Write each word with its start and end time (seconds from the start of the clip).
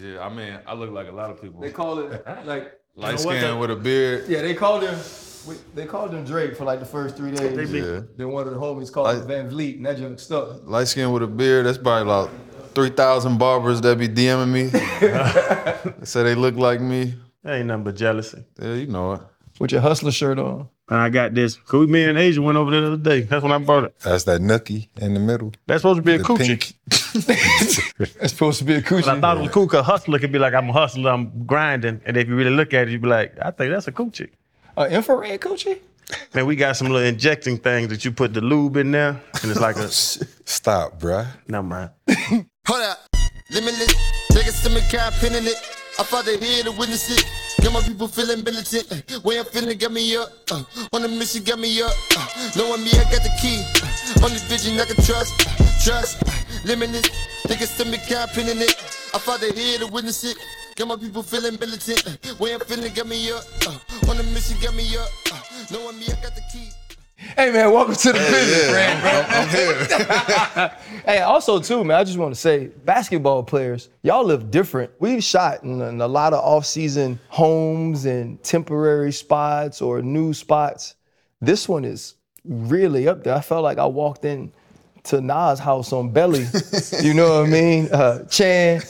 Yeah, 0.00 0.24
I 0.24 0.28
mean, 0.34 0.58
I 0.66 0.74
look 0.74 0.90
like 0.90 1.08
a 1.08 1.12
lot 1.12 1.30
of 1.30 1.40
people. 1.42 1.60
They 1.60 1.70
call 1.70 1.98
it 2.00 2.24
like 2.46 2.72
Light 2.94 3.12
know 3.12 3.16
skin 3.16 3.40
the- 3.50 3.56
with 3.56 3.70
a 3.70 3.76
beard. 3.76 4.28
yeah. 4.28 4.42
They 4.42 4.54
called 4.54 4.82
him. 4.82 4.98
They 5.74 5.86
called 5.86 6.14
him 6.14 6.24
Drake 6.24 6.56
for 6.56 6.64
like 6.64 6.78
the 6.78 6.86
first 6.86 7.16
three 7.16 7.32
days. 7.32 7.56
They 7.56 7.64
be- 7.64 7.78
Yeah. 7.86 8.00
Then 8.16 8.28
one 8.30 8.46
of 8.46 8.54
the 8.54 8.60
homies 8.60 8.92
called 8.92 9.06
Like- 9.08 9.28
him 9.28 9.50
VanVleet, 9.50 9.76
and 9.76 9.86
that 9.86 9.98
joke 9.98 10.18
stuck. 10.20 10.66
Light 10.68 10.88
skin 10.88 11.10
with 11.12 11.22
a 11.22 11.26
beard. 11.26 11.66
That's 11.66 11.78
probably 11.78 12.02
about 12.02 12.30
three 12.74 12.90
thousand 12.90 13.38
barbers 13.38 13.80
that 13.80 13.98
be 13.98 14.08
DMing 14.08 14.48
me. 14.50 14.70
They 15.98 16.04
Say 16.06 16.22
they 16.22 16.34
look 16.34 16.54
like 16.56 16.80
me. 16.80 17.14
That 17.42 17.54
ain't 17.56 17.66
nothing 17.66 17.84
but 17.84 17.96
jealousy. 17.96 18.44
Yeah, 18.60 18.74
you 18.74 18.86
know 18.86 19.12
it. 19.14 19.20
With 19.58 19.72
your 19.72 19.80
hustler 19.80 20.12
shirt 20.12 20.38
on. 20.38 20.68
And 20.92 21.00
I 21.00 21.08
got 21.08 21.32
this. 21.32 21.54
Cool. 21.56 21.86
Me 21.86 22.04
and 22.04 22.18
Asia 22.18 22.42
went 22.42 22.58
over 22.58 22.70
there 22.70 22.82
the 22.82 22.86
other 22.88 22.96
day. 22.98 23.22
That's 23.22 23.42
when 23.42 23.50
I 23.50 23.56
bought 23.56 23.84
it. 23.84 23.98
That's 24.00 24.24
that 24.24 24.42
nookie 24.42 24.88
in 25.00 25.14
the 25.14 25.20
middle. 25.20 25.50
That's 25.66 25.80
supposed 25.80 25.96
to 25.96 26.02
be 26.02 26.16
a 26.16 26.18
The 26.18 26.24
coochie. 26.24 26.46
pink. 26.46 26.74
It's 28.20 28.32
supposed 28.34 28.58
to 28.58 28.64
be 28.66 28.74
a 28.74 28.82
coochie. 28.82 29.06
But 29.06 29.16
I 29.16 29.20
thought 29.22 29.38
it 29.38 29.40
was 29.40 29.50
cool 29.52 29.64
because 29.64 29.86
hustler 29.86 30.18
could 30.18 30.32
be 30.32 30.38
like, 30.38 30.52
I'm 30.52 30.68
a 30.68 30.72
hustler, 30.74 31.10
I'm 31.10 31.46
grinding. 31.46 32.02
And 32.04 32.18
if 32.18 32.28
you 32.28 32.36
really 32.36 32.50
look 32.54 32.74
at 32.74 32.88
it, 32.88 32.90
you'd 32.92 33.00
be 33.00 33.08
like, 33.08 33.34
I 33.40 33.50
think 33.52 33.72
that's 33.72 33.88
a 33.88 33.92
coochie. 33.92 34.28
Uh, 34.76 34.88
infrared 34.90 35.40
coochie. 35.40 35.78
Man, 36.34 36.44
we 36.44 36.56
got 36.56 36.76
some 36.76 36.88
little 36.88 37.06
injecting 37.08 37.56
things 37.56 37.88
that 37.88 38.04
you 38.04 38.12
put 38.12 38.34
the 38.34 38.42
lube 38.42 38.76
in 38.76 38.90
there, 38.90 39.18
and 39.42 39.50
it's 39.50 39.60
like 39.60 39.76
a. 39.76 39.88
Stop, 40.44 41.00
bruh. 41.00 41.26
Never 41.48 41.62
mind. 41.66 41.90
Hold 42.66 42.82
up, 42.82 42.98
limitless. 43.50 43.94
Take 44.30 44.46
a 44.46 44.52
stomach 44.52 44.84
cap, 44.90 45.14
pinning 45.14 45.46
it. 45.46 45.56
I 45.98 46.02
fought 46.02 46.26
the 46.26 46.36
here 46.36 46.64
to 46.64 46.72
witness 46.72 47.10
it. 47.18 47.24
Got 47.62 47.72
my 47.72 47.80
people 47.80 48.08
feeling 48.08 48.42
militant. 48.42 49.24
Way 49.24 49.38
I'm 49.38 49.44
feeling 49.44 49.78
got 49.78 49.92
me 49.92 50.16
up. 50.16 50.28
Uh, 50.50 50.64
on 50.92 51.02
the 51.02 51.08
mission 51.08 51.44
got 51.44 51.58
me 51.60 51.80
up. 51.80 51.92
Uh, 52.16 52.50
knowing 52.56 52.82
me, 52.82 52.90
I 52.90 53.04
got 53.04 53.22
the 53.22 53.30
key. 53.40 53.62
Uh, 53.82 54.26
only 54.26 54.38
vision 54.50 54.80
I 54.80 54.84
can 54.84 54.96
trust. 55.04 55.46
Uh, 55.46 55.66
trust. 55.84 56.22
Uh, 56.26 56.32
limitless. 56.64 57.08
A 57.52 57.66
stomach 57.66 58.00
cap, 58.08 58.30
pinning 58.32 58.60
it. 58.60 58.74
I 59.14 59.18
the 59.38 59.52
here 59.54 59.78
to 59.78 59.86
witness 59.86 60.24
it. 60.24 60.36
Got 60.74 60.88
my 60.88 60.96
people 60.96 61.22
feeling 61.22 61.56
militant. 61.60 62.02
Way 62.40 62.54
I'm 62.54 62.60
feeling 62.60 62.92
got 62.92 63.06
me 63.06 63.30
up. 63.30 63.44
Uh, 63.64 64.10
on 64.10 64.16
the 64.16 64.24
mission 64.34 64.56
got 64.60 64.74
me 64.74 64.84
up. 64.96 65.08
Knowing 65.70 66.00
me, 66.00 66.06
I 66.06 66.20
got 66.20 66.34
the 66.34 66.42
key. 66.52 66.70
Hey 67.36 67.50
man, 67.52 67.72
welcome 67.72 67.94
to 67.94 68.12
the 68.12 68.18
business, 68.18 68.70
Yeah. 68.70 69.26
I'm, 69.30 69.42
I'm 69.42 70.68
here. 70.68 71.02
Hey, 71.06 71.20
also 71.20 71.58
too, 71.60 71.82
man, 71.82 71.98
I 71.98 72.04
just 72.04 72.18
want 72.18 72.34
to 72.34 72.40
say, 72.40 72.66
basketball 72.84 73.42
players, 73.42 73.88
y'all 74.02 74.24
live 74.24 74.50
different. 74.50 74.90
We've 74.98 75.22
shot 75.22 75.62
in, 75.62 75.80
in 75.80 76.00
a 76.00 76.06
lot 76.06 76.32
of 76.32 76.44
off-season 76.44 77.18
homes 77.28 78.04
and 78.04 78.42
temporary 78.42 79.12
spots 79.12 79.80
or 79.80 80.02
new 80.02 80.34
spots. 80.34 80.96
This 81.40 81.68
one 81.68 81.84
is 81.84 82.14
really 82.44 83.08
up 83.08 83.24
there. 83.24 83.34
I 83.34 83.40
felt 83.40 83.62
like 83.64 83.78
I 83.78 83.86
walked 83.86 84.24
in 84.24 84.52
to 85.04 85.20
Nas' 85.20 85.58
house 85.58 85.92
on 85.92 86.10
Belly. 86.10 86.46
you 87.02 87.14
know 87.14 87.40
what 87.40 87.46
I 87.46 87.50
mean? 87.50 87.88
Uh, 87.92 88.24
Chan, 88.26 88.82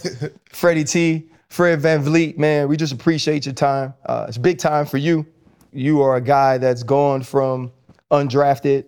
Freddie 0.51 0.85
T, 0.85 1.27
Fred 1.49 1.81
VanVleet, 1.81 2.39
man, 2.39 2.67
we 2.69 2.77
just 2.77 2.93
appreciate 2.93 3.47
your 3.47 3.55
time. 3.55 3.95
Uh, 4.07 4.27
it's 4.29 4.39
big 4.39 4.59
time 4.59 4.87
for 4.87 4.99
you. 4.99 5.27
You 5.73 6.03
are 6.03 6.17
a 6.17 6.21
guy 6.21 6.59
that's 6.59 6.83
gone 6.83 7.23
from 7.23 7.73
undrafted 8.13 8.85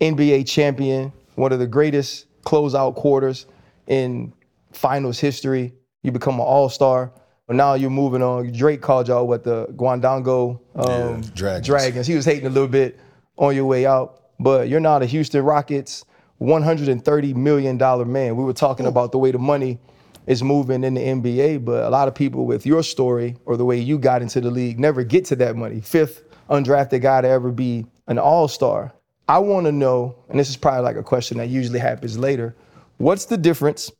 NBA 0.00 0.48
champion, 0.48 1.12
one 1.34 1.52
of 1.52 1.58
the 1.58 1.66
greatest 1.66 2.26
closeout 2.44 2.94
quarters 2.94 3.46
in 3.86 4.32
finals 4.72 5.18
history. 5.18 5.74
You 6.02 6.12
become 6.12 6.34
an 6.34 6.46
all 6.46 6.68
star. 6.68 7.12
But 7.46 7.56
now 7.56 7.74
you're 7.74 7.90
moving 7.90 8.22
on. 8.22 8.50
Drake 8.52 8.80
called 8.80 9.06
y'all 9.06 9.26
what 9.26 9.44
the 9.44 9.66
Guandango 9.66 10.58
um, 10.74 11.20
Dragons. 11.20 11.66
Dragons. 11.66 12.06
He 12.06 12.16
was 12.16 12.24
hating 12.24 12.46
a 12.46 12.50
little 12.50 12.68
bit 12.68 12.98
on 13.36 13.54
your 13.54 13.66
way 13.66 13.86
out, 13.86 14.22
but 14.40 14.68
you're 14.68 14.80
now 14.80 14.98
the 14.98 15.06
Houston 15.06 15.44
Rockets, 15.44 16.04
$130 16.40 17.34
million 17.36 17.76
man. 18.10 18.36
We 18.36 18.44
were 18.44 18.52
talking 18.52 18.86
about 18.86 19.12
the 19.12 19.18
way 19.18 19.30
the 19.30 19.38
money 19.38 19.78
is 20.26 20.42
moving 20.42 20.82
in 20.82 20.94
the 20.94 21.00
NBA, 21.00 21.64
but 21.64 21.84
a 21.84 21.90
lot 21.90 22.08
of 22.08 22.16
people 22.16 22.46
with 22.46 22.66
your 22.66 22.82
story 22.82 23.36
or 23.44 23.56
the 23.56 23.64
way 23.64 23.78
you 23.78 23.96
got 23.96 24.22
into 24.22 24.40
the 24.40 24.50
league 24.50 24.80
never 24.80 25.04
get 25.04 25.24
to 25.26 25.36
that 25.36 25.54
money. 25.54 25.80
Fifth 25.80 26.24
undrafted 26.50 27.00
guy 27.00 27.20
to 27.20 27.28
ever 27.28 27.52
be 27.52 27.86
an 28.06 28.18
all 28.18 28.48
star. 28.48 28.92
I 29.28 29.38
want 29.38 29.66
to 29.66 29.72
know, 29.72 30.16
and 30.28 30.38
this 30.38 30.48
is 30.48 30.56
probably 30.56 30.82
like 30.82 30.96
a 30.96 31.02
question 31.02 31.38
that 31.38 31.48
usually 31.48 31.80
happens 31.80 32.18
later 32.18 32.54
what's 32.98 33.26
the 33.26 33.36
difference 33.36 33.90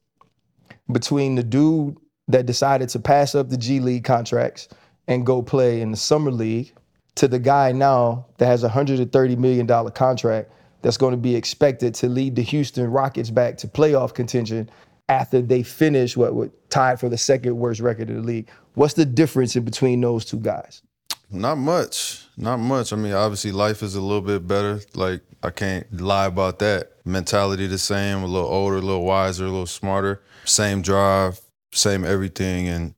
between 0.90 1.34
the 1.34 1.42
dude 1.42 1.96
that 2.28 2.46
decided 2.46 2.88
to 2.90 2.98
pass 2.98 3.34
up 3.34 3.48
the 3.48 3.56
G 3.56 3.80
League 3.80 4.04
contracts 4.04 4.68
and 5.08 5.26
go 5.26 5.42
play 5.42 5.80
in 5.80 5.90
the 5.90 5.96
Summer 5.96 6.30
League 6.30 6.72
to 7.16 7.28
the 7.28 7.38
guy 7.38 7.72
now 7.72 8.26
that 8.38 8.46
has 8.46 8.64
a 8.64 8.68
$130 8.68 9.38
million 9.38 9.66
contract 9.92 10.50
that's 10.82 10.96
going 10.96 11.12
to 11.12 11.18
be 11.18 11.34
expected 11.34 11.94
to 11.94 12.08
lead 12.08 12.36
the 12.36 12.42
Houston 12.42 12.90
Rockets 12.90 13.30
back 13.30 13.56
to 13.58 13.68
playoff 13.68 14.14
contention 14.14 14.68
after 15.08 15.40
they 15.40 15.62
finish 15.62 16.16
what 16.16 16.34
would 16.34 16.52
tied 16.68 16.98
for 16.98 17.08
the 17.08 17.18
second 17.18 17.56
worst 17.56 17.80
record 17.80 18.10
in 18.10 18.16
the 18.16 18.22
league. 18.22 18.48
What's 18.74 18.94
the 18.94 19.04
difference 19.04 19.56
in 19.56 19.64
between 19.64 20.00
those 20.00 20.24
two 20.24 20.38
guys? 20.38 20.82
Not 21.30 21.58
much. 21.58 22.24
Not 22.36 22.58
much. 22.58 22.92
I 22.92 22.96
mean, 22.96 23.12
obviously, 23.12 23.52
life 23.52 23.82
is 23.82 23.94
a 23.94 24.00
little 24.00 24.20
bit 24.20 24.46
better. 24.46 24.80
Like, 24.94 25.22
I 25.42 25.50
can't 25.50 26.00
lie 26.00 26.26
about 26.26 26.58
that. 26.60 26.92
Mentality 27.04 27.66
the 27.66 27.78
same, 27.78 28.22
a 28.22 28.26
little 28.26 28.48
older, 28.48 28.76
a 28.76 28.80
little 28.80 29.04
wiser, 29.04 29.44
a 29.44 29.48
little 29.48 29.66
smarter. 29.66 30.22
Same 30.44 30.82
drive, 30.82 31.40
same 31.72 32.04
everything, 32.04 32.68
and 32.68 32.94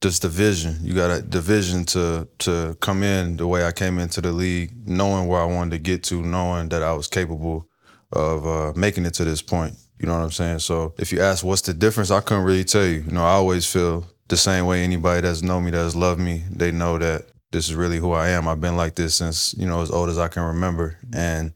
just 0.00 0.22
the 0.22 0.28
vision. 0.28 0.78
You 0.82 0.94
got 0.94 1.10
a 1.10 1.22
the 1.22 1.40
vision 1.40 1.84
to 1.86 2.28
to 2.40 2.76
come 2.80 3.02
in 3.02 3.36
the 3.36 3.46
way 3.46 3.64
I 3.64 3.72
came 3.72 3.98
into 3.98 4.20
the 4.20 4.32
league, 4.32 4.86
knowing 4.86 5.28
where 5.28 5.40
I 5.40 5.46
wanted 5.46 5.70
to 5.72 5.78
get 5.78 6.02
to, 6.04 6.22
knowing 6.22 6.68
that 6.70 6.82
I 6.82 6.92
was 6.92 7.06
capable 7.06 7.68
of 8.12 8.46
uh, 8.46 8.72
making 8.76 9.06
it 9.06 9.14
to 9.14 9.24
this 9.24 9.42
point. 9.42 9.74
You 9.98 10.06
know 10.06 10.14
what 10.14 10.24
I'm 10.24 10.30
saying? 10.30 10.58
So 10.58 10.94
if 10.98 11.12
you 11.12 11.20
ask 11.20 11.44
what's 11.44 11.62
the 11.62 11.74
difference, 11.74 12.10
I 12.10 12.20
couldn't 12.20 12.44
really 12.44 12.64
tell 12.64 12.84
you. 12.84 13.00
You 13.00 13.12
know, 13.12 13.24
I 13.24 13.32
always 13.32 13.70
feel 13.70 14.06
the 14.28 14.36
same 14.36 14.66
way 14.66 14.82
anybody 14.82 15.22
that's 15.22 15.42
known 15.42 15.64
me, 15.64 15.70
that's 15.70 15.94
loved 15.94 16.20
me, 16.20 16.44
they 16.50 16.70
know 16.70 16.98
that 16.98 17.26
this 17.54 17.68
is 17.68 17.74
really 17.76 17.98
who 17.98 18.12
I 18.12 18.30
am. 18.30 18.48
I've 18.48 18.60
been 18.60 18.76
like 18.76 18.96
this 18.96 19.14
since, 19.14 19.54
you 19.56 19.64
know, 19.66 19.80
as 19.80 19.90
old 19.90 20.08
as 20.08 20.18
I 20.18 20.26
can 20.28 20.42
remember. 20.42 20.98
Mm-hmm. 21.06 21.16
And, 21.16 21.52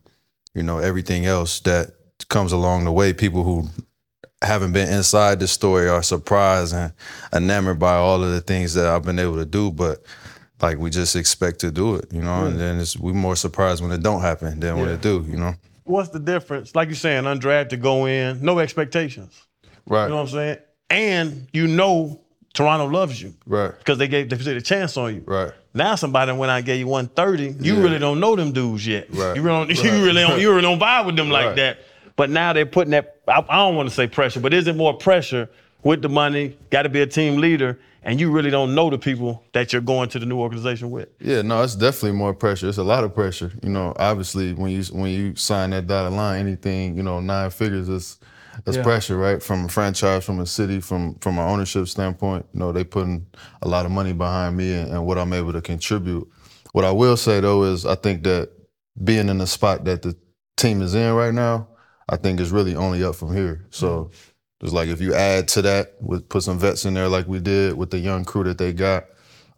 you 0.54 0.62
know, 0.62 0.78
everything 0.78 1.26
else 1.26 1.58
that 1.60 1.90
comes 2.28 2.52
along 2.52 2.84
the 2.84 2.92
way, 2.92 3.12
people 3.12 3.42
who 3.42 3.68
haven't 4.40 4.72
been 4.72 4.88
inside 4.88 5.40
the 5.40 5.48
story 5.48 5.88
are 5.88 6.02
surprised 6.02 6.72
and 6.72 6.92
enamored 7.32 7.80
by 7.80 7.96
all 7.96 8.22
of 8.22 8.30
the 8.30 8.40
things 8.40 8.74
that 8.74 8.86
I've 8.86 9.02
been 9.02 9.18
able 9.18 9.36
to 9.36 9.44
do. 9.44 9.72
But 9.72 10.04
like 10.62 10.78
we 10.78 10.88
just 10.88 11.16
expect 11.16 11.58
to 11.60 11.72
do 11.72 11.96
it, 11.96 12.12
you 12.12 12.22
know, 12.22 12.46
and 12.46 12.58
then 12.58 12.78
it's 12.78 12.96
we 12.96 13.12
more 13.12 13.36
surprised 13.36 13.82
when 13.82 13.90
it 13.90 14.02
don't 14.02 14.20
happen 14.20 14.60
than 14.60 14.78
when 14.78 14.88
it 14.88 15.00
do, 15.00 15.24
you 15.28 15.36
know. 15.36 15.54
What's 15.82 16.10
the 16.10 16.20
difference? 16.20 16.76
Like 16.76 16.88
you're 16.88 16.96
saying, 16.96 17.24
undrafted, 17.24 17.70
to 17.70 17.76
go 17.76 18.06
in, 18.06 18.40
no 18.40 18.60
expectations. 18.60 19.46
Right. 19.86 20.04
You 20.04 20.10
know 20.10 20.16
what 20.16 20.22
I'm 20.22 20.28
saying? 20.28 20.58
And 20.90 21.48
you 21.52 21.66
know 21.66 22.20
Toronto 22.54 22.86
loves 22.86 23.20
you 23.22 23.34
Right. 23.46 23.72
because 23.78 23.98
they 23.98 24.08
gave 24.08 24.28
they 24.30 24.36
took 24.36 24.46
a 24.46 24.60
chance 24.60 24.96
on 24.96 25.14
you. 25.14 25.22
Right. 25.26 25.52
Now 25.74 25.94
somebody 25.94 26.32
went 26.32 26.50
out 26.50 26.56
and 26.56 26.66
gave 26.66 26.80
you 26.80 26.86
130. 26.88 27.56
You 27.64 27.76
Yeah. 27.76 27.82
really 27.82 27.98
don't 27.98 28.18
know 28.20 28.34
them 28.34 28.52
dudes 28.52 28.86
yet. 28.86 29.06
Right. 29.10 29.36
You 29.36 29.42
really 29.42 29.66
don't, 29.66 29.70
you 29.84 29.90
Right. 29.92 30.02
really 30.02 30.22
don't 30.22 30.40
you 30.40 30.50
really 30.50 30.62
don't 30.62 30.80
vibe 30.80 31.06
with 31.06 31.16
them 31.16 31.30
like 31.30 31.46
Right. 31.46 31.56
that. 31.56 31.78
But 32.16 32.30
now 32.30 32.52
they're 32.52 32.66
putting 32.66 32.90
that 32.92 33.16
I, 33.28 33.44
I 33.48 33.56
don't 33.58 33.76
want 33.76 33.88
to 33.88 33.94
say 33.94 34.06
pressure, 34.08 34.40
but 34.40 34.52
is 34.52 34.66
it 34.66 34.74
more 34.76 34.94
pressure 34.94 35.48
with 35.84 36.02
the 36.02 36.08
money? 36.08 36.56
Got 36.70 36.82
to 36.82 36.88
be 36.88 37.00
a 37.00 37.06
team 37.06 37.36
leader, 37.36 37.78
and 38.02 38.18
you 38.18 38.32
really 38.32 38.50
don't 38.50 38.74
know 38.74 38.90
the 38.90 38.98
people 38.98 39.44
that 39.52 39.72
you're 39.72 39.82
going 39.82 40.08
to 40.08 40.18
the 40.18 40.26
new 40.26 40.38
organization 40.40 40.90
with. 40.90 41.10
Yeah, 41.20 41.42
no, 41.42 41.62
it's 41.62 41.76
definitely 41.76 42.12
more 42.18 42.34
pressure. 42.34 42.68
It's 42.68 42.78
a 42.78 42.82
lot 42.82 43.04
of 43.04 43.14
pressure. 43.14 43.52
You 43.62 43.68
know, 43.68 43.92
obviously 43.96 44.52
when 44.54 44.72
you 44.72 44.82
when 44.90 45.12
you 45.12 45.36
sign 45.36 45.70
that 45.70 45.86
dotted 45.86 46.14
line, 46.14 46.40
anything, 46.40 46.96
you 46.96 47.04
know, 47.04 47.20
nine 47.20 47.50
figures 47.50 47.88
is 47.88 48.18
that's 48.64 48.76
Yeah. 48.76 48.82
pressure, 48.82 49.16
right? 49.16 49.42
From 49.42 49.66
a 49.66 49.68
franchise, 49.68 50.24
from 50.24 50.40
a 50.40 50.46
city, 50.46 50.80
from 50.80 51.14
from 51.20 51.38
an 51.38 51.48
ownership 51.48 51.88
standpoint. 51.88 52.46
You 52.52 52.60
know, 52.60 52.72
they 52.72 52.84
putting 52.84 53.26
a 53.62 53.68
lot 53.68 53.86
of 53.86 53.92
money 53.92 54.12
behind 54.12 54.56
me 54.56 54.72
and, 54.72 54.90
and 54.92 55.06
what 55.06 55.18
I'm 55.18 55.32
able 55.32 55.52
to 55.52 55.60
contribute. 55.60 56.28
What 56.72 56.84
I 56.84 56.90
will 56.90 57.16
say 57.16 57.40
though 57.40 57.64
is 57.64 57.86
I 57.86 57.94
think 57.94 58.24
that 58.24 58.50
being 59.02 59.28
in 59.28 59.38
the 59.38 59.46
spot 59.46 59.84
that 59.84 60.02
the 60.02 60.16
team 60.56 60.82
is 60.82 60.94
in 60.94 61.14
right 61.14 61.34
now, 61.34 61.68
I 62.08 62.16
think 62.16 62.40
is 62.40 62.50
really 62.50 62.74
only 62.74 63.04
up 63.04 63.14
from 63.14 63.34
here. 63.34 63.66
So 63.70 63.88
mm-hmm. 64.04 64.66
it's 64.66 64.74
like 64.74 64.88
if 64.88 65.00
you 65.00 65.14
add 65.14 65.48
to 65.48 65.62
that, 65.62 65.94
with 66.00 66.28
put 66.28 66.42
some 66.42 66.58
vets 66.58 66.84
in 66.84 66.94
there 66.94 67.08
like 67.08 67.28
we 67.28 67.40
did 67.40 67.76
with 67.76 67.90
the 67.90 67.98
young 67.98 68.24
crew 68.24 68.44
that 68.44 68.58
they 68.58 68.72
got. 68.72 69.04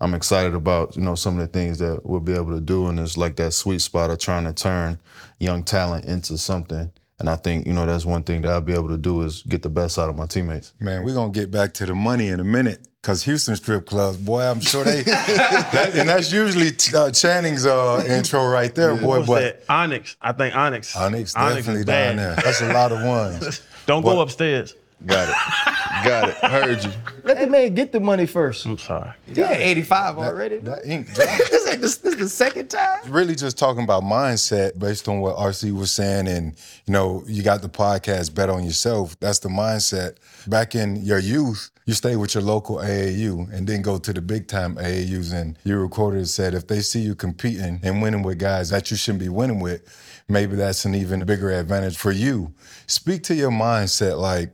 I'm 0.02 0.14
excited 0.14 0.54
about 0.54 0.96
you 0.96 1.02
know 1.02 1.14
some 1.14 1.38
of 1.38 1.40
the 1.40 1.52
things 1.52 1.78
that 1.78 2.06
we'll 2.06 2.20
be 2.20 2.32
able 2.32 2.54
to 2.54 2.60
do, 2.60 2.86
and 2.86 2.98
it's 2.98 3.18
like 3.18 3.36
that 3.36 3.52
sweet 3.52 3.80
spot 3.80 4.10
of 4.10 4.18
trying 4.18 4.44
to 4.44 4.54
turn 4.54 4.98
young 5.38 5.62
talent 5.62 6.06
into 6.06 6.38
something. 6.38 6.90
And 7.20 7.28
I 7.28 7.36
think 7.36 7.66
you 7.66 7.72
know 7.74 7.84
that's 7.86 8.04
one 8.06 8.22
thing 8.22 8.40
that 8.42 8.50
I'll 8.50 8.60
be 8.62 8.72
able 8.72 8.88
to 8.88 8.96
do 8.98 9.22
is 9.22 9.42
get 9.42 9.62
the 9.62 9.68
best 9.68 9.98
out 9.98 10.08
of 10.08 10.16
my 10.16 10.26
teammates. 10.26 10.72
Man, 10.80 11.04
we're 11.04 11.14
gonna 11.14 11.30
get 11.30 11.50
back 11.50 11.74
to 11.74 11.86
the 11.86 11.94
money 11.94 12.28
in 12.28 12.40
a 12.40 12.44
minute. 12.44 12.86
Cause 13.02 13.22
Houston 13.22 13.56
strip 13.56 13.86
clubs, 13.86 14.18
boy, 14.18 14.42
I'm 14.42 14.60
sure 14.60 14.84
they, 14.84 15.00
that, 15.04 15.92
and 15.94 16.06
that's 16.06 16.30
usually 16.30 16.72
uh, 16.94 17.10
Channing's 17.10 17.64
uh, 17.64 18.04
intro 18.06 18.46
right 18.46 18.74
there, 18.74 18.94
boy. 18.94 19.18
What's 19.20 19.26
But 19.28 19.40
that? 19.66 19.72
Onyx. 19.72 20.16
I 20.20 20.32
think 20.32 20.54
Onyx. 20.54 20.94
Onyx 20.94 21.30
is 21.30 21.34
definitely 21.34 21.84
down 21.84 22.16
there. 22.16 22.36
That's 22.36 22.60
a 22.60 22.70
lot 22.74 22.92
of 22.92 23.02
ones. 23.02 23.62
Don't 23.86 24.02
But- 24.02 24.14
go 24.14 24.20
upstairs. 24.20 24.74
Got 25.06 25.30
it. 25.30 25.34
Got 26.04 26.28
it. 26.30 26.36
Heard 26.36 26.84
you. 26.84 26.90
Let 27.24 27.40
the 27.40 27.46
man 27.46 27.74
get 27.74 27.92
the 27.92 28.00
money 28.00 28.26
first. 28.26 28.64
I'm 28.66 28.78
sorry. 28.78 29.12
Yeah, 29.28 29.52
85 29.52 30.18
already. 30.18 30.58
That 30.58 30.84
ink 30.86 31.08
this 31.14 31.68
ain't 31.68 31.80
the, 31.80 31.86
this 31.86 32.04
is 32.04 32.16
the 32.16 32.28
second 32.28 32.68
time. 32.68 33.00
really 33.08 33.34
just 33.34 33.58
talking 33.58 33.84
about 33.84 34.02
mindset 34.02 34.78
based 34.78 35.08
on 35.08 35.20
what 35.20 35.36
RC 35.36 35.72
was 35.72 35.92
saying. 35.92 36.28
And, 36.28 36.54
you 36.86 36.92
know, 36.92 37.22
you 37.26 37.42
got 37.42 37.62
the 37.62 37.68
podcast 37.68 38.34
Bet 38.34 38.50
on 38.50 38.64
Yourself. 38.64 39.18
That's 39.20 39.38
the 39.38 39.48
mindset. 39.48 40.16
Back 40.46 40.74
in 40.74 40.96
your 41.04 41.18
youth, 41.18 41.70
you 41.86 41.94
stay 41.94 42.16
with 42.16 42.34
your 42.34 42.42
local 42.44 42.76
AAU 42.76 43.52
and 43.52 43.66
then 43.66 43.82
go 43.82 43.98
to 43.98 44.12
the 44.12 44.20
big 44.20 44.46
time 44.46 44.76
AAUs. 44.76 45.32
And 45.32 45.58
you 45.64 45.78
recorded 45.78 46.28
said 46.28 46.54
if 46.54 46.66
they 46.66 46.80
see 46.80 47.00
you 47.00 47.14
competing 47.14 47.80
and 47.82 48.00
winning 48.00 48.22
with 48.22 48.38
guys 48.38 48.70
that 48.70 48.90
you 48.90 48.96
shouldn't 48.96 49.20
be 49.20 49.28
winning 49.28 49.60
with, 49.60 49.82
maybe 50.28 50.56
that's 50.56 50.84
an 50.84 50.94
even 50.94 51.24
bigger 51.24 51.50
advantage 51.50 51.96
for 51.96 52.12
you. 52.12 52.54
Speak 52.86 53.22
to 53.24 53.34
your 53.34 53.50
mindset. 53.50 54.18
Like, 54.18 54.52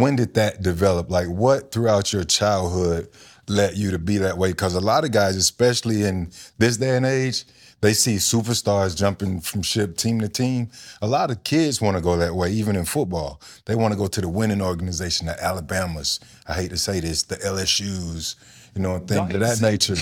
when 0.00 0.16
did 0.16 0.34
that 0.34 0.62
develop? 0.62 1.10
Like, 1.10 1.28
what 1.28 1.72
throughout 1.72 2.12
your 2.12 2.24
childhood 2.24 3.08
led 3.48 3.76
you 3.76 3.90
to 3.90 3.98
be 3.98 4.18
that 4.18 4.38
way? 4.38 4.50
Because 4.50 4.74
a 4.74 4.80
lot 4.80 5.04
of 5.04 5.12
guys, 5.12 5.36
especially 5.36 6.04
in 6.04 6.30
this 6.58 6.76
day 6.76 6.96
and 6.96 7.06
age, 7.06 7.44
they 7.80 7.92
see 7.92 8.16
superstars 8.16 8.96
jumping 8.96 9.40
from 9.40 9.62
ship 9.62 9.96
team 9.96 10.20
to 10.20 10.28
team. 10.28 10.70
A 11.00 11.06
lot 11.06 11.30
of 11.30 11.44
kids 11.44 11.80
want 11.80 11.96
to 11.96 12.02
go 12.02 12.16
that 12.16 12.34
way, 12.34 12.50
even 12.50 12.74
in 12.74 12.84
football. 12.84 13.40
They 13.66 13.76
want 13.76 13.92
to 13.92 13.98
go 13.98 14.08
to 14.08 14.20
the 14.20 14.28
winning 14.28 14.60
organization, 14.60 15.26
the 15.26 15.42
Alabamas. 15.42 16.18
I 16.46 16.54
hate 16.54 16.70
to 16.70 16.76
say 16.76 16.98
this, 16.98 17.22
the 17.22 17.36
LSU's, 17.36 18.34
you 18.74 18.82
know, 18.82 18.96
and 18.96 19.08
things 19.08 19.34
of 19.34 19.40
that 19.40 19.60
nature. 19.60 19.96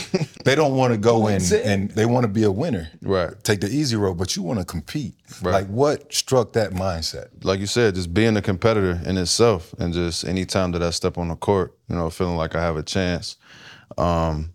they 0.45 0.55
don't 0.55 0.77
want 0.77 0.93
to 0.93 0.99
go 0.99 1.27
in 1.29 1.43
and 1.65 1.91
they 1.93 2.07
want 2.07 2.25
to 2.25 2.29
be 2.29 2.43
a 2.43 2.51
winner. 2.51 2.89
Right. 3.03 3.33
Take 3.43 3.61
the 3.61 3.69
easy 3.69 3.97
road, 3.97 4.19
but 4.19 4.37
you 4.37 4.43
want 4.43 4.59
to 4.59 4.65
compete. 4.65 5.15
Right. 5.43 5.53
Like, 5.53 5.67
what 5.69 6.13
struck 6.13 6.53
that 6.55 6.73
mindset? 6.73 7.29
like 7.43 7.61
you 7.61 7.67
said, 7.67 7.95
just 7.95 8.13
being 8.13 8.37
a 8.37 8.43
competitor 8.43 9.01
in 9.05 9.17
itself, 9.17 9.75
and 9.79 9.93
just 9.93 10.25
anytime 10.25 10.73
that 10.73 10.83
I 10.83 10.91
step 10.91 11.19
on 11.19 11.29
the 11.29 11.37
court, 11.37 11.77
you 11.89 11.97
know, 11.97 12.11
feeling 12.11 12.37
like 12.37 12.55
I 12.55 12.63
have 12.63 12.77
a 12.77 12.83
chance, 12.83 13.37
um, 13.99 14.53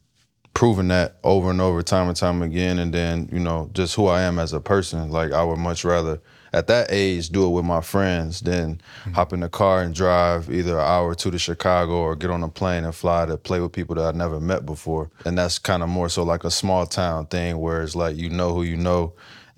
proving 0.53 0.89
that 0.89 1.17
over 1.23 1.49
and 1.49 1.61
over, 1.61 1.81
time 1.81 2.07
and 2.07 2.15
time 2.15 2.41
again, 2.41 2.79
and 2.79 2.93
then 2.93 3.29
you 3.31 3.39
know, 3.39 3.69
just 3.73 3.95
who 3.95 4.07
I 4.07 4.21
am 4.21 4.39
as 4.39 4.53
a 4.53 4.59
person. 4.59 5.09
Like 5.09 5.31
I 5.31 5.43
would 5.43 5.57
much 5.59 5.83
rather, 5.85 6.21
at 6.53 6.67
that 6.67 6.87
age, 6.89 7.29
do 7.29 7.45
it 7.45 7.49
with 7.49 7.63
my 7.63 7.81
friends 7.81 8.41
than 8.41 8.75
mm-hmm. 8.75 9.13
hop 9.13 9.31
in 9.31 9.39
the 9.39 9.49
car 9.49 9.81
and 9.81 9.95
drive 9.95 10.49
either 10.51 10.77
an 10.77 10.85
hour 10.85 11.09
or 11.09 11.15
two 11.15 11.31
to 11.31 11.39
Chicago 11.39 11.93
or 11.93 12.15
get 12.15 12.29
on 12.29 12.43
a 12.43 12.49
plane 12.49 12.83
and 12.83 12.93
fly 12.93 13.25
to 13.25 13.37
play 13.37 13.59
with 13.59 13.71
people 13.71 13.95
that 13.95 14.13
I 14.13 14.17
never 14.17 14.39
met 14.39 14.65
before. 14.65 15.09
And 15.25 15.37
that's 15.37 15.59
kind 15.59 15.81
of 15.81 15.89
more 15.89 16.09
so 16.09 16.23
like 16.23 16.43
a 16.43 16.51
small 16.51 16.85
town 16.85 17.27
thing, 17.27 17.57
where 17.57 17.81
it's 17.81 17.95
like 17.95 18.17
you 18.17 18.29
know 18.29 18.53
who 18.53 18.63
you 18.63 18.75
know, 18.75 19.13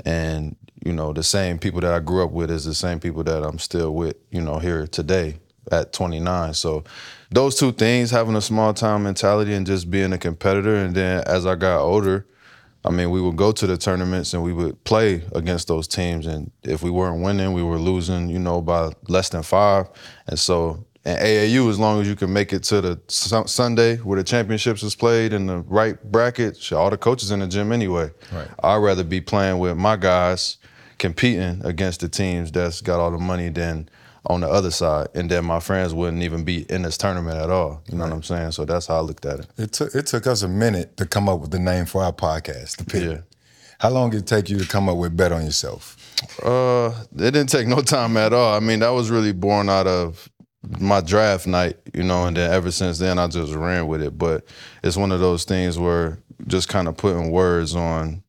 and 0.05 0.55
you 0.85 0.93
know 0.93 1.13
the 1.13 1.23
same 1.23 1.57
people 1.57 1.81
that 1.81 1.93
I 1.93 1.99
grew 1.99 2.23
up 2.23 2.31
with 2.31 2.51
is 2.51 2.65
the 2.65 2.75
same 2.75 2.99
people 2.99 3.23
that 3.23 3.43
I'm 3.43 3.59
still 3.59 3.93
with, 3.93 4.17
you 4.29 4.41
know, 4.41 4.59
here 4.59 4.85
today 4.85 5.37
at 5.71 5.93
29. 5.93 6.53
So 6.53 6.83
those 7.31 7.55
two 7.55 7.71
things, 7.71 8.11
having 8.11 8.35
a 8.35 8.41
small 8.41 8.73
town 8.73 9.03
mentality 9.03 9.53
and 9.53 9.65
just 9.65 9.89
being 9.89 10.13
a 10.13 10.17
competitor, 10.19 10.75
and 10.75 10.93
then 10.93 11.23
as 11.25 11.45
I 11.47 11.55
got 11.55 11.81
older, 11.81 12.27
I 12.85 12.89
mean, 12.89 13.11
we 13.11 13.21
would 13.21 13.37
go 13.37 13.51
to 13.51 13.67
the 13.67 13.77
tournaments 13.77 14.33
and 14.33 14.43
we 14.43 14.51
would 14.51 14.83
play 14.83 15.23
against 15.33 15.67
those 15.67 15.87
teams, 15.87 16.27
and 16.27 16.51
if 16.63 16.83
we 16.83 16.89
weren't 16.91 17.23
winning, 17.23 17.53
we 17.53 17.63
were 17.63 17.77
losing, 17.77 18.29
you 18.29 18.39
know, 18.39 18.61
by 18.61 18.91
less 19.07 19.29
than 19.29 19.41
five. 19.43 19.87
And 20.27 20.37
so, 20.37 20.85
in 21.05 21.17
AAU, 21.17 21.69
as 21.69 21.79
long 21.79 22.01
as 22.01 22.07
you 22.07 22.15
can 22.15 22.31
make 22.31 22.53
it 22.53 22.63
to 22.63 22.81
the 22.81 22.99
Sun- 23.07 23.47
Sunday 23.47 23.97
where 23.97 24.17
the 24.17 24.23
championships 24.23 24.83
is 24.83 24.95
played 24.95 25.33
in 25.33 25.47
the 25.47 25.59
right 25.59 26.01
bracket, 26.11 26.71
all 26.71 26.89
the 26.89 26.97
coaches 26.97 27.31
in 27.31 27.39
the 27.39 27.47
gym 27.47 27.71
anyway. 27.71 28.09
Right. 28.31 28.47
I'd 28.61 28.77
rather 28.77 29.03
be 29.03 29.19
playing 29.21 29.59
with 29.59 29.77
my 29.77 29.95
guys, 29.97 30.57
competing 30.97 31.61
against 31.65 31.99
the 31.99 32.09
teams 32.09 32.51
that's 32.51 32.81
got 32.81 32.99
all 32.99 33.11
the 33.11 33.17
money 33.17 33.49
than 33.49 33.89
on 34.27 34.41
the 34.41 34.49
other 34.49 34.71
side, 34.71 35.07
and 35.13 35.29
then 35.29 35.45
my 35.45 35.59
friends 35.59 35.93
wouldn't 35.93 36.23
even 36.23 36.43
be 36.43 36.65
in 36.71 36.83
this 36.83 36.97
tournament 36.97 37.37
at 37.37 37.49
all. 37.49 37.83
You 37.89 37.97
know 37.97 38.05
what 38.05 38.13
I'm 38.13 38.23
saying? 38.23 38.51
So 38.51 38.65
that's 38.65 38.87
how 38.87 38.97
I 38.97 39.01
looked 39.01 39.25
at 39.25 39.41
it. 39.41 39.47
It 39.57 39.71
took 39.73 39.93
it 39.93 40.05
took 40.05 40.27
us 40.27 40.43
a 40.43 40.47
minute 40.47 40.97
to 40.97 41.05
come 41.05 41.27
up 41.27 41.39
with 41.39 41.51
the 41.51 41.59
name 41.59 41.85
for 41.85 42.03
our 42.03 42.13
podcast, 42.13 42.77
the 42.77 42.85
Pit. 42.85 43.03
Yeah. 43.03 43.17
How 43.79 43.89
long 43.89 44.11
did 44.11 44.21
it 44.21 44.27
take 44.27 44.49
you 44.49 44.57
to 44.59 44.67
come 44.67 44.87
up 44.87 44.97
with 44.97 45.17
Bet 45.17 45.33
on 45.33 45.43
Yourself? 45.43 45.97
Uh, 46.41 46.91
it 47.15 47.31
didn't 47.31 47.47
take 47.47 47.67
no 47.67 47.81
time 47.81 48.15
at 48.15 48.31
all. 48.31 48.55
I 48.55 48.61
mean, 48.61 48.79
that 48.79 48.91
was 48.91 49.11
really 49.11 49.33
born 49.33 49.67
out 49.67 49.87
of 49.87 50.29
my 50.79 51.01
draft 51.01 51.47
night, 51.47 51.77
you 51.93 52.03
know, 52.03 52.25
and 52.25 52.37
then 52.37 52.49
ever 52.49 52.71
since 52.71 52.99
then 52.99 53.19
I 53.19 53.27
just 53.27 53.53
ran 53.53 53.87
with 53.87 54.01
it. 54.01 54.17
But 54.17 54.45
it's 54.83 54.95
one 54.95 55.11
of 55.11 55.19
those 55.19 55.43
things 55.43 55.77
where 55.77 56.19
just 56.47 56.69
kind 56.69 56.87
of 56.87 56.95
putting 56.95 57.31
words 57.31 57.75
on 57.75 58.22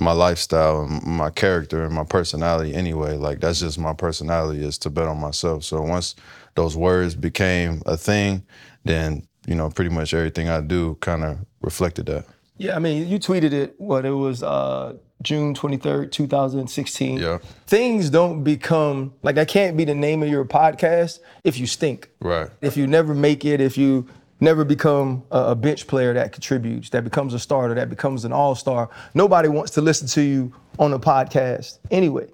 my 0.00 0.12
lifestyle 0.12 0.82
and 0.82 1.04
my 1.04 1.30
character 1.30 1.84
and 1.84 1.94
my 1.94 2.04
personality 2.04 2.74
anyway. 2.74 3.16
Like 3.16 3.40
that's 3.40 3.60
just 3.60 3.78
my 3.78 3.92
personality 3.92 4.64
is 4.64 4.78
to 4.78 4.90
bet 4.90 5.06
on 5.06 5.18
myself. 5.20 5.64
So 5.64 5.82
once 5.82 6.14
those 6.54 6.76
words 6.76 7.14
became 7.14 7.82
a 7.86 7.96
thing, 7.96 8.44
then, 8.84 9.26
you 9.46 9.54
know, 9.54 9.70
pretty 9.70 9.90
much 9.90 10.14
everything 10.14 10.48
I 10.48 10.60
do 10.60 10.96
kind 11.00 11.22
of 11.22 11.38
reflected 11.60 12.06
that. 12.06 12.26
Yeah, 12.56 12.76
I 12.76 12.78
mean, 12.78 13.08
you 13.08 13.18
tweeted 13.18 13.52
it, 13.52 13.74
what, 13.78 14.04
it 14.04 14.10
was 14.10 14.42
uh, 14.42 14.94
June 15.22 15.54
23rd, 15.54 16.10
2016. 16.12 17.18
Yeah. 17.18 17.38
Things 17.66 18.10
don't 18.10 18.44
become, 18.44 19.14
like, 19.22 19.36
that 19.36 19.48
can't 19.48 19.78
be 19.78 19.84
the 19.84 19.94
name 19.94 20.22
of 20.22 20.28
your 20.28 20.44
podcast 20.44 21.20
if 21.42 21.58
you 21.58 21.66
stink. 21.66 22.10
Right. 22.20 22.50
If 22.60 22.76
you 22.76 22.86
never 22.86 23.14
make 23.14 23.46
it, 23.46 23.62
if 23.62 23.78
you 23.78 24.08
never 24.40 24.64
become 24.64 25.22
a, 25.30 25.54
bench 25.54 25.86
player 25.86 26.14
that 26.14 26.32
contributes, 26.32 26.90
that 26.90 27.04
becomes 27.04 27.34
a 27.34 27.38
starter, 27.38 27.74
that 27.74 27.90
becomes 27.90 28.24
an 28.24 28.32
all 28.32 28.54
star, 28.54 28.88
nobody 29.14 29.48
wants 29.48 29.72
to 29.72 29.80
listen 29.80 30.06
to 30.08 30.22
you 30.22 30.52
on 30.78 30.92
a 30.92 30.98
podcast 30.98 31.78
anyway. 31.90 32.26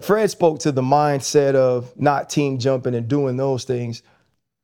Fred 0.00 0.30
spoke 0.30 0.58
to 0.60 0.72
the 0.72 0.82
mindset 0.82 1.54
of 1.54 1.92
not 2.00 2.30
team 2.30 2.58
jumping 2.58 2.94
and 2.94 3.06
doing 3.06 3.36
those 3.36 3.64
things. 3.64 4.02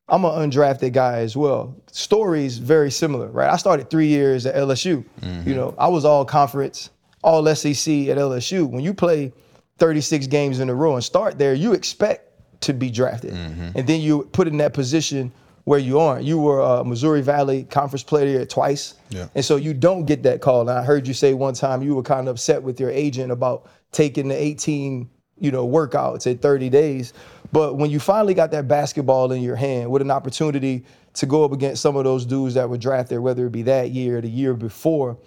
I'm 0.09 0.25
an 0.25 0.51
undrafted 0.51 0.93
guy 0.93 1.19
as 1.19 1.37
well. 1.37 1.77
Stories 1.91 2.59
very 2.59 2.91
similar, 2.91 3.29
right? 3.29 3.51
I 3.51 3.57
started 3.57 3.91
three 3.91 4.07
years 4.07 4.47
at 4.47 4.55
LSU. 4.55 4.85
You 4.85 5.05
mm-hmm. 5.21 5.51
know, 5.51 5.75
I 5.79 5.89
was 5.89 6.05
all 6.05 6.25
conference, 6.25 6.91
all 7.23 7.45
SEC 7.55 7.93
at 8.09 8.17
LSU. 8.17 8.69
When 8.71 8.83
you 8.83 8.95
play 8.95 9.33
36 9.79 10.29
games 10.29 10.61
in 10.61 10.71
a 10.71 10.75
row 10.75 10.95
and 10.95 11.05
start 11.05 11.39
there, 11.39 11.55
you 11.55 11.73
expect 11.75 12.23
to 12.63 12.73
be 12.73 12.91
drafted, 12.91 13.35
mm-hmm. 13.35 13.71
and 13.75 13.87
then 13.87 14.01
you 14.01 14.23
put 14.33 14.49
in 14.49 14.57
that 14.57 14.73
position 14.73 15.31
where 15.67 15.81
you 15.81 15.99
aren't. 15.99 16.25
You 16.25 16.39
were 16.39 16.61
a 16.61 16.85
Missouri 16.85 17.23
Valley 17.23 17.65
Conference 17.65 18.05
Player 18.05 18.23
of 18.23 18.29
the 18.29 18.37
Year 18.39 18.47
twice, 18.47 18.95
Yeah. 19.11 19.27
and 19.35 19.45
so 19.45 19.57
you 19.57 19.75
don't 19.75 20.05
get 20.05 20.23
that 20.23 20.41
call. 20.41 20.61
And 20.61 20.71
I 20.71 20.83
heard 20.85 21.09
you 21.09 21.13
say 21.13 21.35
one 21.35 21.55
time 21.55 21.83
you 21.83 21.97
were 21.97 22.05
kind 22.05 22.29
of 22.29 22.37
upset 22.37 22.63
with 22.63 22.79
your 22.79 22.91
agent 22.91 23.33
about 23.33 23.67
taking 23.91 24.29
the 24.29 24.41
18 24.41 25.11
you 25.39 25.51
know, 25.51 25.69
workouts 25.69 26.31
at 26.31 26.41
30 26.41 26.71
days. 26.71 27.13
But 27.53 27.77
when 27.77 27.91
you 27.91 27.99
finally 28.01 28.33
got 28.33 28.53
that 28.53 28.69
basketball 28.69 29.33
in 29.33 29.43
your 29.43 29.57
hand 29.57 29.91
with 29.91 30.01
an 30.03 30.11
opportunity 30.11 30.85
to 31.15 31.27
go 31.27 31.45
up 31.45 31.53
against 31.53 31.83
some 31.83 31.95
of 31.97 32.05
those 32.05 32.25
dudes 32.25 32.55
that 32.55 32.71
were 32.71 32.79
drafted, 32.79 33.19
whether 33.19 33.45
it 33.47 33.53
be 33.53 33.63
that 33.63 33.91
year 33.91 34.19
or 34.19 34.21
the 34.23 34.31
year 34.31 34.55
before, 34.55 35.19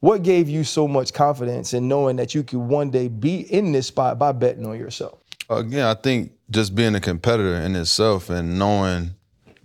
what 0.00 0.22
gave 0.22 0.48
you 0.48 0.62
so 0.62 0.86
much 0.86 1.12
confidence 1.12 1.72
in 1.74 1.88
knowing 1.88 2.14
that 2.16 2.32
you 2.34 2.44
could 2.44 2.60
one 2.60 2.90
day 2.90 3.08
be 3.08 3.40
in 3.52 3.72
this 3.72 3.88
spot 3.88 4.18
by 4.20 4.30
betting 4.30 4.66
on 4.66 4.78
yourself? 4.78 5.18
Again, 5.50 5.84
I 5.86 5.94
think 5.94 6.32
just 6.50 6.74
being 6.74 6.94
a 6.94 7.00
competitor 7.00 7.56
in 7.56 7.74
itself 7.74 8.30
and 8.30 8.58
knowing 8.60 9.15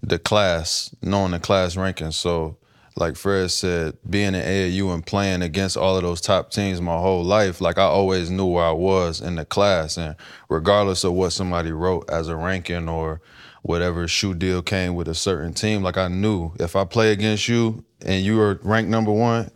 the 0.01 0.19
class, 0.19 0.93
knowing 1.01 1.31
the 1.31 1.39
class 1.39 1.75
ranking. 1.75 2.11
So, 2.11 2.57
like 2.95 3.15
Fred 3.15 3.51
said, 3.51 3.97
being 4.09 4.35
in 4.35 4.43
AAU 4.43 4.93
and 4.93 5.05
playing 5.05 5.41
against 5.41 5.77
all 5.77 5.95
of 5.95 6.03
those 6.03 6.19
top 6.19 6.51
teams 6.51 6.81
my 6.81 6.97
whole 6.97 7.23
life, 7.23 7.61
like 7.61 7.77
I 7.77 7.83
always 7.83 8.29
knew 8.29 8.45
where 8.45 8.65
I 8.65 8.71
was 8.71 9.21
in 9.21 9.35
the 9.35 9.45
class. 9.45 9.97
And 9.97 10.15
regardless 10.49 11.03
of 11.03 11.13
what 11.13 11.31
somebody 11.31 11.71
wrote 11.71 12.09
as 12.09 12.27
a 12.27 12.35
ranking 12.35 12.89
or 12.89 13.21
whatever 13.61 14.07
shoe 14.07 14.33
deal 14.33 14.61
came 14.61 14.95
with 14.95 15.07
a 15.07 15.15
certain 15.15 15.53
team, 15.53 15.83
like 15.83 15.97
I 15.97 16.09
knew 16.09 16.51
if 16.59 16.75
I 16.75 16.83
play 16.83 17.11
against 17.11 17.47
you 17.47 17.85
and 18.05 18.25
you 18.25 18.39
are 18.41 18.59
ranked 18.63 18.89
number 18.89 19.11
one 19.11 19.51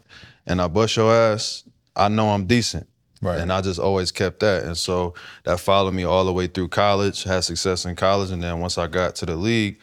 and 0.46 0.62
I 0.62 0.68
bust 0.68 0.96
your 0.96 1.14
ass, 1.14 1.64
I 1.96 2.08
know 2.08 2.30
I'm 2.30 2.46
decent. 2.46 2.88
Right. 3.22 3.40
And 3.40 3.52
I 3.52 3.62
just 3.62 3.80
always 3.80 4.12
kept 4.12 4.42
that. 4.42 4.64
And 4.64 4.78
so 4.78 5.16
that 5.46 5.60
followed 5.60 5.94
me 5.94 6.04
all 6.04 6.26
the 6.26 6.34
way 6.34 6.48
through 6.48 6.68
college, 6.68 7.24
had 7.24 7.44
success 7.44 7.86
in 7.86 7.96
college. 7.96 8.30
And 8.30 8.44
then 8.44 8.60
once 8.60 8.78
I 8.78 8.88
got 8.88 9.16
to 9.16 9.26
the 9.26 9.36
league, 9.36 9.80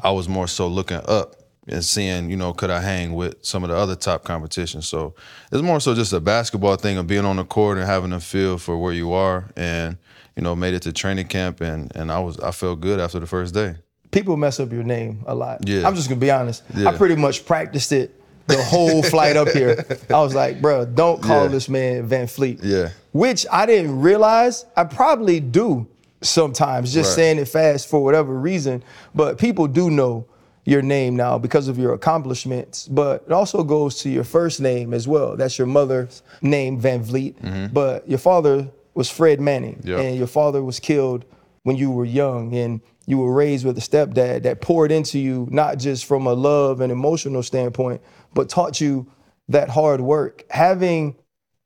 I 0.00 0.10
was 0.10 0.28
more 0.28 0.46
so 0.48 0.66
looking 0.68 1.00
up 1.06 1.36
and 1.68 1.84
seeing, 1.84 2.30
you 2.30 2.36
know, 2.36 2.52
could 2.52 2.70
I 2.70 2.80
hang 2.80 3.14
with 3.14 3.44
some 3.44 3.64
of 3.64 3.70
the 3.70 3.76
other 3.76 3.96
top 3.96 4.22
competition. 4.24 4.82
So 4.82 5.14
it's 5.50 5.62
more 5.62 5.80
so 5.80 5.94
just 5.94 6.12
a 6.12 6.20
basketball 6.20 6.76
thing 6.76 6.96
of 6.98 7.06
being 7.06 7.24
on 7.24 7.36
the 7.36 7.44
court 7.44 7.78
and 7.78 7.86
having 7.86 8.12
a 8.12 8.20
feel 8.20 8.56
for 8.58 8.78
where 8.78 8.92
you 8.92 9.12
are. 9.12 9.50
And, 9.56 9.96
you 10.36 10.42
know, 10.42 10.54
made 10.54 10.74
it 10.74 10.82
to 10.82 10.92
training 10.92 11.26
camp 11.28 11.60
and 11.60 11.90
and 11.96 12.12
I 12.12 12.18
was 12.20 12.38
I 12.40 12.50
felt 12.50 12.80
good 12.80 13.00
after 13.00 13.18
the 13.18 13.26
first 13.26 13.54
day. 13.54 13.76
People 14.12 14.36
mess 14.36 14.60
up 14.60 14.70
your 14.72 14.84
name 14.84 15.24
a 15.26 15.34
lot. 15.34 15.66
Yeah. 15.68 15.86
I'm 15.86 15.94
just 15.96 16.08
gonna 16.08 16.20
be 16.20 16.30
honest. 16.30 16.62
Yeah. 16.74 16.88
I 16.88 16.96
pretty 16.96 17.16
much 17.16 17.44
practiced 17.46 17.90
it 17.92 18.14
the 18.46 18.62
whole 18.62 19.02
flight 19.14 19.36
up 19.36 19.48
here. 19.48 19.84
I 20.08 20.20
was 20.20 20.34
like, 20.34 20.60
bro, 20.62 20.84
don't 20.86 21.20
call 21.22 21.42
Yeah. 21.44 21.48
this 21.48 21.68
man 21.68 22.06
Van 22.06 22.26
Fleet. 22.28 22.60
Yeah. 22.62 22.90
Which 23.12 23.44
I 23.50 23.66
didn't 23.66 24.00
realize. 24.00 24.66
I 24.76 24.84
probably 24.84 25.40
do 25.40 25.88
sometimes, 26.28 26.92
just 26.92 27.10
Right. 27.10 27.16
saying 27.16 27.38
it 27.38 27.48
fast 27.48 27.88
for 27.88 28.02
whatever 28.02 28.34
reason. 28.34 28.82
But 29.14 29.38
people 29.38 29.66
do 29.66 29.90
know 29.90 30.26
your 30.64 30.82
name 30.82 31.14
now 31.16 31.38
because 31.38 31.68
of 31.68 31.78
your 31.78 31.92
accomplishments. 31.92 32.88
But 32.88 33.22
it 33.26 33.32
also 33.32 33.62
goes 33.62 33.98
to 34.00 34.08
your 34.10 34.24
first 34.24 34.60
name 34.60 34.92
as 34.92 35.06
well. 35.06 35.36
That's 35.36 35.58
your 35.58 35.66
mother's 35.68 36.22
name, 36.42 36.80
VanVleet. 36.80 37.34
Mm-hmm. 37.40 37.66
But 37.72 38.08
your 38.08 38.18
father 38.18 38.68
was 38.94 39.08
Fred 39.10 39.40
Manning, 39.40 39.80
Yeah. 39.84 39.98
and 40.00 40.16
your 40.16 40.26
father 40.26 40.62
was 40.64 40.80
killed 40.80 41.24
when 41.62 41.76
you 41.76 41.90
were 41.90 42.04
young 42.04 42.54
and 42.54 42.80
you 43.06 43.18
were 43.18 43.32
raised 43.32 43.64
with 43.64 43.78
a 43.78 43.80
stepdad 43.80 44.42
that 44.42 44.60
poured 44.60 44.90
into 44.90 45.18
you, 45.18 45.46
not 45.50 45.78
just 45.78 46.04
from 46.06 46.26
a 46.26 46.32
love 46.32 46.80
and 46.80 46.90
emotional 46.90 47.42
standpoint, 47.42 48.00
but 48.34 48.48
taught 48.48 48.80
you 48.80 49.06
that 49.48 49.68
hard 49.68 50.00
work. 50.00 50.44
Having 50.50 51.14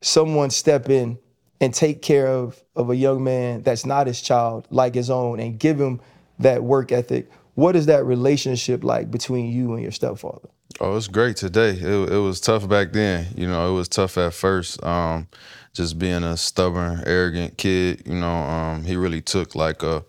someone 0.01 0.49
step 0.51 0.89
in 0.89 1.17
and 1.61 1.73
take 1.73 2.01
care 2.01 2.27
of, 2.27 2.61
of 2.75 2.89
a 2.89 2.95
young 2.95 3.23
man 3.23 3.61
that's 3.61 3.85
not 3.85 4.07
his 4.07 4.19
child, 4.19 4.67
like 4.71 4.95
his 4.95 5.09
own, 5.09 5.39
and 5.39 5.59
give 5.59 5.79
him 5.79 6.01
that 6.39 6.63
work 6.63 6.91
ethic. 6.91 7.29
What 7.53 7.75
is 7.75 7.85
that 7.85 8.03
relationship 8.03 8.83
like 8.83 9.11
between 9.11 9.51
you 9.51 9.73
and 9.73 9.81
your 9.81 9.91
stepfather? 9.91 10.49
Oh, 10.79 10.97
it's 10.97 11.07
great 11.07 11.37
today. 11.37 11.69
It, 11.69 12.11
it 12.11 12.17
was 12.17 12.41
tough 12.41 12.67
back 12.67 12.91
then. 12.91 13.27
You 13.37 13.45
know, 13.47 13.69
it 13.69 13.75
was 13.75 13.87
tough 13.87 14.17
at 14.17 14.33
first. 14.33 14.83
Um, 14.83 15.27
just 15.73 15.99
being 15.99 16.23
a 16.23 16.35
stubborn, 16.35 17.03
arrogant 17.05 17.57
kid. 17.57 18.01
You 18.07 18.15
know, 18.15 18.31
um, 18.31 18.83
he 18.83 18.95
really 18.95 19.21
took 19.21 19.53
like 19.53 19.83
a 19.83 20.03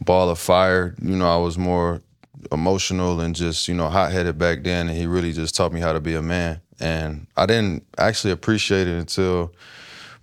ball 0.00 0.28
of 0.28 0.38
fire. 0.40 0.96
You 1.00 1.14
know, 1.14 1.32
I 1.32 1.36
was 1.36 1.56
more 1.56 2.02
emotional 2.50 3.20
and 3.20 3.34
just 3.36 3.68
you 3.68 3.74
know 3.74 3.88
hot 3.88 4.10
headed 4.10 4.38
back 4.38 4.64
then, 4.64 4.88
and 4.88 4.96
he 4.96 5.06
really 5.06 5.32
just 5.32 5.54
taught 5.54 5.72
me 5.72 5.80
how 5.80 5.92
to 5.92 6.00
be 6.00 6.14
a 6.14 6.22
man. 6.22 6.60
And 6.80 7.28
I 7.36 7.46
didn't 7.46 7.84
actually 7.98 8.32
appreciate 8.32 8.88
it 8.88 8.98
until 8.98 9.52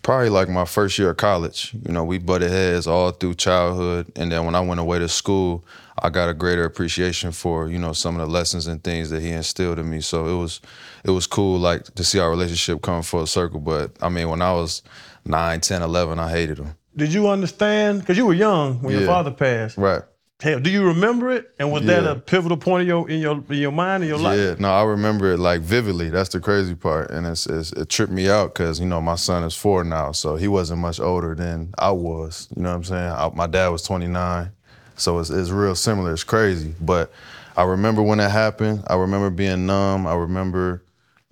probably 0.05 0.29
like 0.29 0.47
my 0.47 0.65
first 0.65 0.99
year 0.99 1.09
of 1.09 1.17
college. 1.17 1.73
You 1.83 1.91
know, 1.91 2.03
we 2.03 2.19
butted 2.19 2.51
heads 2.51 2.85
all 2.85 3.09
through 3.09 3.33
childhood, 3.33 4.11
and 4.15 4.31
then 4.31 4.45
when 4.45 4.53
I 4.53 4.61
went 4.61 4.79
away 4.79 4.99
to 4.99 5.09
school, 5.09 5.65
I 5.97 6.11
got 6.11 6.29
a 6.29 6.33
greater 6.35 6.63
appreciation 6.63 7.31
for 7.31 7.69
you 7.69 7.79
know 7.79 7.91
some 7.91 8.15
of 8.15 8.21
the 8.21 8.31
lessons 8.31 8.67
and 8.67 8.83
things 8.83 9.09
that 9.09 9.21
he 9.23 9.31
instilled 9.31 9.79
in 9.79 9.89
me. 9.89 10.01
So 10.01 10.27
it 10.27 10.39
was 10.39 10.61
it 11.03 11.09
was 11.09 11.25
cool 11.25 11.57
like 11.57 11.85
to 11.95 12.03
see 12.03 12.19
our 12.19 12.29
relationship 12.29 12.83
come 12.83 13.01
full 13.01 13.25
circle. 13.25 13.59
But 13.59 13.97
I 13.99 14.09
mean, 14.09 14.29
when 14.29 14.43
I 14.43 14.53
was 14.53 14.83
9, 15.25 15.61
10, 15.61 15.81
11, 15.81 16.19
I 16.19 16.29
hated 16.29 16.59
him. 16.59 16.75
Did 16.95 17.11
you 17.11 17.27
understand? 17.27 18.01
Because 18.01 18.15
you 18.15 18.27
were 18.27 18.35
young 18.35 18.83
when 18.83 18.95
your 18.95 19.07
father 19.07 19.31
passed. 19.31 19.75
Right. 19.75 20.03
Do 20.45 20.69
you 20.69 20.85
remember 20.85 21.31
it? 21.31 21.51
And 21.57 21.71
was 21.71 21.85
that 21.85 22.05
a 22.05 22.15
pivotal 22.15 22.57
point 22.57 22.83
in 22.83 22.87
your 22.87 23.09
in 23.09 23.19
your 23.19 23.43
in 23.49 23.57
your 23.57 23.71
mind 23.71 24.03
in 24.03 24.09
your 24.09 24.19
life? 24.19 24.37
Yeah, 24.37 24.55
no, 24.59 24.71
I 24.71 24.83
remember 24.83 25.33
it 25.33 25.39
like 25.39 25.61
vividly. 25.61 26.09
That's 26.09 26.29
the 26.29 26.39
crazy 26.39 26.75
part, 26.75 27.09
and 27.09 27.25
it's, 27.25 27.47
it's 27.47 27.71
it 27.71 27.89
tripped 27.89 28.11
me 28.11 28.29
out 28.29 28.53
because 28.53 28.79
you 28.79 28.85
know 28.85 29.01
my 29.01 29.15
son 29.15 29.43
is 29.43 29.55
four 29.55 29.83
now, 29.83 30.11
so 30.11 30.35
he 30.35 30.47
wasn't 30.47 30.81
much 30.81 30.99
older 30.99 31.33
than 31.33 31.73
I 31.79 31.91
was. 31.91 32.47
You 32.55 32.61
know 32.61 32.69
what 32.69 32.75
I'm 32.75 32.83
saying? 32.83 33.11
I, 33.11 33.31
my 33.33 33.47
dad 33.47 33.69
was 33.69 33.81
29, 33.83 34.51
so 34.95 35.17
it's 35.17 35.31
it's 35.31 35.49
real 35.49 35.75
similar. 35.75 36.13
It's 36.13 36.23
crazy, 36.23 36.75
but 36.79 37.11
I 37.57 37.63
remember 37.63 38.03
when 38.03 38.19
it 38.19 38.29
happened. 38.29 38.83
I 38.87 38.95
remember 38.95 39.31
being 39.31 39.65
numb. 39.65 40.05
I 40.05 40.13
remember 40.13 40.83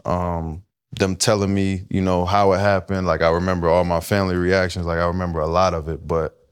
um, 0.05 0.63
them 0.91 1.15
telling 1.15 1.53
me, 1.53 1.83
you 1.89 2.01
know, 2.01 2.25
how 2.25 2.53
it 2.53 2.59
happened. 2.59 3.05
Like 3.05 3.21
I 3.21 3.29
remember 3.29 3.69
all 3.69 3.83
my 3.83 3.99
family 3.99 4.35
reactions. 4.35 4.87
Like 4.87 4.97
I 4.97 5.05
remember 5.05 5.39
a 5.39 5.47
lot 5.47 5.75
of 5.75 5.87
it, 5.87 6.07
but 6.07 6.42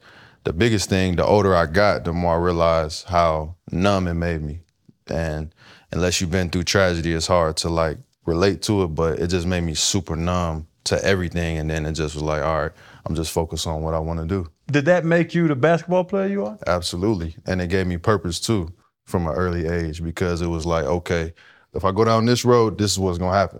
the 0.43 0.53
biggest 0.53 0.89
thing, 0.89 1.15
the 1.15 1.25
older 1.25 1.55
I 1.55 1.65
got, 1.65 2.03
the 2.03 2.13
more 2.13 2.33
I 2.33 2.37
realized 2.37 3.07
how 3.07 3.55
numb 3.71 4.07
it 4.07 4.15
made 4.15 4.41
me. 4.41 4.61
And 5.07 5.53
unless 5.91 6.19
you've 6.19 6.31
been 6.31 6.49
through 6.49 6.63
tragedy, 6.63 7.13
it's 7.13 7.27
hard 7.27 7.57
to 7.57 7.69
like 7.69 7.97
relate 8.25 8.61
to 8.63 8.83
it, 8.83 8.87
but 8.89 9.19
it 9.19 9.27
just 9.27 9.47
made 9.47 9.61
me 9.61 9.73
super 9.73 10.15
numb 10.15 10.67
to 10.85 11.03
everything. 11.03 11.57
And 11.57 11.69
then 11.69 11.85
it 11.85 11.93
just 11.93 12.15
was 12.15 12.23
like, 12.23 12.41
all 12.41 12.63
right, 12.63 12.71
I'm 13.05 13.15
just 13.15 13.31
focused 13.31 13.67
on 13.67 13.83
what 13.83 13.93
I 13.93 13.99
want 13.99 14.19
to 14.19 14.25
do. 14.25 14.49
Did 14.67 14.85
that 14.85 15.05
make 15.05 15.35
you 15.35 15.47
the 15.47 15.55
basketball 15.55 16.05
player 16.05 16.27
you 16.27 16.45
are? 16.45 16.57
Absolutely. 16.65 17.35
And 17.45 17.61
it 17.61 17.67
gave 17.67 17.87
me 17.87 17.97
purpose 17.97 18.39
too 18.39 18.73
from 19.05 19.27
an 19.27 19.33
early 19.33 19.67
age 19.67 20.03
because 20.03 20.41
it 20.41 20.47
was 20.47 20.65
like, 20.65 20.85
okay, 20.85 21.33
if 21.73 21.83
I 21.85 21.91
go 21.91 22.05
down 22.05 22.25
this 22.25 22.45
road, 22.45 22.77
this 22.77 22.91
is 22.91 22.99
what's 22.99 23.17
gonna 23.17 23.37
happen. 23.37 23.59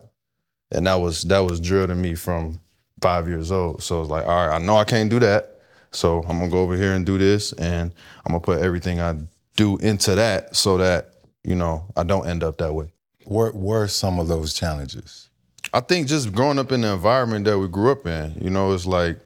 And 0.71 0.87
that 0.87 0.95
was 0.95 1.23
that 1.23 1.39
was 1.39 1.59
drilled 1.59 1.89
in 1.89 2.01
me 2.01 2.15
from 2.15 2.61
five 3.01 3.27
years 3.27 3.51
old. 3.51 3.83
So 3.83 4.01
it's 4.01 4.09
like, 4.09 4.25
all 4.25 4.47
right, 4.47 4.55
I 4.55 4.59
know 4.59 4.77
I 4.77 4.83
can't 4.83 5.09
do 5.09 5.19
that. 5.19 5.50
So 5.91 6.23
I'm 6.23 6.39
gonna 6.39 6.49
go 6.49 6.61
over 6.61 6.75
here 6.75 6.93
and 6.93 7.05
do 7.05 7.17
this 7.17 7.53
and 7.53 7.93
I'm 8.25 8.31
gonna 8.31 8.39
put 8.39 8.61
everything 8.61 8.99
I 9.01 9.15
do 9.55 9.77
into 9.77 10.15
that 10.15 10.55
so 10.55 10.77
that, 10.77 11.13
you 11.43 11.55
know, 11.55 11.85
I 11.95 12.03
don't 12.03 12.27
end 12.27 12.43
up 12.43 12.57
that 12.59 12.73
way. 12.73 12.93
What 13.25 13.55
were 13.55 13.87
some 13.87 14.19
of 14.19 14.27
those 14.27 14.53
challenges? 14.53 15.29
I 15.73 15.79
think 15.79 16.07
just 16.07 16.33
growing 16.33 16.59
up 16.59 16.71
in 16.71 16.81
the 16.81 16.93
environment 16.93 17.45
that 17.45 17.57
we 17.57 17.67
grew 17.67 17.91
up 17.91 18.05
in, 18.05 18.37
you 18.41 18.49
know, 18.49 18.73
it's 18.73 18.85
like 18.85 19.19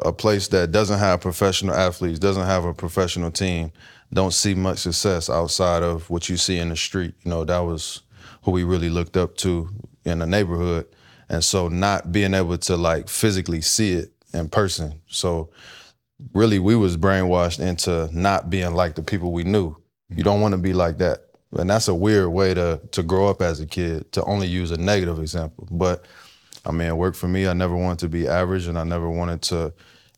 a 0.00 0.12
place 0.12 0.48
that 0.48 0.72
doesn't 0.72 0.98
have 0.98 1.20
professional 1.20 1.74
athletes, 1.74 2.18
doesn't 2.18 2.46
have 2.46 2.64
a 2.64 2.74
professional 2.74 3.30
team, 3.30 3.72
don't 4.12 4.32
see 4.32 4.54
much 4.54 4.78
success 4.78 5.30
outside 5.30 5.82
of 5.82 6.08
what 6.10 6.28
you 6.28 6.36
see 6.36 6.58
in 6.58 6.68
the 6.68 6.76
street. 6.76 7.14
You 7.22 7.30
know, 7.30 7.44
that 7.44 7.60
was 7.60 8.02
who 8.42 8.50
we 8.50 8.64
really 8.64 8.90
looked 8.90 9.16
up 9.16 9.36
to 9.38 9.70
in 10.04 10.18
the 10.18 10.26
neighborhood. 10.26 10.86
And 11.28 11.42
so 11.42 11.68
not 11.68 12.12
being 12.12 12.34
able 12.34 12.58
to 12.58 12.76
like 12.76 13.08
physically 13.08 13.60
see 13.60 13.92
it 13.92 14.12
in 14.34 14.48
person. 14.48 15.00
So 15.06 15.50
really 16.32 16.58
we 16.58 16.76
was 16.76 16.96
brainwashed 16.96 17.60
into 17.60 18.08
not 18.12 18.50
being 18.50 18.74
like 18.74 18.94
the 18.94 19.02
people 19.02 19.32
we 19.32 19.44
knew. 19.44 19.76
You 20.08 20.22
don't 20.22 20.40
want 20.40 20.52
to 20.52 20.58
be 20.58 20.72
like 20.72 20.98
that. 20.98 21.20
And 21.52 21.68
that's 21.68 21.88
a 21.88 21.94
weird 21.94 22.28
way 22.28 22.54
to 22.54 22.80
to 22.92 23.02
grow 23.02 23.28
up 23.28 23.42
as 23.42 23.60
a 23.60 23.66
kid, 23.66 24.10
to 24.12 24.24
only 24.24 24.46
use 24.46 24.70
a 24.70 24.76
negative 24.76 25.18
example. 25.18 25.68
But 25.70 26.06
I 26.64 26.72
mean, 26.72 26.88
it 26.88 26.96
worked 26.96 27.16
for 27.16 27.28
me. 27.28 27.46
I 27.46 27.52
never 27.52 27.76
wanted 27.76 27.98
to 28.00 28.08
be 28.08 28.28
average 28.28 28.66
and 28.66 28.78
I 28.78 28.84
never 28.84 29.10
wanted 29.10 29.42
to 29.42 29.74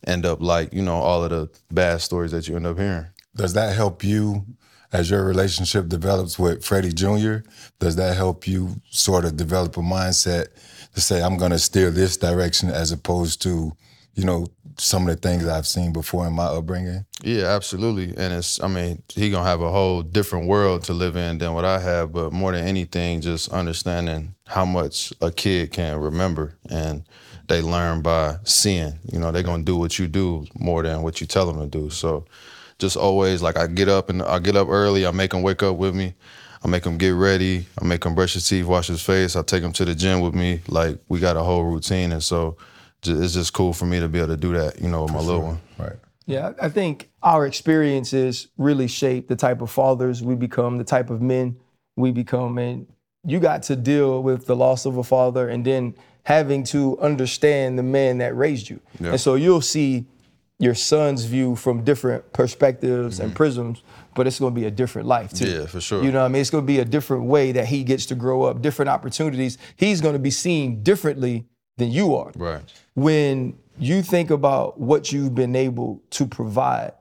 end 0.06 0.26
up 0.26 0.40
like, 0.40 0.72
you 0.72 0.82
know, 0.82 0.96
all 0.96 1.24
of 1.24 1.30
the 1.30 1.50
bad 1.72 2.00
stories 2.00 2.32
that 2.32 2.46
you 2.48 2.56
end 2.56 2.66
up 2.66 2.78
hearing. 2.78 3.06
Does 3.36 3.54
that 3.54 3.74
help 3.74 4.04
you 4.04 4.44
as 4.92 5.10
your 5.10 5.24
relationship 5.24 5.88
develops 5.88 6.38
with 6.38 6.64
Freddie 6.64 6.92
Jr.? 6.92 7.38
Does 7.80 7.96
that 7.96 8.16
help 8.16 8.46
you 8.46 8.80
sort 8.90 9.24
of 9.24 9.36
develop 9.36 9.76
a 9.76 9.80
mindset 9.80 10.46
to 10.94 11.00
say, 11.00 11.22
I'm 11.22 11.36
to 11.38 11.58
steer 11.58 11.90
this 11.90 12.16
direction 12.16 12.70
as 12.70 12.92
opposed 12.92 13.42
to, 13.42 13.72
you 14.14 14.24
know, 14.24 14.46
some 14.76 15.08
of 15.08 15.14
the 15.14 15.28
things 15.28 15.46
I've 15.46 15.66
seen 15.66 15.92
before 15.92 16.26
in 16.26 16.32
my 16.32 16.44
upbringing? 16.44 17.04
Yeah, 17.22 17.44
absolutely. 17.46 18.16
And 18.16 18.32
it's, 18.34 18.62
I 18.62 18.68
mean, 18.68 19.02
he 19.08 19.30
gonna 19.30 19.48
have 19.48 19.60
a 19.60 19.70
whole 19.70 20.02
different 20.02 20.46
world 20.46 20.84
to 20.84 20.92
live 20.92 21.16
in 21.16 21.38
than 21.38 21.54
what 21.54 21.64
I 21.64 21.78
have. 21.78 22.12
But 22.12 22.32
more 22.32 22.52
than 22.52 22.66
anything, 22.66 23.20
just 23.20 23.52
understanding 23.52 24.34
how 24.46 24.64
much 24.64 25.12
a 25.20 25.30
kid 25.30 25.72
can 25.72 25.98
remember, 25.98 26.56
and 26.68 27.04
they 27.48 27.62
learn 27.62 28.02
by 28.02 28.38
seeing. 28.44 28.98
You 29.12 29.18
know, 29.18 29.32
they're 29.32 29.42
gonna 29.42 29.62
do 29.62 29.76
what 29.76 29.98
you 29.98 30.06
do 30.06 30.46
more 30.54 30.82
than 30.82 31.02
what 31.02 31.20
you 31.20 31.26
tell 31.26 31.46
them 31.46 31.58
to 31.58 31.66
do. 31.66 31.90
So, 31.90 32.24
just 32.78 32.96
always 32.96 33.42
like 33.42 33.56
I 33.56 33.66
get 33.66 33.88
up 33.88 34.10
and 34.10 34.22
I 34.22 34.38
get 34.38 34.56
up 34.56 34.68
early. 34.68 35.06
I 35.06 35.10
make 35.12 35.32
him 35.32 35.42
wake 35.42 35.62
up 35.62 35.76
with 35.76 35.94
me. 35.94 36.14
I 36.64 36.68
make 36.68 36.84
him 36.84 36.98
get 36.98 37.10
ready. 37.10 37.66
I 37.80 37.84
make 37.84 38.04
him 38.04 38.14
brush 38.14 38.34
his 38.34 38.48
teeth, 38.48 38.64
wash 38.64 38.86
his 38.88 39.02
face. 39.02 39.36
I 39.36 39.42
take 39.42 39.62
him 39.62 39.72
to 39.74 39.84
the 39.84 39.94
gym 39.94 40.20
with 40.20 40.34
me. 40.34 40.62
Like 40.66 40.98
we 41.08 41.20
got 41.20 41.36
a 41.36 41.42
whole 41.42 41.64
routine, 41.64 42.12
and 42.12 42.22
so 42.22 42.56
it's 43.06 43.34
just 43.34 43.52
cool 43.52 43.72
for 43.72 43.86
me 43.86 44.00
to 44.00 44.08
be 44.08 44.18
able 44.18 44.28
to 44.28 44.36
do 44.36 44.52
that. 44.54 44.80
You 44.80 44.88
know, 44.88 45.04
with 45.04 45.12
my 45.12 45.20
little 45.20 45.42
one. 45.42 45.60
Right. 45.78 45.96
Yeah, 46.26 46.52
I 46.60 46.66
I 46.66 46.68
think 46.70 47.10
our 47.22 47.46
experiences 47.46 48.48
really 48.56 48.86
shape 48.88 49.28
the 49.28 49.36
type 49.36 49.60
of 49.60 49.70
fathers 49.70 50.22
we 50.22 50.34
become, 50.34 50.78
the 50.78 50.84
type 50.84 51.10
of 51.10 51.20
men 51.20 51.56
we 51.96 52.10
become. 52.10 52.56
And 52.58 52.86
you 53.26 53.38
got 53.40 53.62
to 53.64 53.76
deal 53.76 54.22
with 54.22 54.46
the 54.46 54.56
loss 54.56 54.86
of 54.86 54.96
a 54.96 55.04
father 55.04 55.48
and 55.48 55.64
then 55.64 55.94
having 56.24 56.64
to 56.64 56.98
understand 57.00 57.78
the 57.78 57.82
man 57.82 58.18
that 58.18 58.34
raised 58.34 58.70
you. 58.70 58.80
Yeah. 58.98 59.10
And 59.10 59.20
so 59.20 59.34
you'll 59.34 59.60
see 59.60 60.06
your 60.58 60.74
son's 60.74 61.24
view 61.24 61.56
from 61.56 61.84
different 61.84 62.32
perspectives 62.32 63.20
and 63.20 63.34
prisms, 63.34 63.82
but 64.14 64.26
it's 64.26 64.38
going 64.38 64.54
to 64.54 64.60
be 64.60 64.66
a 64.66 64.70
different 64.70 65.06
life 65.06 65.32
too. 65.34 65.44
Mm-hmm. 65.44 65.60
Yeah, 65.60 65.66
for 65.66 65.80
sure. 65.80 66.02
You 66.02 66.12
know 66.12 66.20
what 66.20 66.26
I 66.26 66.28
mean? 66.28 66.40
It's 66.40 66.50
going 66.50 66.64
to 66.64 66.66
be 66.66 66.78
a 66.78 66.84
different 66.84 67.24
way 67.24 67.52
that 67.52 67.66
he 67.66 67.84
gets 67.84 68.06
to 68.06 68.14
grow 68.14 68.44
up, 68.44 68.62
different 68.62 68.88
opportunities. 68.88 69.58
He's 69.76 70.00
going 70.00 70.14
to 70.14 70.18
be 70.18 70.30
seen 70.30 70.82
differently 70.82 71.44
than 71.76 71.90
you 71.90 72.14
are 72.14 72.32
Right. 72.36 72.62
when 72.94 73.56
you 73.78 74.02
think 74.02 74.30
about 74.30 74.80
what 74.80 75.12
you've 75.12 75.34
been 75.34 75.56
able 75.56 76.02
to 76.10 76.26
provide 76.26 76.92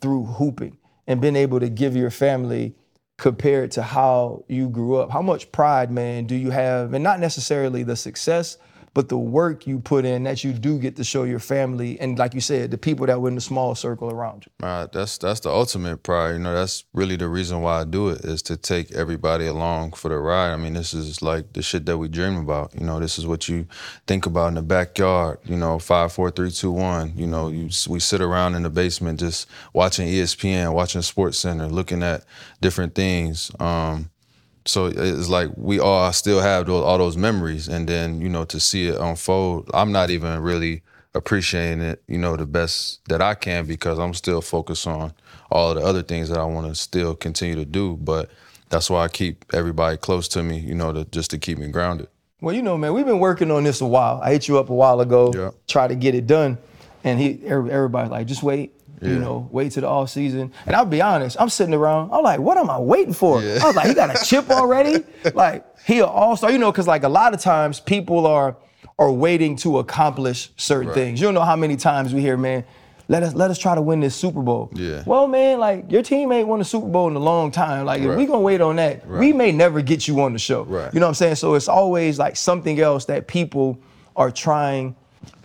through 0.00 0.24
hooping 0.24 0.76
and 1.06 1.20
been 1.20 1.36
able 1.36 1.60
to 1.60 1.68
give 1.68 1.96
your 1.96 2.10
family 2.10 2.74
compared 3.16 3.70
to 3.72 3.82
how 3.82 4.44
you 4.46 4.68
grew 4.68 4.96
up, 4.96 5.10
how 5.10 5.22
much 5.22 5.50
pride, 5.50 5.90
man, 5.90 6.26
do 6.26 6.36
you 6.36 6.50
have? 6.50 6.94
And 6.94 7.02
not 7.02 7.18
necessarily 7.18 7.82
the 7.82 7.96
success, 7.96 8.58
but 8.94 9.08
the 9.08 9.18
work 9.18 9.66
you 9.66 9.78
put 9.78 10.04
in 10.04 10.24
that 10.24 10.44
you 10.44 10.52
do 10.52 10.78
get 10.78 10.96
to 10.96 11.04
show 11.04 11.24
your 11.24 11.38
family 11.38 11.98
and, 12.00 12.18
like 12.18 12.34
you 12.34 12.40
said, 12.40 12.70
the 12.70 12.78
people 12.78 13.06
that 13.06 13.20
were 13.20 13.28
in 13.28 13.34
the 13.34 13.40
small 13.40 13.74
circle 13.74 14.10
around 14.10 14.46
you. 14.46 14.66
Uh, 14.66 14.86
that's 14.92 15.18
that's 15.18 15.40
the 15.40 15.50
ultimate 15.50 16.02
pride. 16.02 16.32
You 16.32 16.38
know, 16.38 16.54
that's 16.54 16.84
really 16.92 17.16
the 17.16 17.28
reason 17.28 17.60
why 17.60 17.80
I 17.80 17.84
do 17.84 18.08
it 18.08 18.24
is 18.24 18.42
to 18.42 18.56
take 18.56 18.92
everybody 18.92 19.46
along 19.46 19.92
for 19.92 20.08
the 20.08 20.18
ride. 20.18 20.52
I 20.52 20.56
mean, 20.56 20.74
this 20.74 20.94
is 20.94 21.22
like 21.22 21.52
the 21.52 21.62
shit 21.62 21.86
that 21.86 21.98
we 21.98 22.08
dream 22.08 22.36
about. 22.36 22.74
You 22.74 22.84
know, 22.84 23.00
this 23.00 23.18
is 23.18 23.26
what 23.26 23.48
you 23.48 23.66
think 24.06 24.26
about 24.26 24.48
in 24.48 24.54
the 24.54 24.62
backyard. 24.62 25.38
You 25.44 25.56
know, 25.56 25.78
five, 25.78 26.12
four, 26.12 26.30
three, 26.30 26.50
two, 26.50 26.72
one. 26.72 27.12
You 27.16 27.26
know, 27.26 27.48
you 27.48 27.70
we 27.88 28.00
sit 28.00 28.20
around 28.20 28.54
in 28.54 28.62
the 28.62 28.70
basement 28.70 29.20
just 29.20 29.48
watching 29.72 30.08
ESPN, 30.08 30.72
watching 30.72 31.00
SportsCenter, 31.00 31.70
looking 31.70 32.02
at 32.02 32.24
different 32.60 32.94
things. 32.94 33.50
Um, 33.60 34.10
so 34.68 34.86
it's 34.86 35.28
like 35.28 35.50
we 35.56 35.80
all 35.80 36.12
still 36.12 36.40
have 36.40 36.66
those, 36.66 36.84
all 36.84 36.98
those 36.98 37.16
memories, 37.16 37.68
and 37.68 37.88
then 37.88 38.20
you 38.20 38.28
know 38.28 38.44
to 38.46 38.60
see 38.60 38.88
it 38.88 38.96
unfold. 39.00 39.70
I'm 39.74 39.92
not 39.92 40.10
even 40.10 40.40
really 40.40 40.82
appreciating 41.14 41.80
it, 41.80 42.02
you 42.06 42.18
know, 42.18 42.36
the 42.36 42.46
best 42.46 43.00
that 43.08 43.20
I 43.22 43.34
can 43.34 43.64
because 43.66 43.98
I'm 43.98 44.14
still 44.14 44.40
focused 44.40 44.86
on 44.86 45.12
all 45.50 45.74
the 45.74 45.80
other 45.80 46.02
things 46.02 46.28
that 46.28 46.38
I 46.38 46.44
want 46.44 46.68
to 46.68 46.74
still 46.74 47.14
continue 47.16 47.56
to 47.56 47.64
do. 47.64 47.96
But 47.96 48.30
that's 48.68 48.88
why 48.90 49.04
I 49.04 49.08
keep 49.08 49.44
everybody 49.54 49.96
close 49.96 50.28
to 50.28 50.42
me, 50.42 50.58
you 50.58 50.74
know, 50.74 50.92
to 50.92 51.04
just 51.06 51.30
to 51.30 51.38
keep 51.38 51.58
me 51.58 51.68
grounded. 51.68 52.08
Well, 52.40 52.54
you 52.54 52.62
know, 52.62 52.76
man, 52.76 52.92
we've 52.92 53.06
been 53.06 53.18
working 53.18 53.50
on 53.50 53.64
this 53.64 53.80
a 53.80 53.86
while. 53.86 54.20
I 54.22 54.30
hit 54.32 54.46
you 54.46 54.58
up 54.58 54.68
a 54.70 54.74
while 54.74 55.00
ago, 55.00 55.32
Yeah. 55.34 55.50
try 55.66 55.88
to 55.88 55.94
get 55.96 56.14
it 56.14 56.26
done, 56.28 56.58
and 57.02 57.18
he, 57.18 57.40
every- 57.46 57.70
everybody's 57.72 58.12
like, 58.12 58.26
just 58.28 58.42
wait, 58.44 58.74
You 59.00 59.18
know, 59.18 59.48
wait 59.52 59.72
till 59.72 59.82
the 59.82 59.88
off 59.88 60.10
season. 60.10 60.52
And 60.66 60.74
I'll 60.74 60.84
be 60.84 61.00
honest, 61.00 61.36
I'm 61.40 61.48
sitting 61.48 61.74
around. 61.74 62.10
I'm 62.12 62.22
like, 62.22 62.40
what 62.40 62.56
am 62.56 62.68
I 62.70 62.78
waiting 62.78 63.14
for? 63.14 63.42
Yeah. 63.42 63.60
I 63.62 63.66
was 63.66 63.76
like, 63.76 63.86
he 63.88 63.94
got 63.94 64.14
a 64.14 64.24
chip 64.24 64.50
already. 64.50 65.04
like 65.34 65.64
he 65.86 65.98
an 66.00 66.04
all 66.06 66.36
star. 66.36 66.50
You 66.50 66.58
know, 66.58 66.70
because 66.72 66.86
like 66.86 67.02
a 67.04 67.08
lot 67.08 67.34
of 67.34 67.40
times 67.40 67.80
people 67.80 68.26
are 68.26 68.56
are 68.98 69.12
waiting 69.12 69.54
to 69.56 69.78
accomplish 69.78 70.50
certain 70.56 70.92
things. 70.92 71.20
You 71.20 71.26
don't 71.28 71.34
know 71.34 71.42
how 71.42 71.56
many 71.56 71.76
times 71.76 72.12
we 72.12 72.20
hear, 72.20 72.36
man. 72.36 72.64
Let 73.10 73.22
us 73.22 73.34
let 73.34 73.50
us 73.50 73.58
try 73.58 73.74
to 73.74 73.80
win 73.80 74.00
this 74.00 74.14
Super 74.14 74.42
Bowl. 74.42 74.70
Yeah. 74.74 75.02
Well, 75.06 75.28
man, 75.28 75.58
like 75.60 75.90
your 75.90 76.02
team 76.02 76.30
ain't 76.32 76.46
won 76.46 76.60
a 76.60 76.64
Super 76.64 76.88
Bowl 76.88 77.08
in 77.08 77.14
a 77.16 77.20
long 77.20 77.50
time. 77.50 77.86
Like 77.86 78.02
if 78.02 78.08
Right. 78.08 78.18
we 78.18 78.26
gonna 78.26 78.40
wait 78.40 78.60
on 78.60 78.76
that, 78.76 79.06
we 79.08 79.32
may 79.32 79.50
never 79.52 79.80
get 79.80 80.06
you 80.08 80.20
on 80.20 80.32
the 80.34 80.38
show. 80.38 80.64
Right. 80.64 80.92
You 80.92 81.00
know 81.00 81.06
what 81.06 81.10
I'm 81.10 81.14
saying? 81.14 81.36
So 81.36 81.54
it's 81.54 81.68
always 81.68 82.18
like 82.18 82.36
something 82.36 82.78
else 82.80 83.06
that 83.06 83.26
people 83.28 83.78
are 84.16 84.30
trying 84.30 84.94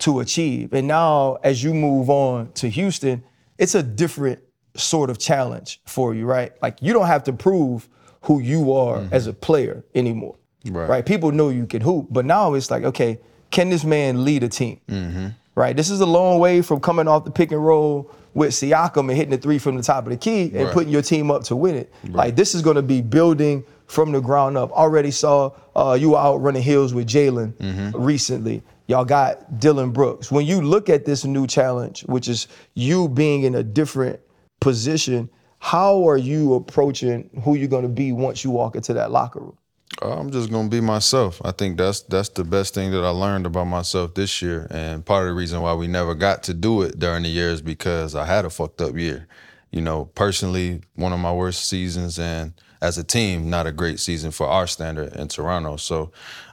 to 0.00 0.20
achieve. 0.20 0.72
And 0.74 0.86
now 0.88 1.38
as 1.42 1.62
you 1.64 1.72
move 1.72 2.10
on 2.10 2.50
to 2.54 2.68
Houston, 2.68 3.22
it's 3.58 3.74
a 3.74 3.82
different 3.82 4.40
sort 4.76 5.10
of 5.10 5.18
challenge 5.18 5.80
for 5.84 6.14
you, 6.14 6.26
right? 6.26 6.52
Like 6.62 6.78
you 6.80 6.92
don't 6.92 7.06
have 7.06 7.24
to 7.24 7.32
prove 7.32 7.88
who 8.22 8.40
you 8.40 8.72
are 8.72 8.98
mm-hmm. 8.98 9.14
as 9.14 9.26
a 9.26 9.32
player 9.32 9.84
anymore. 9.94 10.36
Right. 10.66 11.04
People 11.04 11.30
know 11.30 11.50
you 11.50 11.66
can 11.66 11.82
hoop, 11.82 12.06
but 12.10 12.24
now 12.24 12.54
it's 12.54 12.70
like, 12.70 12.84
okay, 12.84 13.20
can 13.50 13.68
this 13.68 13.84
man 13.84 14.24
lead 14.24 14.42
a 14.42 14.48
team? 14.48 14.80
Mm-hmm. 14.88 15.26
Right. 15.54 15.76
This 15.76 15.90
is 15.90 16.00
a 16.00 16.06
long 16.06 16.38
way 16.38 16.62
from 16.62 16.80
coming 16.80 17.06
off 17.06 17.24
the 17.24 17.30
pick 17.30 17.52
and 17.52 17.64
roll 17.64 18.10
with 18.32 18.50
Siakam 18.52 19.08
and 19.08 19.12
hitting 19.12 19.30
the 19.30 19.38
three 19.38 19.58
from 19.58 19.76
the 19.76 19.82
top 19.82 20.04
of 20.04 20.10
the 20.10 20.16
key 20.16 20.44
and 20.44 20.64
Right. 20.64 20.72
putting 20.72 20.88
your 20.88 21.02
team 21.02 21.30
up 21.30 21.44
to 21.44 21.54
win 21.56 21.76
it. 21.76 21.92
Like 22.08 22.34
this 22.34 22.54
is 22.54 22.62
going 22.62 22.76
to 22.76 22.82
be 22.82 23.02
building 23.02 23.62
from 23.86 24.10
the 24.12 24.20
ground 24.20 24.56
up. 24.56 24.72
Already 24.72 25.10
saw 25.10 25.52
uh, 25.76 25.96
you 26.00 26.16
out 26.16 26.38
running 26.38 26.62
hills 26.62 26.94
with 26.94 27.06
Jalen 27.06 27.52
mm-hmm. 27.52 28.02
recently. 28.02 28.62
Y'all 28.86 29.04
got 29.04 29.58
Dillon 29.58 29.90
Brooks. 29.92 30.30
When 30.30 30.44
you 30.44 30.60
look 30.60 30.90
at 30.90 31.04
this 31.04 31.24
new 31.24 31.46
challenge, 31.46 32.02
which 32.02 32.28
is 32.28 32.48
you 32.74 33.08
being 33.08 33.44
in 33.44 33.54
a 33.54 33.62
different 33.62 34.20
position, 34.60 35.30
how 35.58 36.06
are 36.06 36.18
you 36.18 36.54
approaching 36.54 37.30
who 37.42 37.54
you're 37.54 37.68
going 37.68 37.84
to 37.84 37.88
be 37.88 38.12
once 38.12 38.44
you 38.44 38.50
walk 38.50 38.76
into 38.76 38.92
that 38.94 39.10
locker 39.10 39.40
room? 39.40 39.58
Uh, 40.02 40.18
I'm 40.18 40.30
just 40.30 40.50
gonna 40.50 40.68
be 40.68 40.80
myself. 40.80 41.40
I 41.44 41.52
think 41.52 41.78
that's 41.78 42.02
that's 42.02 42.30
the 42.30 42.42
best 42.42 42.74
thing 42.74 42.90
that 42.90 43.04
I 43.04 43.10
learned 43.10 43.46
about 43.46 43.66
myself 43.66 44.14
this 44.14 44.42
year, 44.42 44.66
and 44.70 45.04
part 45.04 45.22
of 45.22 45.28
the 45.28 45.34
reason 45.34 45.60
why 45.60 45.74
we 45.74 45.86
never 45.86 46.14
got 46.14 46.42
to 46.44 46.54
do 46.54 46.82
it 46.82 46.98
during 46.98 47.22
the 47.22 47.28
year 47.28 47.50
is 47.50 47.62
because 47.62 48.14
I 48.14 48.26
had 48.26 48.44
a 48.44 48.50
fucked 48.50 48.80
up 48.80 48.96
year. 48.96 49.28
You 49.70 49.82
know, 49.82 50.06
personally, 50.06 50.80
one 50.94 51.12
of 51.12 51.20
my 51.20 51.32
worst 51.32 51.66
seasons, 51.66 52.18
and 52.18 52.54
as 52.84 52.98
a 52.98 53.04
team, 53.04 53.48
not 53.48 53.66
a 53.66 53.72
great 53.72 53.98
season 53.98 54.30
for 54.30 54.46
our 54.46 54.66
standard 54.66 55.16
in 55.16 55.26
Toronto. 55.28 55.76
So, 55.76 56.12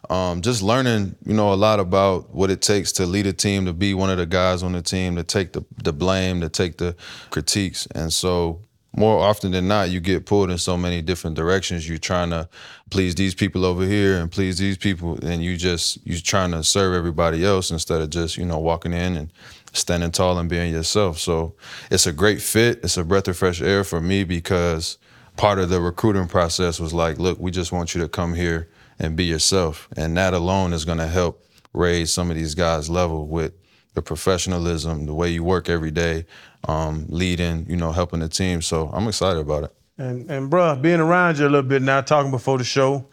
um, 0.10 0.42
just 0.42 0.62
learning, 0.62 1.16
you 1.26 1.34
know, 1.34 1.54
a 1.54 1.56
lot 1.56 1.80
about 1.80 2.34
what 2.34 2.50
it 2.50 2.62
takes 2.62 2.94
to 2.94 3.06
lead 3.06 3.28
a 3.28 3.34
team, 3.34 3.66
to 3.66 3.74
be 3.74 3.94
one 3.94 4.10
of 4.10 4.18
the 4.18 4.26
guys 4.26 4.64
on 4.64 4.72
the 4.72 4.82
team, 4.82 5.18
to 5.18 5.24
take 5.24 5.52
the 5.52 5.66
the 5.84 5.92
blame, 5.94 6.40
to 6.42 6.50
take 6.50 6.78
the 6.78 6.96
critiques, 7.30 7.86
and 7.88 8.12
so 8.14 8.62
more 8.94 9.20
often 9.20 9.52
than 9.52 9.68
not, 9.68 9.90
you 9.90 10.02
get 10.02 10.26
pulled 10.26 10.52
in 10.52 10.58
so 10.58 10.78
many 10.78 11.02
different 11.02 11.38
directions. 11.38 11.88
You're 11.88 11.98
trying 11.98 12.30
to 12.32 12.50
please 12.90 13.16
these 13.16 13.34
people 13.34 13.64
over 13.66 13.86
here 13.86 14.18
and 14.18 14.30
please 14.30 14.58
these 14.58 14.78
people, 14.78 15.18
and 15.26 15.44
you 15.44 15.56
just 15.58 16.00
you're 16.06 16.20
trying 16.20 16.52
to 16.52 16.64
serve 16.64 16.94
everybody 16.94 17.46
else 17.46 17.72
instead 17.72 18.02
of 18.02 18.10
just 18.10 18.38
you 18.38 18.46
know 18.46 18.60
walking 18.60 18.94
in 18.94 19.16
and 19.16 19.32
standing 19.74 20.12
tall 20.12 20.38
and 20.40 20.50
being 20.50 20.74
yourself. 20.74 21.20
So 21.20 21.56
it's 21.90 22.08
a 22.08 22.12
great 22.12 22.42
fit. 22.42 22.80
It's 22.84 22.98
a 22.98 23.04
breath 23.04 23.28
of 23.28 23.38
fresh 23.38 23.62
air 23.62 23.84
for 23.84 24.02
me 24.02 24.24
because 24.24 24.98
part 25.38 25.60
of 25.60 25.70
the 25.70 25.82
recruiting 25.82 26.28
process 26.28 26.80
was 26.80 26.94
like, 26.94 27.18
look, 27.18 27.40
we 27.40 27.52
just 27.52 27.72
want 27.72 27.96
you 27.96 28.02
to 28.02 28.10
come 28.10 28.34
here 28.34 28.70
and 29.00 29.16
be 29.16 29.26
yourself, 29.26 29.88
and 29.98 30.16
that 30.18 30.34
alone 30.34 30.74
is 30.74 30.86
going 30.86 31.00
to 31.00 31.08
help 31.08 31.44
raise 31.74 32.12
some 32.12 32.30
of 32.30 32.36
these 32.36 32.54
guys' 32.54 32.90
level 32.90 33.28
with 33.28 33.54
the 33.94 34.02
professionalism, 34.02 35.06
the 35.06 35.14
way 35.14 35.30
you 35.30 35.44
work 35.44 35.70
every 35.70 35.92
day, 35.92 36.26
um, 36.68 37.06
leading, 37.10 37.66
you 37.70 37.76
know, 37.76 37.92
helping 37.92 38.20
the 38.20 38.30
team. 38.30 38.62
So 38.62 38.90
I'm 38.94 39.08
excited 39.08 39.40
about 39.40 39.64
it. 39.64 39.76
And 39.98 40.30
and 40.32 40.52
bruh, 40.52 40.82
being 40.82 41.00
around 41.00 41.38
you 41.38 41.46
a 41.46 41.50
little 41.50 41.68
bit 41.68 41.82
now, 41.82 42.02
talking 42.02 42.32
before 42.32 42.58
the 42.58 42.64
show, 42.64 43.08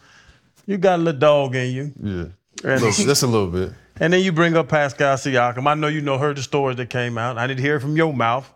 you 0.65 0.77
got 0.77 0.99
a 0.99 1.01
little 1.01 1.19
dog 1.19 1.55
in 1.55 1.71
you. 1.71 1.93
Yeah. 2.01 2.71
And, 2.71 2.81
just 2.81 3.23
a 3.23 3.27
little 3.27 3.47
bit. 3.47 3.73
and 3.99 4.13
then 4.13 4.21
you 4.23 4.31
bring 4.31 4.55
up 4.55 4.69
Pascal 4.69 5.15
Siakam. 5.15 5.67
I 5.67 5.73
know 5.75 5.87
you 5.87 6.01
know 6.01 6.17
heard 6.17 6.37
the 6.37 6.43
stories 6.43 6.77
that 6.77 6.89
came 6.89 7.17
out. 7.17 7.37
I 7.37 7.47
need 7.47 7.57
to 7.57 7.63
hear 7.63 7.75
it 7.75 7.81
from 7.81 7.95
your 7.95 8.13
mouth. 8.13 8.51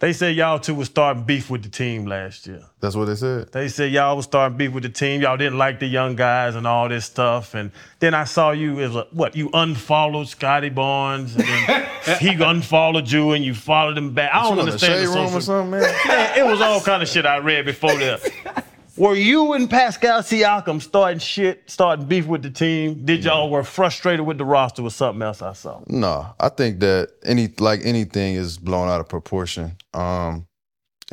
They 0.00 0.12
said 0.12 0.36
y'all 0.36 0.60
two 0.60 0.76
was 0.76 0.86
starting 0.86 1.24
beef 1.24 1.50
with 1.50 1.64
the 1.64 1.68
team 1.68 2.06
last 2.06 2.46
year. 2.46 2.62
That's 2.78 2.94
what 2.94 3.06
they 3.06 3.16
said. 3.16 3.50
They 3.50 3.66
said 3.68 3.90
y'all 3.90 4.14
was 4.14 4.26
starting 4.26 4.56
beef 4.56 4.70
with 4.72 4.84
the 4.84 4.88
team. 4.90 5.20
Y'all 5.22 5.36
didn't 5.36 5.58
like 5.58 5.80
the 5.80 5.86
young 5.88 6.14
guys 6.14 6.54
and 6.54 6.68
all 6.68 6.88
this 6.88 7.04
stuff. 7.04 7.54
And 7.54 7.72
then 7.98 8.14
I 8.14 8.22
saw 8.22 8.52
you 8.52 8.78
as 8.78 8.94
a, 8.94 9.08
what 9.10 9.34
you 9.34 9.50
unfollowed 9.52 10.28
Scottie 10.28 10.68
Barnes 10.68 11.34
and 11.36 11.88
he 12.20 12.40
unfollowed 12.40 13.10
you 13.10 13.32
and 13.32 13.44
you 13.44 13.54
followed 13.54 13.98
him 13.98 14.14
back. 14.14 14.32
I 14.32 14.42
don't 14.44 14.54
You 14.54 14.60
in 14.60 14.66
the 14.66 14.72
understand 14.72 14.92
shade 15.00 15.08
the 15.08 15.08
room 15.08 15.18
or 15.18 15.26
social- 15.26 15.40
something, 15.40 15.70
man? 15.72 15.94
Man, 16.06 16.38
it 16.46 16.46
was 16.46 16.60
all 16.60 16.80
kind 16.80 17.02
of 17.02 17.08
shit 17.08 17.26
I 17.26 17.38
read 17.38 17.64
before 17.64 17.96
that. 17.96 18.64
Were 18.98 19.14
you 19.14 19.52
and 19.52 19.70
Pascal 19.70 20.22
Siakam 20.22 20.82
starting 20.82 21.20
shit, 21.20 21.70
starting 21.70 22.06
beef 22.06 22.26
with 22.26 22.42
the 22.42 22.50
team? 22.50 23.04
Did 23.04 23.22
y'all 23.22 23.48
were 23.48 23.62
frustrated 23.62 24.26
with 24.26 24.38
the 24.38 24.44
roster 24.44 24.82
or 24.82 24.90
something 24.90 25.22
else 25.22 25.40
I 25.40 25.52
saw? 25.52 25.80
No, 25.86 26.34
I 26.40 26.48
think 26.48 26.80
that 26.80 27.10
any 27.22 27.48
like 27.60 27.80
anything 27.84 28.34
is 28.34 28.58
blown 28.58 28.88
out 28.88 28.98
of 28.98 29.08
proportion. 29.08 29.76
Um, 29.94 30.48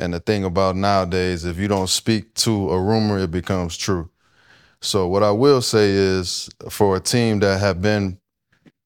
and 0.00 0.12
the 0.12 0.18
thing 0.18 0.42
about 0.42 0.74
nowadays, 0.74 1.44
if 1.44 1.58
you 1.58 1.68
don't 1.68 1.88
speak 1.88 2.34
to 2.34 2.70
a 2.70 2.80
rumor, 2.80 3.20
it 3.20 3.30
becomes 3.30 3.76
true. 3.76 4.10
So 4.80 5.06
what 5.06 5.22
I 5.22 5.30
will 5.30 5.62
say 5.62 5.90
is, 5.90 6.50
for 6.68 6.96
a 6.96 7.00
team 7.00 7.38
that 7.38 7.60
have 7.60 7.80
been, 7.80 8.18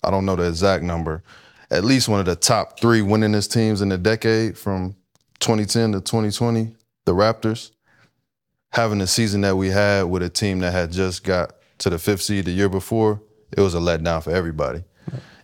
I 0.05 0.11
don't 0.11 0.27
know 0.27 0.37
the 0.37 0.47
exact 0.47 0.85
number, 0.85 1.23
at 1.71 1.85
least 1.85 2.11
one 2.11 2.21
of 2.21 2.27
the 2.27 2.37
top 2.37 2.79
three 2.79 3.01
winningest 3.01 3.51
teams 3.51 3.81
in 3.81 3.89
the 3.89 3.99
decade 3.99 4.59
from 4.59 4.95
2010 5.39 5.93
to 5.93 6.01
2020, 6.01 6.75
the 7.07 7.15
Raptors, 7.15 7.71
having 8.71 8.99
the 8.99 9.07
season 9.07 9.43
that 9.43 9.57
we 9.57 9.69
had 9.69 10.05
with 10.05 10.23
a 10.23 10.31
team 10.31 10.61
that 10.61 10.73
had 10.73 10.93
just 10.93 11.25
got 11.25 11.55
to 11.79 11.91
the 11.91 11.99
fifth 11.99 12.23
seed 12.23 12.45
the 12.45 12.51
year 12.51 12.69
before, 12.69 13.21
it 13.53 13.61
was 13.61 13.75
a 13.75 13.79
letdown 13.79 14.23
for 14.23 14.31
everybody. 14.31 14.85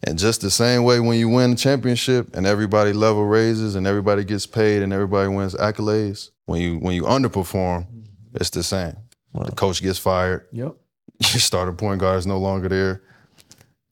And 0.02 0.18
just 0.18 0.40
the 0.40 0.50
same 0.50 0.84
way 0.84 1.00
when 1.00 1.18
you 1.18 1.28
win 1.28 1.52
the 1.52 1.56
championship 1.56 2.36
and 2.36 2.46
everybody 2.46 2.92
level 2.92 3.24
raises 3.26 3.74
and 3.74 3.86
everybody 3.86 4.24
gets 4.24 4.46
paid 4.46 4.82
and 4.82 4.92
everybody 4.92 5.28
wins 5.28 5.54
accolades, 5.54 6.30
when 6.44 6.60
you 6.60 6.78
when 6.78 6.94
you 6.94 7.02
underperform, 7.02 7.86
it's 8.34 8.50
the 8.50 8.62
same. 8.62 8.96
The 9.34 9.52
coach 9.52 9.82
gets 9.82 9.98
fired. 9.98 10.46
Yep. 10.52 10.76
Your 11.20 11.40
starting 11.40 11.76
point 11.76 12.00
guard 12.00 12.18
is 12.18 12.26
no 12.26 12.38
longer 12.38 12.68
there. 12.68 13.02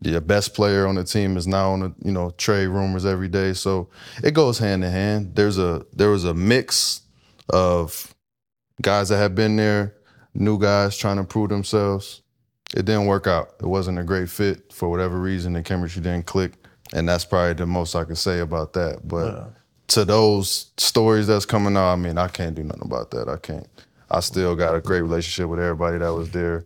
Your 0.00 0.20
best 0.20 0.54
player 0.54 0.86
on 0.86 0.94
the 0.94 1.04
team 1.04 1.36
is 1.36 1.46
now 1.46 1.72
on 1.72 1.80
the 1.80 1.94
you 2.04 2.12
know 2.12 2.30
trade 2.30 2.68
rumors 2.68 3.04
every 3.04 3.28
day. 3.28 3.52
So 3.54 3.88
it 4.22 4.34
goes 4.34 4.58
hand 4.58 4.84
in 4.84 4.92
hand. 4.92 5.34
There's 5.34 5.58
a 5.58 5.84
there 5.92 6.10
was 6.10 6.24
a 6.24 6.34
mix 6.34 7.02
of 7.48 8.13
guys 8.82 9.08
that 9.08 9.18
have 9.18 9.34
been 9.34 9.56
there, 9.56 9.94
new 10.34 10.58
guys 10.58 10.96
trying 10.96 11.16
to 11.16 11.24
prove 11.24 11.48
themselves. 11.50 12.22
It 12.76 12.84
didn't 12.84 13.06
work 13.06 13.26
out. 13.26 13.54
It 13.60 13.66
wasn't 13.66 13.98
a 13.98 14.02
great 14.04 14.28
fit 14.28 14.72
for 14.72 14.88
whatever 14.90 15.18
reason. 15.20 15.52
The 15.52 15.62
chemistry 15.62 16.02
didn't 16.02 16.26
click, 16.26 16.54
and 16.92 17.08
that's 17.08 17.24
probably 17.24 17.54
the 17.54 17.66
most 17.66 17.94
I 17.94 18.04
can 18.04 18.16
say 18.16 18.40
about 18.40 18.72
that. 18.72 19.06
But 19.06 19.52
to 19.88 20.04
those 20.04 20.72
stories 20.76 21.26
that's 21.28 21.46
coming 21.46 21.76
out, 21.76 21.92
I 21.92 21.96
mean, 21.96 22.18
I 22.18 22.28
can't 22.28 22.54
do 22.54 22.64
nothing 22.64 22.82
about 22.84 23.10
that. 23.12 23.28
I 23.28 23.36
can't. 23.36 23.66
I 24.10 24.20
still 24.20 24.56
got 24.56 24.74
a 24.74 24.80
great 24.80 25.02
relationship 25.02 25.48
with 25.48 25.60
everybody 25.60 25.98
that 25.98 26.12
was 26.12 26.30
there. 26.30 26.64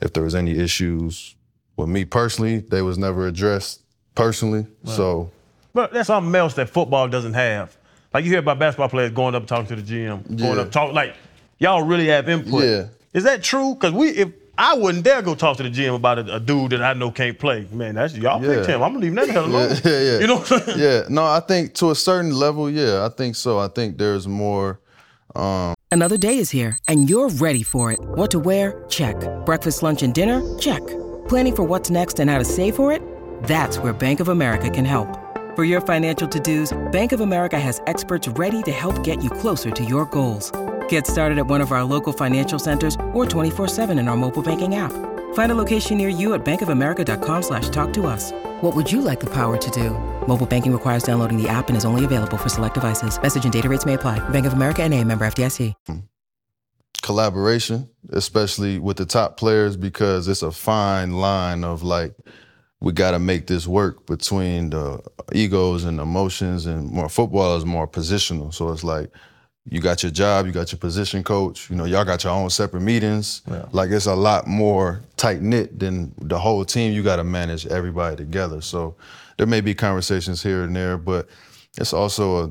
If 0.00 0.12
there 0.12 0.22
was 0.22 0.34
any 0.34 0.52
issues 0.52 1.34
with 1.76 1.88
me 1.88 2.04
personally, 2.04 2.58
they 2.60 2.82
was 2.82 2.96
never 2.96 3.26
addressed 3.26 3.82
personally. 4.14 4.66
So 4.84 5.30
But 5.74 5.92
that's 5.92 6.06
something 6.06 6.34
else 6.34 6.54
that 6.54 6.70
football 6.70 7.08
doesn't 7.08 7.34
have. 7.34 7.76
Like 8.14 8.24
you 8.24 8.30
hear 8.30 8.40
about 8.40 8.58
basketball 8.58 8.88
players 8.88 9.10
going 9.12 9.34
up 9.34 9.46
talking 9.46 9.66
to 9.66 9.76
the 9.76 9.82
GM, 9.82 10.36
going 10.38 10.56
Yeah. 10.56 10.62
up 10.62 10.70
talk 10.72 10.92
like 10.94 11.14
y'all 11.60 11.82
really 11.82 12.08
have 12.08 12.28
input. 12.28 12.64
Yeah. 12.64 12.86
Is 13.14 13.22
that 13.24 13.42
true? 13.44 13.74
Because 13.74 13.92
we 13.92 14.08
if 14.08 14.28
I 14.58 14.74
wouldn't 14.74 15.04
dare 15.04 15.22
go 15.22 15.34
talk 15.34 15.56
to 15.58 15.62
the 15.62 15.70
GM 15.70 15.94
about 15.94 16.18
a, 16.18 16.34
a 16.36 16.40
dude 16.40 16.72
that 16.72 16.82
I 16.82 16.92
know 16.92 17.10
can't 17.10 17.38
play. 17.38 17.66
Man, 17.72 17.94
that's 17.94 18.14
y'all 18.16 18.42
Yeah. 18.42 18.56
picked 18.56 18.66
him. 18.66 18.82
I'm 18.82 18.94
leaving 18.94 19.14
that 19.14 19.26
the 19.28 19.32
hell 19.32 19.46
alone. 19.46 19.70
Yeah, 19.70 19.78
yeah, 19.90 20.00
yeah. 20.00 20.18
You 20.18 20.26
know 20.26 20.36
what 20.38 20.52
I'm 20.52 20.60
saying? 20.60 20.78
yeah, 20.80 21.02
no, 21.08 21.24
I 21.24 21.40
think 21.40 21.74
to 21.74 21.90
a 21.92 21.94
certain 21.94 22.32
level, 22.34 22.68
yeah, 22.68 23.06
I 23.06 23.08
think 23.08 23.36
so. 23.36 23.58
I 23.58 23.68
think 23.68 23.96
there's 23.98 24.26
more. 24.28 24.80
Um... 25.34 25.74
Another 25.92 26.16
day 26.18 26.38
is 26.38 26.50
here, 26.50 26.76
and 26.88 27.08
you're 27.08 27.28
ready 27.30 27.62
for 27.62 27.90
it. 27.92 27.98
What 28.00 28.30
to 28.32 28.38
wear? 28.38 28.84
Check. 28.88 29.16
Breakfast, 29.46 29.82
lunch, 29.82 30.02
and 30.02 30.12
dinner? 30.14 30.40
Check. 30.58 30.86
Planning 31.28 31.56
for 31.56 31.62
what's 31.64 31.90
next 31.90 32.20
and 32.20 32.28
how 32.30 32.38
to 32.38 32.44
save 32.44 32.76
for 32.76 32.92
it? 32.92 33.02
That's 33.44 33.78
where 33.78 33.92
Bank 33.92 34.20
of 34.20 34.28
America 34.28 34.68
can 34.70 34.84
help. 34.84 35.08
For 35.56 35.64
your 35.64 35.80
financial 35.80 36.28
to-dos, 36.28 36.76
Bank 36.92 37.12
of 37.12 37.20
America 37.20 37.58
has 37.58 37.80
experts 37.86 38.28
ready 38.28 38.62
to 38.64 38.70
help 38.72 39.02
get 39.04 39.22
you 39.22 39.30
closer 39.30 39.70
to 39.70 39.84
your 39.84 40.04
goals. 40.06 40.52
Get 40.90 41.06
started 41.06 41.38
at 41.38 41.48
one 41.48 41.60
of 41.60 41.72
our 41.72 41.82
local 41.82 42.12
financial 42.12 42.60
centers 42.60 42.94
or 43.12 43.24
24-7 43.24 43.98
in 43.98 44.06
our 44.06 44.16
mobile 44.16 44.42
banking 44.42 44.76
app. 44.76 44.92
Find 45.34 45.50
a 45.50 45.54
location 45.54 45.96
near 45.96 46.08
you 46.08 46.34
at 46.34 46.44
bankofamerica.com 46.44 47.42
slash 47.42 47.68
talk 47.70 47.92
to 47.94 48.06
us. 48.06 48.30
What 48.60 48.76
would 48.76 48.90
you 48.92 49.00
like 49.00 49.18
the 49.18 49.30
power 49.30 49.56
to 49.56 49.70
do? 49.72 49.90
Mobile 50.28 50.46
banking 50.46 50.72
requires 50.72 51.02
downloading 51.02 51.42
the 51.42 51.48
app 51.48 51.68
and 51.68 51.76
is 51.76 51.84
only 51.84 52.04
available 52.04 52.36
for 52.36 52.48
select 52.48 52.74
devices. 52.74 53.20
Message 53.20 53.42
and 53.42 53.52
data 53.52 53.68
rates 53.68 53.84
may 53.86 53.94
apply. 53.94 54.18
Bank 54.30 54.46
of 54.46 54.52
America 54.52 54.84
and 54.84 54.94
a 54.94 55.02
member 55.02 55.24
FDIC. 55.24 55.74
collaboration, 57.02 57.88
especially 58.10 58.78
with 58.78 58.96
the 58.96 59.06
top 59.06 59.36
players, 59.36 59.76
because 59.76 60.28
it's 60.28 60.42
a 60.42 60.52
fine 60.52 61.12
line 61.12 61.64
of 61.64 61.82
like 61.82 62.14
we 62.80 62.92
got 62.92 63.12
to 63.12 63.18
make 63.18 63.46
this 63.46 63.66
work 63.66 64.06
between 64.06 64.70
the 64.70 65.02
egos 65.32 65.84
and 65.84 65.98
emotions, 65.98 66.66
and 66.66 66.90
more 66.90 67.08
football 67.08 67.56
is 67.56 67.64
more 67.64 67.88
positional. 67.88 68.52
So 68.52 68.70
it's 68.70 68.84
like 68.84 69.10
you 69.70 69.80
got 69.80 70.02
your 70.02 70.10
job, 70.10 70.46
you 70.46 70.52
got 70.52 70.72
your 70.72 70.80
position 70.80 71.22
coach. 71.22 71.70
You 71.70 71.76
know, 71.76 71.84
y'all 71.84 72.04
got 72.04 72.24
your 72.24 72.32
own 72.32 72.50
separate 72.50 72.80
meetings. 72.80 73.42
Like 73.70 73.90
it's 73.90 74.06
a 74.06 74.14
lot 74.14 74.48
more 74.48 75.00
tight 75.16 75.42
knit 75.42 75.78
than 75.78 76.12
the 76.20 76.38
whole 76.38 76.64
team. 76.64 76.92
You 76.92 77.04
got 77.04 77.16
to 77.16 77.24
manage 77.24 77.66
everybody 77.68 78.16
together. 78.16 78.60
So 78.60 78.96
there 79.38 79.46
may 79.46 79.60
be 79.60 79.72
conversations 79.72 80.42
here 80.42 80.64
and 80.64 80.74
there, 80.74 80.98
but 80.98 81.28
it's 81.78 81.92
also 81.92 82.44
a 82.44 82.50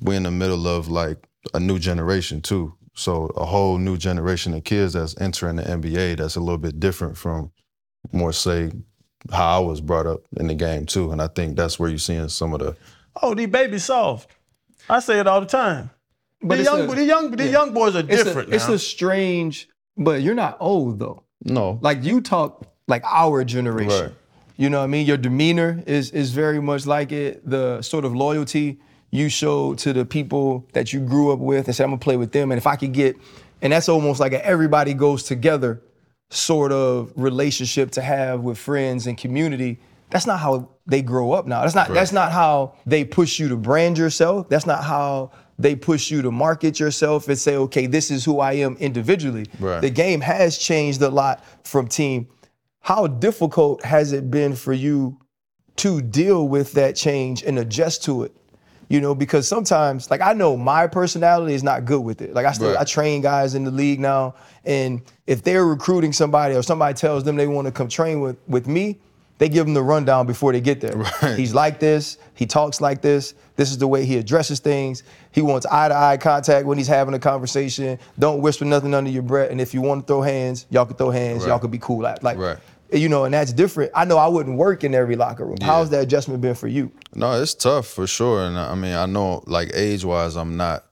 we're 0.00 0.16
in 0.16 0.22
the 0.22 0.30
middle 0.30 0.66
of 0.66 0.88
like 0.88 1.18
a 1.52 1.60
new 1.60 1.78
generation 1.78 2.40
too. 2.40 2.74
So 2.94 3.26
a 3.36 3.44
whole 3.44 3.76
new 3.76 3.98
generation 3.98 4.54
of 4.54 4.64
kids 4.64 4.94
that's 4.94 5.20
entering 5.20 5.56
the 5.56 5.64
NBA 5.64 6.16
that's 6.16 6.36
a 6.36 6.40
little 6.40 6.58
bit 6.58 6.80
different 6.80 7.16
from 7.16 7.52
more 8.12 8.32
say 8.32 8.72
how 9.30 9.58
I 9.58 9.64
was 9.64 9.80
brought 9.82 10.06
up 10.06 10.22
in 10.38 10.46
the 10.46 10.54
game 10.54 10.86
too. 10.86 11.12
And 11.12 11.20
I 11.20 11.26
think 11.26 11.56
that's 11.56 11.78
where 11.78 11.90
you're 11.90 11.98
seeing 11.98 12.28
some 12.30 12.54
of 12.54 12.60
the 12.60 12.76
Oh, 13.22 13.34
these 13.34 13.48
babies 13.48 13.84
soft. 13.84 14.30
I 14.88 15.00
say 15.00 15.20
it 15.20 15.26
all 15.26 15.40
the 15.40 15.46
time. 15.46 15.90
But 16.48 16.58
the 16.58 16.64
young, 16.64 16.80
a- 16.90 16.94
the 16.94 17.04
young, 17.04 17.30
the 17.30 17.48
young 17.48 17.72
boys 17.72 17.96
are 17.96 18.00
It's 18.00 18.20
a, 18.22 18.24
different 18.24 18.52
it's 18.54 18.68
a 18.68 18.78
strange, 18.78 19.68
but 19.96 20.22
you're 20.22 20.34
not 20.34 20.56
old 20.60 20.98
though. 20.98 21.24
no. 21.42 21.78
Like 21.82 22.04
you 22.04 22.20
talk 22.20 22.66
like 22.88 23.02
our 23.04 23.44
generation. 23.44 24.02
Right. 24.06 24.12
You 24.56 24.70
know 24.70 24.78
what 24.78 24.84
I 24.84 24.88
mean? 24.88 25.06
Your 25.06 25.16
demeanor 25.16 25.82
is 25.86 26.10
is 26.10 26.30
very 26.32 26.60
much 26.60 26.86
like 26.86 27.10
it. 27.12 27.48
The 27.48 27.82
sort 27.82 28.04
of 28.04 28.14
loyalty 28.14 28.78
you 29.10 29.28
show 29.28 29.74
to 29.74 29.92
the 29.92 30.04
people 30.04 30.66
that 30.72 30.92
you 30.92 31.00
grew 31.00 31.32
up 31.32 31.38
with 31.38 31.66
and 31.66 31.74
say, 31.74 31.82
I'm 31.84 31.90
gonna 31.90 31.98
play 31.98 32.16
with 32.16 32.32
them. 32.32 32.50
And 32.52 32.58
if 32.58 32.66
I 32.66 32.76
could 32.76 32.92
get, 32.92 33.16
and 33.62 33.72
that's 33.72 33.88
almost 33.88 34.20
like 34.20 34.32
a 34.32 34.44
everybody 34.46 34.94
goes 34.94 35.22
together 35.24 35.82
sort 36.30 36.72
of 36.72 37.12
relationship 37.16 37.90
to 37.92 38.00
have 38.02 38.40
with 38.40 38.58
friends 38.58 39.06
and 39.06 39.16
community. 39.18 39.78
That's 40.10 40.26
not 40.26 40.38
how 40.38 40.68
they 40.86 41.02
grow 41.02 41.32
up 41.32 41.46
now. 41.46 41.62
That's 41.62 41.74
not 41.74 41.88
that's 41.92 42.12
not 42.12 42.30
how 42.32 42.74
they 42.86 43.04
push 43.04 43.38
you 43.40 43.48
to 43.48 43.56
brand 43.56 43.98
yourself. 43.98 44.48
That's 44.48 44.66
not 44.66 44.84
how 44.84 45.32
they 45.58 45.76
push 45.76 46.10
you 46.10 46.22
to 46.22 46.30
market 46.30 46.80
yourself 46.80 47.28
and 47.28 47.38
say, 47.38 47.56
okay, 47.56 47.86
this 47.86 48.10
is 48.10 48.24
who 48.24 48.40
I 48.40 48.54
am 48.54 48.76
individually. 48.76 49.46
Right. 49.60 49.80
The 49.80 49.90
game 49.90 50.20
has 50.20 50.58
changed 50.58 51.00
a 51.02 51.08
lot 51.08 51.44
from 51.64 51.88
team. 51.88 52.28
How 52.80 53.06
difficult 53.06 53.84
has 53.84 54.12
it 54.12 54.30
been 54.30 54.54
for 54.54 54.72
you 54.72 55.18
to 55.76 56.02
deal 56.02 56.48
with 56.48 56.72
that 56.72 56.96
change 56.96 57.42
and 57.42 57.58
adjust 57.58 58.04
to 58.04 58.24
it? 58.24 58.34
You 58.88 59.00
know, 59.00 59.14
because 59.14 59.48
sometimes, 59.48 60.10
like 60.10 60.20
I 60.20 60.34
know 60.34 60.56
my 60.56 60.86
personality 60.86 61.54
is 61.54 61.62
not 61.62 61.86
good 61.86 62.02
with 62.02 62.20
it. 62.20 62.34
Like 62.34 62.44
I 62.44 62.52
still 62.52 62.68
Right. 62.68 62.78
I 62.78 62.84
train 62.84 63.22
guys 63.22 63.54
in 63.54 63.64
the 63.64 63.70
league 63.70 63.98
now, 63.98 64.34
and 64.64 65.00
if 65.26 65.42
they're 65.42 65.64
recruiting 65.64 66.12
somebody 66.12 66.54
or 66.54 66.62
somebody 66.62 66.94
tells 66.94 67.24
them 67.24 67.36
they 67.36 67.46
want 67.46 67.66
to 67.66 67.72
come 67.72 67.88
train 67.88 68.20
with 68.20 68.36
with 68.46 68.68
me, 68.68 68.98
they 69.38 69.48
give 69.48 69.64
them 69.64 69.74
the 69.74 69.82
rundown 69.82 70.26
before 70.26 70.52
they 70.52 70.60
get 70.60 70.80
there. 70.80 70.96
Right. 70.96 71.38
He's 71.38 71.54
like 71.54 71.80
this. 71.80 72.18
He 72.34 72.44
talks 72.46 72.80
like 72.80 73.00
this. 73.00 73.34
This 73.56 73.70
is 73.70 73.78
the 73.78 73.88
way 73.88 74.04
he 74.04 74.18
addresses 74.18 74.60
things. 74.60 75.02
He 75.34 75.42
wants 75.42 75.66
eye 75.66 75.88
to 75.88 75.96
eye 75.96 76.16
contact 76.16 76.64
when 76.64 76.78
he's 76.78 76.86
having 76.86 77.12
a 77.12 77.18
conversation. 77.18 77.98
Don't 78.18 78.40
whisper 78.40 78.64
nothing 78.64 78.94
under 78.94 79.10
your 79.10 79.24
breath. 79.24 79.50
And 79.50 79.60
if 79.60 79.74
you 79.74 79.80
want 79.80 80.02
to 80.02 80.06
throw 80.06 80.22
hands, 80.22 80.64
y'all 80.70 80.86
can 80.86 80.96
throw 80.96 81.10
hands. 81.10 81.44
Y'all 81.44 81.58
can 81.58 81.70
be 81.70 81.78
cool. 81.78 82.02
Like, 82.02 82.22
like, 82.22 82.38
Right. 82.38 82.56
you 82.92 83.08
know, 83.08 83.24
and 83.24 83.34
that's 83.34 83.52
different. 83.52 83.90
I 83.96 84.04
know 84.04 84.16
I 84.16 84.28
wouldn't 84.28 84.56
work 84.56 84.84
in 84.84 84.94
every 84.94 85.16
locker 85.16 85.44
room. 85.44 85.56
How's 85.60 85.90
that 85.90 86.02
adjustment 86.04 86.40
been 86.40 86.54
for 86.54 86.68
you? 86.68 86.92
No, 87.16 87.32
it's 87.42 87.52
tough 87.52 87.88
for 87.88 88.06
sure. 88.06 88.44
And 88.46 88.56
I 88.56 88.76
mean, 88.76 88.94
I 88.94 89.06
know 89.06 89.42
like 89.46 89.72
age 89.74 90.04
wise, 90.04 90.36
I'm 90.36 90.56
not 90.56 90.84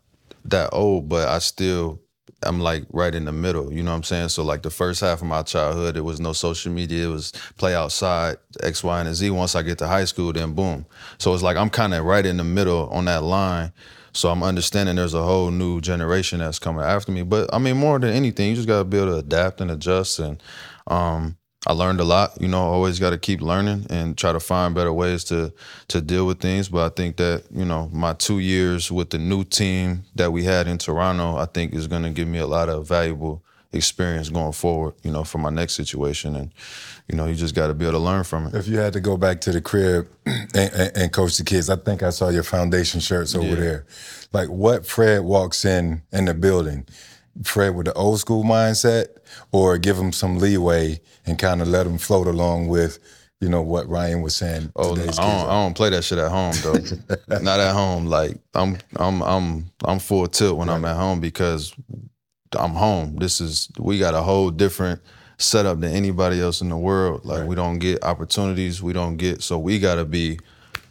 that 0.47 0.71
old, 0.73 1.09
but 1.09 1.29
I 1.29 1.39
still 1.39 2.01
I'm 2.45 2.59
like 2.59 2.85
right 2.91 3.15
in 3.15 3.25
the 3.25 3.33
middle. 3.33 3.73
You 3.73 3.85
know 3.85 3.93
what 3.93 3.99
I'm 3.99 4.03
saying? 4.03 4.31
So 4.31 4.43
like 4.43 4.63
the 4.63 4.71
first 4.71 5.01
half 5.01 5.21
of 5.23 5.29
my 5.29 5.43
childhood, 5.43 5.97
it 5.97 6.01
was 6.01 6.19
no 6.19 6.33
social 6.33 6.73
media. 6.73 7.07
It 7.07 7.11
was 7.13 7.31
play 7.57 7.77
outside, 7.77 8.39
X, 8.61 8.83
Y, 8.83 9.01
and 9.01 9.15
Z. 9.15 9.31
Once 9.31 9.55
I 9.55 9.63
get 9.63 9.79
to 9.79 9.87
high 9.87 10.05
school, 10.05 10.33
then 10.33 10.53
boom. 10.53 10.87
So 11.19 11.33
it's 11.35 11.45
like 11.45 11.57
I'm 11.57 11.71
kind 11.71 11.95
of 11.95 12.05
right 12.05 12.27
in 12.27 12.39
the 12.39 12.45
middle 12.45 12.89
on 12.91 13.05
that 13.05 13.23
line. 13.23 13.73
So 14.13 14.29
I'm 14.31 14.43
understanding 14.43 14.97
there's 14.97 15.15
a 15.15 15.23
whole 15.23 15.51
new 15.51 15.81
generation 15.81 16.41
that's 16.41 16.59
coming 16.59 16.85
after 16.85 17.13
me. 17.13 17.23
But 17.23 17.53
I 17.53 17.59
mean, 17.59 17.77
more 17.77 17.99
than 17.99 18.11
anything, 18.11 18.51
you 18.51 18.57
just 18.57 18.69
gotta 18.69 18.85
be 18.85 18.99
able 18.99 19.13
to 19.13 19.17
adapt 19.17 19.61
and 19.61 19.71
adjust. 19.71 20.19
And 20.19 20.43
um, 20.87 21.37
I 21.67 21.73
learned 21.73 22.01
a 22.01 22.05
lot. 22.05 22.41
You 22.41 22.49
know, 22.49 22.61
always 22.61 22.99
got 22.99 23.11
to 23.11 23.19
keep 23.19 23.41
learning 23.41 23.87
and 23.89 24.19
try 24.19 24.33
to 24.33 24.41
find 24.41 24.75
better 24.75 24.93
ways 24.93 25.25
to 25.25 25.53
to 25.89 26.01
deal 26.01 26.27
with 26.27 26.41
things. 26.41 26.69
But 26.69 26.93
I 26.93 26.95
think 26.95 27.17
that 27.17 27.45
you 27.51 27.65
know 27.65 27.89
my 27.93 28.15
two 28.15 28.41
years 28.41 28.91
with 28.91 29.11
the 29.11 29.19
new 29.19 29.45
team 29.45 30.05
that 30.17 30.33
we 30.33 30.45
had 30.45 30.67
in 30.67 30.79
Toronto, 30.79 31.37
I 31.37 31.47
think 31.47 31.73
is 31.73 31.89
to 31.89 32.11
give 32.11 32.29
me 32.29 32.39
a 32.39 32.47
lot 32.47 32.69
of 32.69 32.89
valuable 32.89 33.45
experience 33.73 34.29
going 34.29 34.53
forward. 34.53 34.95
You 35.03 35.11
know, 35.11 35.25
for 35.25 35.39
my 35.39 35.51
next 35.51 35.75
situation, 35.75 36.37
and 36.37 36.53
you 37.09 37.17
know, 37.17 37.27
you 37.27 37.35
just 37.35 37.55
got 37.55 37.69
to 37.69 37.75
be 37.75 37.85
able 37.85 37.99
to 37.99 38.05
learn 38.05 38.25
from 38.25 38.47
it. 38.47 38.55
If 38.55 38.69
you 38.69 38.79
had 38.79 38.93
to 38.95 39.01
go 39.01 39.17
back 39.17 39.41
to 39.43 39.53
the 39.53 39.61
crib 39.61 40.09
and, 40.27 40.55
and, 40.55 40.97
and 40.97 41.13
coach 41.13 41.37
the 41.37 41.45
kids, 41.45 41.69
I 41.71 41.77
think 41.77 42.03
I 42.03 42.11
saw 42.11 42.29
your 42.29 42.43
foundation 42.45 43.01
shirts 43.01 43.35
over 43.35 43.49
Yeah. 43.49 43.55
there. 43.57 43.87
Like 44.33 44.49
what 44.49 44.87
Fred 44.87 45.23
walks 45.23 45.65
in 45.65 46.03
in 46.13 46.25
the 46.27 46.35
building, 46.35 46.87
Fred 47.43 47.75
with 47.75 47.87
the 47.87 47.93
old 47.95 48.21
school 48.21 48.45
mindset, 48.45 49.07
or 49.51 49.77
give 49.79 49.97
him 49.99 50.13
some 50.13 50.39
leeway 50.39 51.01
and 51.27 51.39
kind 51.39 51.61
of 51.63 51.69
let 51.69 51.87
him 51.87 51.99
float 51.99 52.27
along 52.27 52.69
with, 52.69 52.99
you 53.41 53.49
know, 53.49 53.61
what 53.63 53.89
Ryan 53.89 54.23
was 54.23 54.35
saying. 54.37 54.73
Oh, 54.77 54.95
no, 54.95 55.03
I 55.03 55.07
don't, 55.07 55.17
I 55.19 55.53
don't 55.65 55.75
play 55.75 55.91
that 55.91 56.05
shit 56.05 56.19
at 56.19 56.31
home 56.31 56.55
though. 56.63 56.79
Not 57.41 57.61
at 57.61 57.73
home. 57.75 58.07
Like 58.07 58.37
I'm, 58.55 58.79
I'm, 58.97 59.21
I'm, 59.23 59.71
I'm 59.85 59.99
full 59.99 60.27
tilt 60.29 60.57
when 60.59 60.69
I'm 60.71 60.85
at 60.85 60.97
home 60.97 61.21
because 61.21 61.75
I'm 62.59 62.75
home. 62.75 63.17
This 63.17 63.41
is 63.41 63.69
we 63.79 63.99
got 63.99 64.15
a 64.15 64.23
whole 64.23 64.51
different 64.51 65.01
setup 65.39 65.81
than 65.81 65.93
anybody 65.93 66.41
else 66.41 66.61
in 66.61 66.69
the 66.69 66.77
world. 66.77 67.25
Like 67.25 67.47
we 67.47 67.55
don't 67.55 67.79
get 67.79 68.05
opportunities. 68.05 68.83
We 68.83 68.93
don't 68.93 69.17
get 69.17 69.43
so 69.43 69.59
we 69.59 69.79
got 69.79 69.97
to 69.97 70.05
be 70.05 70.39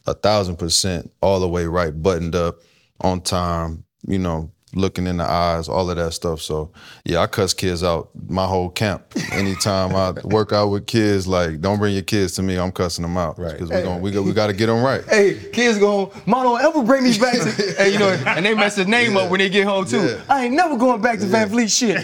a 0.07 0.13
thousand 0.13 0.57
percent 0.57 1.11
all 1.21 1.39
the 1.39 1.47
way 1.47 1.65
right, 1.65 2.01
buttoned 2.01 2.35
up, 2.35 2.57
on 3.01 3.21
time. 3.21 3.83
You 4.07 4.19
know, 4.19 4.51
looking 4.73 5.07
in 5.07 5.17
the 5.17 5.23
eyes, 5.23 5.67
all 5.67 5.89
of 5.89 5.97
that 5.97 6.13
stuff. 6.13 6.41
So 6.41 6.71
yeah, 7.05 7.19
I 7.19 7.27
cuss 7.27 7.53
kids 7.53 7.83
out 7.83 8.09
my 8.27 8.45
whole 8.45 8.69
camp. 8.69 9.03
Anytime 9.31 9.95
I 9.95 10.11
work 10.23 10.53
out 10.53 10.67
with 10.67 10.87
kids, 10.87 11.27
like 11.27 11.61
don't 11.61 11.77
bring 11.79 11.93
your 11.93 12.03
kids 12.03 12.33
to 12.35 12.43
me. 12.43 12.57
I'm 12.57 12.71
cussing 12.71 13.01
them 13.03 13.17
out 13.17 13.37
Right. 13.39 13.53
because 13.53 13.69
we 13.69 13.81
gon' 13.81 14.01
we 14.01 14.11
got 14.11 14.23
we 14.23 14.33
got 14.33 14.47
to 14.47 14.53
get 14.53 14.67
them 14.67 14.83
right. 14.83 15.03
Hey, 15.07 15.35
kids 15.51 15.77
going, 15.79 16.09
Mom, 16.25 16.43
don't 16.43 16.61
ever 16.61 16.83
bring 16.83 17.03
me 17.03 17.17
back 17.17 17.33
to, 17.39 17.51
hey, 17.77 17.93
you 17.93 17.99
know, 17.99 18.09
and 18.09 18.45
they 18.45 18.53
mess 18.53 18.75
his 18.75 18.87
name 18.87 19.17
up 19.17 19.29
when 19.29 19.39
they 19.39 19.49
get 19.49 19.65
home 19.65 19.85
too. 19.85 20.01
Yeah. 20.05 20.21
I 20.29 20.45
ain't 20.45 20.53
never 20.53 20.77
going 20.77 21.01
back 21.01 21.19
to 21.19 21.25
Van 21.25 21.49
Fleet 21.49 21.69
shit. 21.69 21.97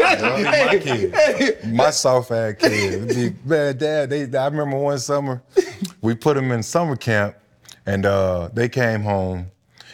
my 0.00 0.78
kid, 0.82 1.64
my 1.72 1.90
soft 1.90 2.30
ass 2.30 2.54
kid. 2.58 3.36
Man, 3.46 3.76
dad, 3.76 4.10
they, 4.10 4.22
I 4.38 4.46
remember 4.46 4.76
one 4.78 4.98
summer, 4.98 5.42
we 6.00 6.14
put 6.14 6.34
them 6.34 6.50
in 6.52 6.62
summer 6.62 6.96
camp, 6.96 7.36
and 7.86 8.04
uh, 8.06 8.48
they 8.52 8.68
came 8.68 9.02
home, 9.02 9.50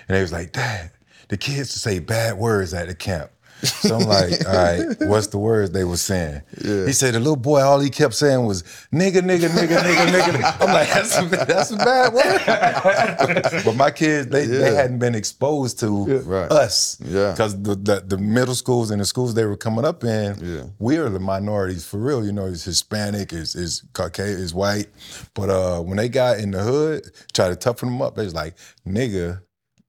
and 0.09 0.17
they 0.17 0.21
was 0.21 0.33
like, 0.33 0.53
Dad, 0.53 0.91
the 1.29 1.37
kids 1.37 1.73
to 1.73 1.79
say 1.79 1.99
bad 1.99 2.37
words 2.39 2.75
at 2.75 2.89
the 2.89 2.95
camp. 2.95 3.31
So 3.63 3.95
I'm 3.97 4.03
like, 4.07 4.47
all 4.47 4.53
right, 4.55 4.85
what's 5.09 5.29
the 5.29 5.39
words 5.39 5.71
they 5.71 5.85
were 5.85 5.97
saying? 5.97 6.43
He 6.61 6.93
said 6.93 7.15
the 7.15 7.19
little 7.21 7.37
boy, 7.37 7.63
all 7.63 7.81
he 7.81 7.89
kept 7.89 8.13
saying 8.13 8.45
was 8.45 8.63
nigga, 8.93 9.21
nigga, 9.23 9.49
nigga, 9.49 9.79
nigga, 9.79 10.07
nigga. 10.09 10.57
I'm 10.61 10.75
like, 10.75 10.89
that's 10.93 11.17
a, 11.19 11.25
that's 11.47 11.71
a 11.71 11.77
bad 11.77 12.13
word. 12.13 13.63
but 13.65 13.75
my 13.77 13.91
kids, 13.91 14.29
they, 14.29 14.45
they 14.45 14.75
hadn't 14.75 14.99
been 14.99 15.15
exposed 15.15 15.79
to 15.81 16.05
Right. 16.25 16.51
us. 16.51 16.99
Yeah. 17.01 17.31
Because 17.31 17.63
the, 17.63 17.75
the 17.75 18.03
the 18.07 18.19
middle 18.19 18.55
schools 18.55 18.91
and 18.91 19.01
the 19.01 19.07
schools 19.07 19.33
they 19.33 19.47
were 19.47 19.57
coming 19.57 19.87
up 19.87 20.05
in, 20.05 20.37
Yeah. 20.43 20.65
we 20.79 20.99
are 20.99 21.09
the 21.09 21.21
minorities 21.21 21.87
for 21.87 21.97
real. 21.99 22.23
You 22.27 22.33
know, 22.33 22.47
it's 22.47 22.65
Hispanic, 22.65 23.33
is 23.33 23.55
is 23.55 23.83
Caucasian, 23.95 24.41
is 24.43 24.53
white. 24.53 24.89
But 25.33 25.49
uh, 25.49 25.81
when 25.81 25.97
they 25.97 26.11
got 26.11 26.39
in 26.39 26.51
the 26.51 26.63
hood, 26.63 27.11
try 27.33 27.49
to 27.49 27.57
toughen 27.57 27.89
them 27.89 28.03
up, 28.03 28.15
they 28.17 28.25
was 28.25 28.35
like, 28.35 28.57
nigga, 28.87 29.41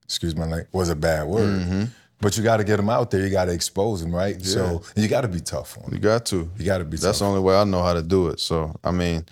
excuse 0.06 0.34
my 0.34 0.44
language, 0.46 0.68
was 0.72 0.88
a 0.88 0.96
bad 0.96 1.26
word. 1.26 1.60
Mm-hmm. 1.60 1.84
But 2.20 2.36
you 2.38 2.42
got 2.42 2.56
to 2.56 2.64
get 2.64 2.78
them 2.78 2.88
out 2.88 3.10
there. 3.10 3.20
You 3.24 3.30
got 3.30 3.44
to 3.44 3.52
expose 3.52 4.02
them, 4.02 4.14
right? 4.14 4.40
So 4.42 4.82
you 4.96 5.06
got 5.06 5.20
to 5.20 5.28
be 5.28 5.40
tough 5.40 5.76
on 5.76 5.84
them. 5.84 5.92
You 5.94 5.98
got 5.98 6.24
to. 6.26 6.50
You 6.56 6.64
got 6.64 6.78
to 6.78 6.84
be 6.84 6.96
tough. 6.96 7.02
That's 7.04 7.18
the 7.18 7.26
only 7.26 7.40
way 7.40 7.54
I 7.54 7.64
know 7.64 7.82
how 7.82 7.92
to 7.92 8.02
do 8.02 8.28
it. 8.28 8.40
So 8.40 8.74
I 8.82 8.90
mean, 8.90 9.26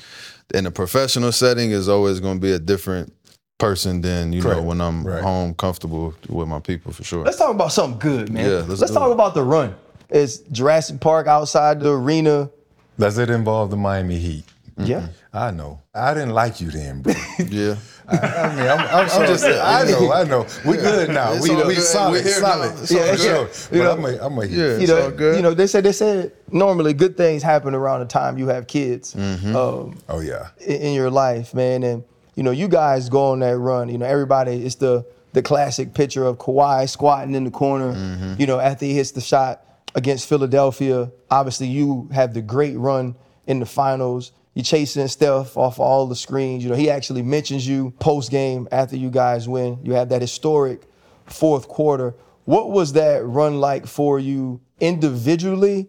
in 0.52 0.66
a 0.66 0.70
professional 0.70 1.32
setting, 1.32 1.70
is 1.70 1.88
always 1.88 2.20
going 2.20 2.36
to 2.36 2.40
be 2.42 2.52
a 2.52 2.58
different 2.58 3.10
person 3.56 4.02
than 4.02 4.32
you 4.34 4.42
know 4.42 4.60
when 4.60 4.80
I'm 4.82 5.06
Right. 5.06 5.22
home, 5.22 5.54
comfortable 5.54 6.14
with 6.28 6.46
my 6.48 6.60
people 6.60 6.92
for 6.92 7.04
sure. 7.04 7.24
Let's 7.24 7.38
talk 7.38 7.54
about 7.54 7.72
something 7.72 7.98
good, 7.98 8.30
man. 8.30 8.44
Yeah, 8.44 8.56
let's 8.68 8.80
let's 8.80 8.92
do 8.92 8.98
talk 8.98 9.08
it. 9.08 9.12
about 9.14 9.32
the 9.32 9.44
run. 9.44 9.74
It's 10.10 10.38
Jurassic 10.52 11.00
Park 11.00 11.26
outside 11.26 11.80
the 11.80 11.90
arena. 11.92 12.50
Does 12.98 13.16
it 13.16 13.30
involve 13.30 13.70
the 13.70 13.76
Miami 13.78 14.18
Heat? 14.18 14.44
Yeah. 14.76 15.08
I 15.32 15.50
know. 15.52 15.80
I 15.94 16.14
didn't 16.14 16.30
like 16.34 16.60
you 16.60 16.70
then, 16.70 17.00
bro. 17.02 17.14
yeah. 17.48 17.76
I, 18.08 18.16
I 18.16 18.54
mean, 18.56 18.66
I'm, 18.68 18.78
I'm, 18.80 19.10
I'm 19.10 19.26
just. 19.26 19.44
I 19.46 19.84
know. 19.84 20.12
I 20.12 20.24
know. 20.24 20.46
We 20.66 20.76
good 20.76 21.08
now. 21.10 21.40
We 21.40 21.50
all 21.50 21.66
we 21.66 21.74
solid. 21.76 22.12
We 22.12 22.22
here 22.22 22.32
solid. 22.40 22.74
now. 22.74 22.82
It's 22.82 22.92
all 22.92 22.98
Yeah, 22.98 23.16
good. 23.16 23.54
sure. 23.54 23.76
You 23.78 23.84
But 23.84 23.84
know- 23.84 23.92
I'm 23.92 24.04
a, 24.04 24.26
I'm 24.26 24.38
a 24.38 24.46
Heat. 24.46 24.56
Yeah. 24.56 24.64
you 24.64 24.70
It's 24.80 24.88
know, 24.88 25.02
all 25.04 25.10
good. 25.10 25.36
you 25.36 25.42
know, 25.42 25.54
they 25.54 25.66
said 25.66 25.84
they 25.84 25.92
said 25.92 26.32
normally 26.50 26.92
good 26.92 27.16
things 27.16 27.42
happen 27.42 27.74
around 27.74 28.00
the 28.00 28.06
time 28.06 28.36
you 28.38 28.48
have 28.48 28.66
kids 28.66 29.14
Mm-hmm. 29.14 29.56
um, 29.56 29.98
Oh 30.08 30.20
yeah. 30.20 30.48
in, 30.60 30.80
in 30.80 30.94
your 30.94 31.10
life, 31.10 31.54
man. 31.54 31.82
And 31.82 32.04
you 32.34 32.42
know, 32.42 32.50
you 32.50 32.68
guys 32.68 33.08
go 33.08 33.30
on 33.32 33.40
that 33.40 33.56
run. 33.56 33.88
You 33.88 33.98
know, 33.98 34.06
everybody. 34.06 34.64
It's 34.64 34.74
the 34.76 35.06
the 35.32 35.42
classic 35.42 35.94
picture 35.94 36.24
of 36.24 36.38
Kawhi 36.38 36.88
squatting 36.88 37.34
in 37.34 37.44
the 37.44 37.50
corner. 37.50 37.92
Mm-hmm. 37.94 38.34
You 38.38 38.46
know, 38.46 38.58
after 38.60 38.84
he 38.84 38.94
hits 38.94 39.12
the 39.12 39.20
shot 39.20 39.62
against 39.94 40.28
Philadelphia. 40.28 41.10
Obviously, 41.30 41.68
you 41.68 42.08
have 42.12 42.34
the 42.34 42.42
great 42.42 42.76
run 42.76 43.14
in 43.46 43.60
the 43.60 43.66
finals. 43.66 44.32
You 44.54 44.62
chasing 44.62 45.06
Steph 45.08 45.56
off 45.56 45.78
all 45.78 46.06
the 46.06 46.16
screens. 46.16 46.62
You 46.64 46.70
know, 46.70 46.76
he 46.76 46.88
actually 46.90 47.22
mentions 47.22 47.66
you 47.66 47.92
post 47.98 48.30
game 48.30 48.68
after 48.72 48.96
you 48.96 49.10
guys 49.10 49.48
win. 49.48 49.78
You 49.82 49.92
have 49.94 50.08
that 50.10 50.22
historic 50.22 50.82
fourth 51.26 51.68
quarter. 51.68 52.14
What 52.44 52.70
was 52.70 52.92
that 52.94 53.24
run 53.26 53.60
like 53.60 53.86
for 53.86 54.18
you 54.18 54.60
individually 54.80 55.88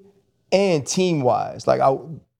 and 0.51 0.85
team 0.85 1.21
wise? 1.21 1.67
Like 1.67 1.81
I, 1.81 1.95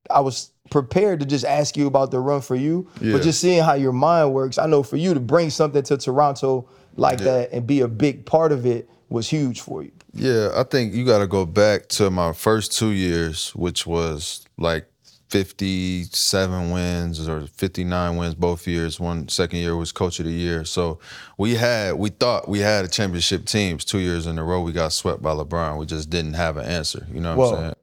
I 0.10 0.20
was 0.22 0.52
prepared 0.72 1.20
to 1.20 1.26
just 1.26 1.46
ask 1.46 1.78
you 1.78 1.88
about 1.88 2.12
the 2.12 2.20
run 2.20 2.42
for 2.42 2.56
you, 2.56 2.88
Yeah. 3.02 3.14
but 3.14 3.22
just 3.22 3.40
seeing 3.40 3.64
how 3.64 3.74
your 3.74 3.92
mind 3.94 4.34
works, 4.34 4.58
I 4.58 4.66
know 4.66 4.84
for 4.84 4.98
you 4.98 5.14
to 5.14 5.20
bring 5.20 5.50
something 5.50 5.84
to 5.84 5.98
Toronto 5.98 6.68
like 6.96 7.20
that 7.20 7.52
and 7.52 7.68
be 7.68 7.82
a 7.82 7.88
big 7.88 8.26
part 8.26 8.52
of 8.52 8.66
it 8.66 8.90
was 9.10 9.30
huge 9.30 9.62
for 9.62 9.84
you. 9.84 9.92
Yeah, 10.14 10.50
I 10.56 10.64
think 10.64 10.94
you 10.94 11.06
got 11.06 11.20
to 11.20 11.28
go 11.28 11.46
back 11.46 11.88
to 11.90 12.10
my 12.10 12.32
first 12.34 12.76
two 12.78 12.92
years, 12.92 13.50
which 13.54 13.86
was 13.86 14.46
like 14.58 14.88
57 15.36 16.72
wins 16.72 17.28
or 17.28 17.42
59 17.42 18.16
wins 18.16 18.36
both 18.36 18.66
years. 18.66 19.02
One 19.02 19.28
second 19.28 19.60
year 19.60 19.76
was 19.76 19.92
coach 19.92 20.18
of 20.20 20.26
the 20.26 20.32
year. 20.32 20.64
So 20.64 21.00
we 21.38 21.56
had, 21.56 21.96
we 21.96 22.10
thought 22.10 22.48
we 22.48 22.60
had 22.60 22.86
a 22.86 22.88
championship 22.88 23.44
teams 23.46 23.84
two 23.84 24.00
years 24.00 24.28
in 24.28 24.40
a 24.40 24.44
row. 24.46 24.62
We 24.62 24.72
got 24.72 24.94
swept 24.94 25.22
by 25.22 25.32
LeBron. 25.32 25.78
We 25.78 25.86
just 25.88 26.10
didn't 26.10 26.36
have 26.36 26.56
an 26.56 26.64
answer. 26.66 27.06
You 27.12 27.20
know 27.20 27.36
what 27.36 27.38
Whoa. 27.38 27.56
I'm 27.56 27.62
saying? 27.64 27.74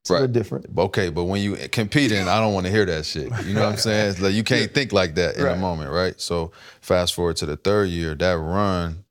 It's 0.00 0.10
a 0.10 0.12
little 0.12 0.28
different. 0.28 0.66
Okay, 0.76 1.08
but 1.08 1.24
when 1.24 1.40
you 1.40 1.56
competing, 1.70 2.28
I 2.28 2.38
don't 2.40 2.52
want 2.52 2.66
to 2.66 2.72
hear 2.72 2.84
that 2.84 3.06
shit. 3.06 3.30
You 3.46 3.54
know 3.54 3.62
what 3.62 3.72
I'm 3.72 3.76
saying? 3.78 4.10
It's 4.10 4.20
like 4.20 4.34
you 4.34 4.44
can't 4.44 4.74
think 4.74 4.92
like 4.92 5.14
that 5.14 5.36
in 5.38 5.44
Right. 5.44 5.54
the 5.54 5.60
moment, 5.60 5.90
right? 5.92 6.20
So 6.20 6.52
fast 6.82 7.14
forward 7.14 7.36
to 7.36 7.46
the 7.46 7.56
third 7.56 7.88
year, 7.88 8.14
that 8.16 8.34
run, 8.36 9.04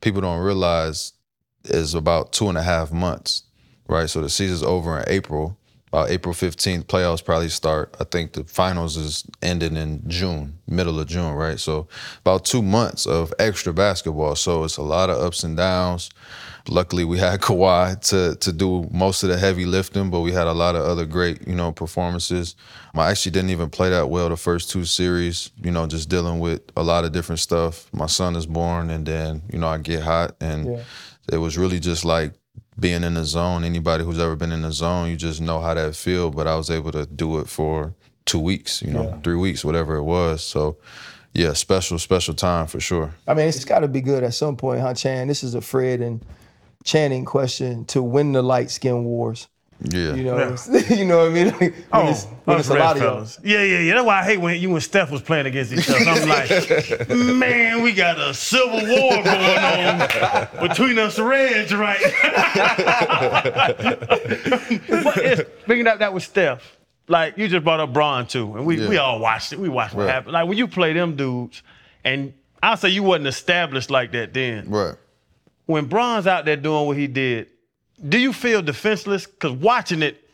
people 0.00 0.22
don't 0.22 0.40
realize 0.40 1.12
is 1.64 1.92
about 1.94 2.32
two 2.32 2.48
and 2.48 2.56
a 2.56 2.62
half 2.62 2.90
months, 2.90 3.42
right? 3.86 4.08
So 4.08 4.22
the 4.22 4.30
season's 4.30 4.62
over 4.62 4.98
in 4.98 5.04
April. 5.08 5.57
About 5.88 6.10
April 6.10 6.34
15th, 6.34 6.84
playoffs 6.84 7.24
probably 7.24 7.48
start. 7.48 7.96
I 7.98 8.04
think 8.04 8.32
the 8.34 8.44
finals 8.44 8.96
is 8.96 9.24
ending 9.42 9.76
in 9.76 10.02
June, 10.08 10.58
middle 10.66 11.00
of 11.00 11.06
June, 11.06 11.32
right? 11.32 11.58
So 11.58 11.88
about 12.20 12.44
two 12.44 12.62
months 12.62 13.06
of 13.06 13.32
extra 13.38 13.72
basketball. 13.72 14.34
So 14.36 14.64
it's 14.64 14.76
a 14.76 14.82
lot 14.82 15.08
of 15.10 15.16
ups 15.16 15.44
and 15.44 15.56
downs. 15.56 16.10
Luckily, 16.68 17.04
we 17.04 17.18
had 17.18 17.40
Kawhi 17.46 17.98
to 18.10 18.36
to 18.36 18.52
do 18.52 18.86
most 18.90 19.22
of 19.22 19.30
the 19.30 19.38
heavy 19.38 19.64
lifting, 19.64 20.10
but 20.10 20.20
we 20.20 20.32
had 20.32 20.46
a 20.46 20.52
lot 20.52 20.76
of 20.76 20.82
other 20.84 21.06
great, 21.06 21.46
you 21.48 21.54
know, 21.54 21.72
performances. 21.72 22.54
I 22.94 23.10
actually 23.10 23.32
didn't 23.32 23.50
even 23.50 23.70
play 23.70 23.90
that 23.90 24.10
well 24.10 24.28
the 24.28 24.36
first 24.36 24.70
two 24.70 24.84
series, 24.84 25.50
you 25.62 25.70
know, 25.70 25.86
just 25.86 26.08
dealing 26.08 26.40
with 26.40 26.62
a 26.76 26.82
lot 26.82 27.04
of 27.04 27.12
different 27.12 27.38
stuff. 27.38 27.88
My 27.94 28.06
son 28.06 28.34
is 28.36 28.44
born, 28.44 28.90
and 28.90 29.06
then 29.06 29.42
you 29.52 29.58
know 29.58 29.68
I 29.68 29.78
get 29.78 30.02
hot, 30.02 30.34
and 30.40 30.66
Yeah. 30.66 30.82
it 31.32 31.38
was 31.38 31.56
really 31.56 31.78
just 31.80 32.04
like 32.04 32.32
being 32.78 33.02
in 33.04 33.14
the 33.14 33.24
zone. 33.24 33.64
Anybody 33.64 34.04
who's 34.04 34.18
ever 34.18 34.36
been 34.36 34.52
in 34.52 34.62
the 34.62 34.72
zone, 34.72 35.08
you 35.10 35.16
just 35.16 35.40
know 35.40 35.60
how 35.60 35.74
that 35.74 35.96
feel. 35.96 36.30
But 36.30 36.46
I 36.46 36.56
was 36.56 36.70
able 36.70 36.92
to 36.92 37.06
do 37.06 37.38
it 37.40 37.48
for 37.48 37.94
two 38.26 38.38
weeks, 38.38 38.82
you 38.82 38.90
know, 38.92 39.04
Yeah. 39.04 39.20
three 39.22 39.36
weeks, 39.36 39.64
whatever 39.64 39.96
it 39.96 40.02
was. 40.04 40.42
So, 40.42 40.76
yeah, 41.34 41.52
special, 41.54 41.98
special 41.98 42.34
time 42.34 42.66
for 42.66 42.80
sure. 42.80 43.14
I 43.26 43.34
mean, 43.34 43.48
it's 43.48 43.64
got 43.64 43.80
to 43.80 43.88
be 43.88 44.00
good 44.00 44.22
at 44.22 44.34
some 44.34 44.56
point, 44.56 44.80
huh, 44.80 44.94
Chan? 44.94 45.28
This 45.28 45.42
is 45.42 45.54
a 45.54 45.60
Fred 45.60 46.00
and 46.00 46.24
Channing 46.84 47.24
question 47.24 47.84
to 47.86 48.02
win 48.02 48.32
the 48.32 48.42
light 48.42 48.70
skin 48.70 49.04
wars. 49.04 49.48
Yeah, 49.80 50.14
You 50.14 50.24
know, 50.24 50.56
you 50.88 51.04
know 51.04 51.18
what 51.18 51.26
I 51.28 51.30
mean? 51.30 51.46
Like, 51.48 51.60
when 51.60 51.74
Oh, 51.92 52.08
it's, 52.10 52.24
when 52.44 52.58
it's 52.58 52.68
a 52.68 52.74
red 52.74 52.80
lot 52.80 52.96
of 52.96 53.02
y'all. 53.02 53.10
fellas. 53.14 53.38
Yeah, 53.44 53.62
yeah, 53.62 53.78
yeah. 53.78 53.94
That's 53.94 54.06
why 54.06 54.20
I 54.20 54.24
hate 54.24 54.38
when 54.38 54.60
you 54.60 54.74
and 54.74 54.82
Steph 54.82 55.10
was 55.12 55.22
playing 55.22 55.46
against 55.46 55.72
each 55.72 55.88
other. 55.88 55.98
I'm 56.04 56.28
like, 56.28 57.08
man, 57.36 57.82
we 57.82 57.92
got 57.92 58.18
a 58.18 58.34
civil 58.34 58.70
war 58.72 59.22
going 59.22 59.58
on 59.58 60.68
between 60.68 60.98
us 60.98 61.16
Reds, 61.18 61.72
right? 61.72 62.00
but 64.88 65.16
it's, 65.18 65.42
bringing 65.66 65.86
up 65.86 65.98
that 66.00 66.12
with 66.12 66.22
Steph, 66.24 66.76
like 67.06 67.38
you 67.38 67.48
just 67.48 67.64
brought 67.64 67.80
up 67.80 67.92
Bron 67.92 68.26
too, 68.26 68.56
and 68.56 68.66
we, 68.66 68.86
we 68.88 68.96
all 68.98 69.18
watched 69.20 69.52
it. 69.52 69.58
We 69.58 69.68
watched 69.68 69.94
what 69.94 70.08
happened. 70.08 70.32
Like 70.32 70.48
when 70.48 70.58
you 70.58 70.68
play 70.68 70.92
them 70.92 71.16
dudes, 71.16 71.62
and 72.04 72.34
I'll 72.62 72.76
say 72.76 72.88
you 72.88 73.02
wasn't 73.02 73.28
established 73.28 73.90
like 73.90 74.12
that 74.12 74.32
then. 74.34 74.68
right. 74.70 74.94
When 75.66 75.84
Bron's 75.84 76.26
out 76.26 76.46
there 76.46 76.56
doing 76.56 76.86
what 76.86 76.96
he 76.96 77.06
did, 77.06 77.48
do 78.06 78.18
you 78.18 78.32
feel 78.32 78.62
defenseless? 78.62 79.26
Because 79.26 79.52
watching 79.52 80.02
it, 80.02 80.28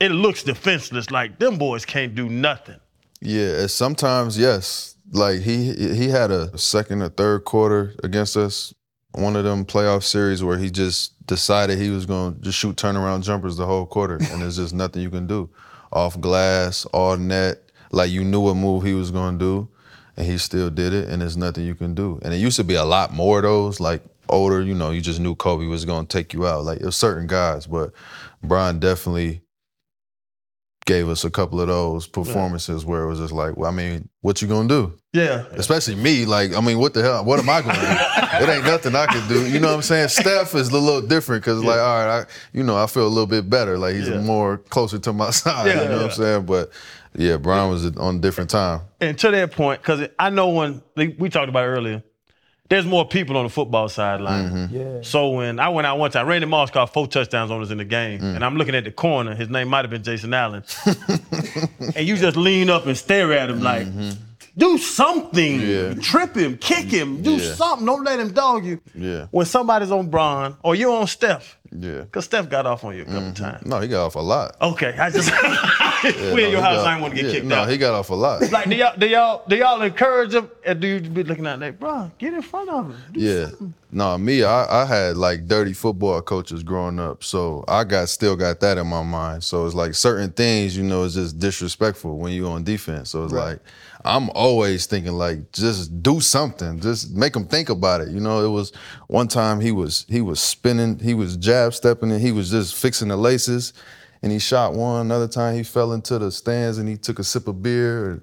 it 0.00 0.10
looks 0.10 0.42
defenseless. 0.42 1.10
Like 1.10 1.38
them 1.38 1.58
boys 1.58 1.84
can't 1.84 2.14
do 2.14 2.28
nothing. 2.28 2.76
Yeah, 3.20 3.66
sometimes 3.66 4.38
yes. 4.38 4.96
Like 5.12 5.40
he 5.40 5.72
he 5.72 6.08
had 6.08 6.30
a 6.30 6.56
second 6.58 7.02
or 7.02 7.08
third 7.08 7.44
quarter 7.44 7.94
against 8.02 8.36
us, 8.36 8.74
one 9.12 9.36
of 9.36 9.44
them 9.44 9.64
playoff 9.64 10.02
series 10.02 10.42
where 10.42 10.58
he 10.58 10.70
just 10.70 11.26
decided 11.26 11.78
he 11.78 11.90
was 11.90 12.06
going 12.06 12.34
to 12.34 12.40
just 12.40 12.58
shoot 12.58 12.76
turnaround 12.76 13.22
jumpers 13.22 13.56
the 13.56 13.66
whole 13.66 13.86
quarter, 13.86 14.16
and 14.16 14.42
there's 14.42 14.56
just 14.56 14.74
nothing 14.74 15.02
you 15.02 15.10
can 15.10 15.26
do. 15.26 15.48
Off 15.92 16.20
glass, 16.20 16.84
all 16.86 17.16
net, 17.16 17.70
like 17.92 18.10
you 18.10 18.24
knew 18.24 18.40
what 18.40 18.54
move 18.54 18.82
he 18.82 18.94
was 18.94 19.10
going 19.10 19.38
to 19.38 19.44
do, 19.44 19.68
and 20.16 20.26
he 20.26 20.38
still 20.38 20.70
did 20.70 20.92
it, 20.92 21.08
and 21.08 21.22
there's 21.22 21.36
nothing 21.36 21.64
you 21.64 21.74
can 21.74 21.94
do. 21.94 22.18
And 22.22 22.34
it 22.34 22.38
used 22.38 22.56
to 22.56 22.64
be 22.64 22.74
a 22.74 22.84
lot 22.84 23.12
more 23.12 23.38
of 23.38 23.44
those, 23.44 23.80
like 23.80 24.02
older, 24.28 24.62
you 24.62 24.74
know, 24.74 24.90
you 24.90 25.00
just 25.00 25.20
knew 25.20 25.34
Kobe 25.34 25.66
was 25.66 25.84
going 25.84 26.06
to 26.06 26.18
take 26.18 26.32
you 26.32 26.46
out. 26.46 26.64
Like 26.64 26.80
it 26.80 26.84
was 26.86 26.96
certain 26.96 27.26
guys, 27.26 27.66
but 27.66 27.92
Brian 28.42 28.78
definitely 28.78 29.42
gave 30.84 31.08
us 31.08 31.24
a 31.24 31.30
couple 31.30 31.60
of 31.60 31.66
those 31.66 32.06
performances 32.06 32.84
where 32.84 33.02
it 33.02 33.08
was 33.08 33.18
just 33.18 33.32
like, 33.32 33.56
well, 33.56 33.68
I 33.68 33.74
mean, 33.74 34.08
what 34.20 34.40
you 34.40 34.46
gonna 34.46 34.68
do? 34.68 34.96
Yeah. 35.12 35.44
Especially 35.52 35.96
me, 35.96 36.26
like, 36.26 36.54
I 36.54 36.60
mean, 36.60 36.78
what 36.78 36.94
the 36.94 37.02
hell? 37.02 37.24
What 37.24 37.40
am 37.40 37.48
I 37.48 37.60
gonna 37.60 37.74
do? 37.74 38.44
it 38.44 38.48
ain't 38.56 38.64
nothing 38.64 38.94
I 38.94 39.06
can 39.06 39.26
do. 39.28 39.48
You 39.50 39.58
know 39.58 39.66
what 39.68 39.74
I'm 39.74 39.82
saying? 39.82 40.08
Steph 40.10 40.54
is 40.54 40.68
a 40.68 40.78
little 40.78 41.02
different 41.02 41.42
because, 41.42 41.62
like, 41.64 41.80
all 41.80 42.06
right, 42.06 42.20
I, 42.20 42.26
you 42.52 42.62
know, 42.62 42.76
I 42.76 42.86
feel 42.86 43.04
a 43.04 43.08
little 43.08 43.26
bit 43.26 43.50
better. 43.50 43.76
Like 43.78 43.96
he's 43.96 44.08
Yeah. 44.08 44.20
more 44.20 44.58
closer 44.58 44.98
to 45.00 45.12
my 45.12 45.30
side. 45.32 45.66
Yeah, 45.66 45.82
you 45.82 45.88
know 45.88 45.96
what. 45.96 46.04
I'm 46.06 46.10
saying? 46.12 46.46
But 46.46 46.70
yeah, 47.16 47.36
Brian 47.36 47.68
was 47.68 47.84
on 47.96 48.16
a 48.16 48.18
different 48.20 48.50
time. 48.50 48.82
And 49.00 49.18
to 49.18 49.32
that 49.32 49.50
point, 49.50 49.82
because 49.82 50.08
I 50.20 50.30
know 50.30 50.50
when 50.50 50.82
like, 50.94 51.16
we 51.18 51.30
talked 51.30 51.48
about 51.48 51.64
it 51.64 51.68
earlier, 51.68 52.04
there's 52.68 52.84
more 52.86 53.06
people 53.06 53.36
on 53.36 53.44
the 53.44 53.50
football 53.50 53.88
sideline. 53.88 54.50
Mm-hmm. 54.50 54.76
Yeah. 54.76 54.98
So 55.02 55.30
when 55.30 55.58
I 55.60 55.68
went 55.68 55.86
out 55.86 55.98
one 55.98 56.10
time, 56.10 56.26
Randy 56.26 56.46
Moss 56.46 56.70
caught 56.70 56.92
four 56.92 57.06
touchdowns 57.06 57.50
on 57.50 57.62
us 57.62 57.70
in 57.70 57.78
the 57.78 57.84
game, 57.84 58.20
Mm. 58.20 58.36
and 58.36 58.44
I'm 58.44 58.56
looking 58.56 58.74
at 58.74 58.84
the 58.84 58.90
corner. 58.90 59.34
His 59.34 59.48
name 59.48 59.68
might 59.68 59.84
have 59.84 59.90
been 59.90 60.02
Jason 60.02 60.34
Allen, 60.34 60.64
and 61.96 62.06
you 62.06 62.16
just 62.16 62.36
lean 62.36 62.70
up 62.70 62.86
and 62.86 62.96
stare 62.96 63.32
at 63.32 63.50
him 63.50 63.62
like, 63.62 63.86
do 64.56 64.78
something, 64.78 65.60
Mm-hmm. 65.60 65.98
Yeah. 65.98 66.02
trip 66.02 66.34
him, 66.34 66.56
kick 66.56 66.86
him, 66.86 67.22
do 67.22 67.36
Yeah. 67.36 67.54
something. 67.54 67.86
Don't 67.86 68.04
let 68.04 68.18
him 68.18 68.32
dog 68.32 68.64
you. 68.64 68.80
Yeah. 68.94 69.26
When 69.30 69.44
somebody's 69.46 69.90
on 69.90 70.08
Bron 70.08 70.56
or 70.62 70.74
you're 70.74 70.96
on 70.96 71.06
Steph, 71.06 71.58
Yeah. 71.70 72.00
because 72.02 72.24
Steph 72.24 72.48
got 72.48 72.64
off 72.66 72.82
on 72.84 72.96
you 72.96 73.02
a 73.02 73.04
couple 73.04 73.32
times. 73.32 73.66
No, 73.66 73.80
he 73.80 73.88
got 73.88 74.06
off 74.06 74.14
a 74.14 74.20
lot. 74.20 74.56
Okay, 74.62 74.96
I 74.98 75.10
just 75.10 75.30
we 76.04 76.10
No, 76.12 76.36
in 76.36 76.50
your 76.50 76.60
house. 76.60 76.76
got- 76.76 76.86
I 76.86 76.92
ain't 76.94 77.02
want 77.02 77.14
to 77.14 77.20
get 77.20 77.26
yeah, 77.28 77.32
kicked 77.36 77.46
no, 77.46 77.56
out. 77.56 77.66
No, 77.66 77.72
he 77.72 77.78
got 77.78 77.94
off 77.94 78.10
a 78.10 78.14
lot. 78.14 78.50
Like, 78.50 78.68
do 78.68 78.76
y'all, 78.76 78.96
do 78.96 79.06
y'all, 79.06 79.42
do 79.48 79.56
y'all 79.56 79.80
encourage 79.82 80.34
him? 80.34 80.50
Or 80.66 80.74
do 80.74 80.86
you 80.86 81.00
be 81.00 81.22
looking 81.22 81.46
at 81.46 81.60
like, 81.60 81.78
bro, 81.78 82.10
get 82.18 82.34
in 82.34 82.42
front 82.42 82.68
of 82.70 82.86
him? 82.90 82.96
Yeah. 83.14 83.46
something." 83.48 83.74
No, 83.92 84.18
me, 84.18 84.42
I, 84.42 84.82
I 84.82 84.84
had 84.84 85.16
like 85.16 85.46
dirty 85.46 85.72
football 85.72 86.20
coaches 86.20 86.62
growing 86.62 86.98
up. 87.00 87.22
So 87.24 87.64
I 87.68 87.84
got 87.84 88.08
still 88.08 88.36
got 88.36 88.60
that 88.60 88.76
in 88.78 88.86
my 88.86 89.02
mind. 89.02 89.42
So 89.44 89.64
it's 89.64 89.74
like 89.74 89.94
certain 89.94 90.30
things, 90.32 90.76
you 90.76 90.82
know, 90.82 91.04
it's 91.04 91.14
just 91.14 91.38
disrespectful 91.38 92.18
when 92.18 92.32
you 92.32 92.46
on 92.48 92.64
defense. 92.64 93.10
So 93.10 93.24
it's 93.24 93.32
like 93.32 93.60
I'm 94.04 94.28
always 94.30 94.86
thinking 94.86 95.12
like 95.14 95.50
just 95.52 96.02
do 96.02 96.20
something. 96.20 96.80
Just 96.80 97.12
make 97.14 97.32
them 97.32 97.46
think 97.46 97.70
about 97.70 98.00
it. 98.02 98.08
You 98.08 98.20
know, 98.20 98.44
it 98.44 98.50
was 98.50 98.72
one 99.06 99.28
time 99.28 99.60
he 99.60 99.72
was 99.72 100.04
he 100.08 100.20
was 100.20 100.40
spinning, 100.40 100.98
he 100.98 101.14
was 101.14 101.36
jab 101.36 101.72
stepping 101.72 102.10
and 102.12 102.20
he 102.20 102.32
was 102.32 102.50
just 102.50 102.74
fixing 102.74 103.08
the 103.08 103.16
laces. 103.16 103.72
And 104.26 104.32
he 104.32 104.40
shot 104.40 104.74
one. 104.74 105.02
Another 105.02 105.28
time 105.28 105.54
he 105.54 105.62
fell 105.62 105.92
into 105.92 106.18
the 106.18 106.32
stands 106.32 106.78
and 106.78 106.88
he 106.88 106.96
took 106.96 107.20
a 107.20 107.22
sip 107.22 107.46
of 107.46 107.62
beer 107.62 108.10
and 108.10 108.22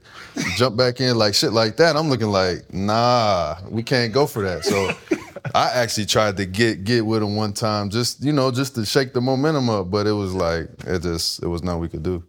jumped 0.57 0.77
back 0.77 0.99
in, 0.99 1.17
like 1.17 1.33
shit 1.33 1.53
like 1.53 1.77
that. 1.77 1.95
I'm 1.95 2.09
looking 2.09 2.27
like, 2.27 2.73
nah, 2.73 3.55
we 3.69 3.83
can't 3.83 4.11
go 4.11 4.27
for 4.27 4.41
that. 4.41 4.65
So 4.65 4.91
I 5.55 5.71
actually 5.71 6.07
tried 6.07 6.35
to 6.35 6.45
get 6.45 6.83
get 6.83 7.05
with 7.05 7.23
him 7.23 7.37
one 7.37 7.53
time, 7.53 7.89
just 7.89 8.21
you 8.21 8.33
know, 8.33 8.51
just 8.51 8.75
to 8.75 8.83
shake 8.83 9.13
the 9.13 9.21
momentum 9.21 9.69
up. 9.69 9.91
But 9.91 10.05
it 10.05 10.11
was 10.11 10.33
like 10.33 10.67
it 10.85 11.03
just 11.03 11.41
it 11.41 11.47
was 11.47 11.63
nothing 11.63 11.79
we 11.79 11.87
could 11.87 12.03
do. 12.03 12.21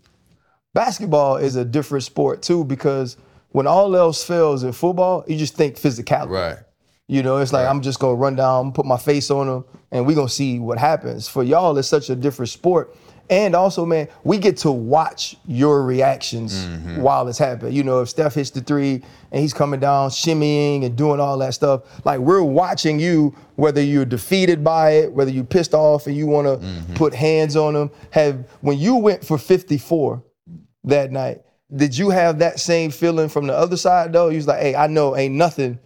Basketball 0.73 1.39
is 1.39 1.57
a 1.57 1.65
different 1.65 2.05
sport 2.05 2.43
too 2.43 2.63
because 2.65 3.17
when 3.49 3.67
all 3.67 3.97
else 3.97 4.23
fails 4.23 4.63
in 4.63 4.71
football, 4.71 5.25
you 5.27 5.37
just 5.37 5.57
think 5.57 5.75
physicality. 5.75 6.29
Right. 6.29 6.59
You 7.09 7.25
know, 7.25 7.39
it's 7.39 7.53
like 7.53 7.67
I'm 7.67 7.83
just 7.83 7.99
gonna 7.99 8.15
run 8.15 8.37
down, 8.37 8.71
put 8.71 8.87
my 8.87 8.99
face 8.99 9.33
on 9.33 9.49
them, 9.49 9.65
and 9.91 10.07
we're 10.07 10.15
gonna 10.15 10.29
see 10.29 10.61
what 10.61 10.79
happens. 10.79 11.27
For 11.27 11.43
y'all, 11.43 11.77
it's 11.77 11.89
such 11.89 12.09
a 12.09 12.15
different 12.15 12.51
sport. 12.51 12.97
And 13.31 13.55
also, 13.55 13.87
man, 13.87 14.09
we 14.23 14.37
get 14.39 14.59
to 14.59 14.71
watch 14.71 15.37
your 15.47 15.83
reactions 15.83 16.55
mm-hmm. 16.67 17.01
while 17.01 17.27
it's 17.29 17.39
happening. 17.39 17.73
You 17.73 17.83
know, 17.83 18.03
if 18.03 18.11
Steph 18.11 18.35
hits 18.35 18.51
the 18.51 18.61
three 18.61 19.03
and 19.33 19.41
he's 19.41 19.55
coming 19.55 19.81
down, 19.81 20.11
shimmying 20.11 20.85
and 20.85 20.95
doing 20.95 21.21
all 21.21 21.39
that 21.39 21.55
stuff, 21.55 21.83
like 22.05 22.21
we're 22.21 22.43
watching 22.43 23.01
you, 23.01 23.35
whether 23.57 23.83
you're 23.83 24.05
defeated 24.05 24.63
by 24.63 24.91
it, 24.91 25.13
whether 25.13 25.31
you're 25.31 25.45
pissed 25.45 25.73
off 25.73 26.07
and 26.07 26.17
you 26.17 26.27
wanna 26.27 26.59
mm-hmm. 26.59 26.95
put 26.95 27.15
hands 27.15 27.57
on 27.57 27.73
them. 27.75 27.91
Have 28.11 28.47
when 28.61 28.79
you 28.79 28.97
went 28.97 29.25
for 29.25 29.39
54 29.39 30.23
that 30.85 31.11
night, 31.11 31.41
did 31.75 31.97
you 31.97 32.11
have 32.11 32.41
that 32.41 32.61
same 32.61 32.91
feeling 32.91 33.31
from 33.31 33.47
the 33.47 33.55
other 33.55 33.79
side 33.79 34.13
though? 34.13 34.29
You 34.29 34.37
was 34.37 34.47
like, 34.47 34.61
hey, 34.61 34.75
I 34.75 34.87
know 34.87 35.17
ain't 35.17 35.35
nothing 35.35 35.79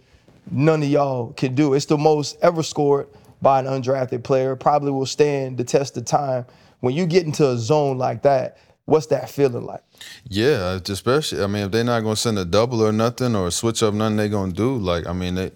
none 0.51 0.81
of 0.83 0.89
y'all 0.89 1.33
can 1.33 1.55
do. 1.55 1.73
It's 1.73 1.85
the 1.85 1.97
most 1.97 2.37
ever 2.41 2.63
scored 2.63 3.07
by 3.41 3.59
an 3.59 3.65
undrafted 3.65 4.23
player. 4.23 4.55
Probably 4.55 4.91
will 4.91 5.05
stand 5.05 5.57
the 5.57 5.63
test 5.63 5.97
of 5.97 6.05
time. 6.05 6.45
When 6.79 6.93
you 6.93 7.05
get 7.05 7.25
into 7.25 7.49
a 7.49 7.57
zone 7.57 7.97
like 7.97 8.21
that, 8.23 8.57
What's 8.89 9.05
that 9.07 9.29
feeling 9.29 9.65
like? 9.65 9.83
Yeah, 10.27 10.79
especially. 10.89 11.43
I 11.43 11.47
mean, 11.47 11.65
if 11.65 11.71
they're 11.71 11.83
not 11.83 12.01
gonna 12.01 12.15
send 12.15 12.39
a 12.39 12.45
double 12.45 12.81
or 12.81 12.91
nothing 12.91 13.35
or 13.35 13.51
switch 13.51 13.83
up 13.83 13.93
nothing, 13.93 14.17
they're 14.17 14.29
gonna 14.29 14.51
do. 14.51 14.77
Like, 14.77 15.05
I 15.05 15.13
mean, 15.13 15.35
they, 15.35 15.51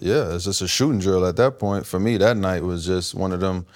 yeah, 0.00 0.34
it's 0.34 0.46
just 0.46 0.62
a 0.62 0.66
shooting 0.66 0.98
drill 0.98 1.26
at 1.26 1.36
that 1.36 1.58
point. 1.58 1.84
For 1.84 2.00
me, 2.00 2.16
that 2.16 2.38
night 2.38 2.62
was 2.62 2.86
just 2.86 3.14
one 3.14 3.32
of 3.32 3.40
them 3.40 3.66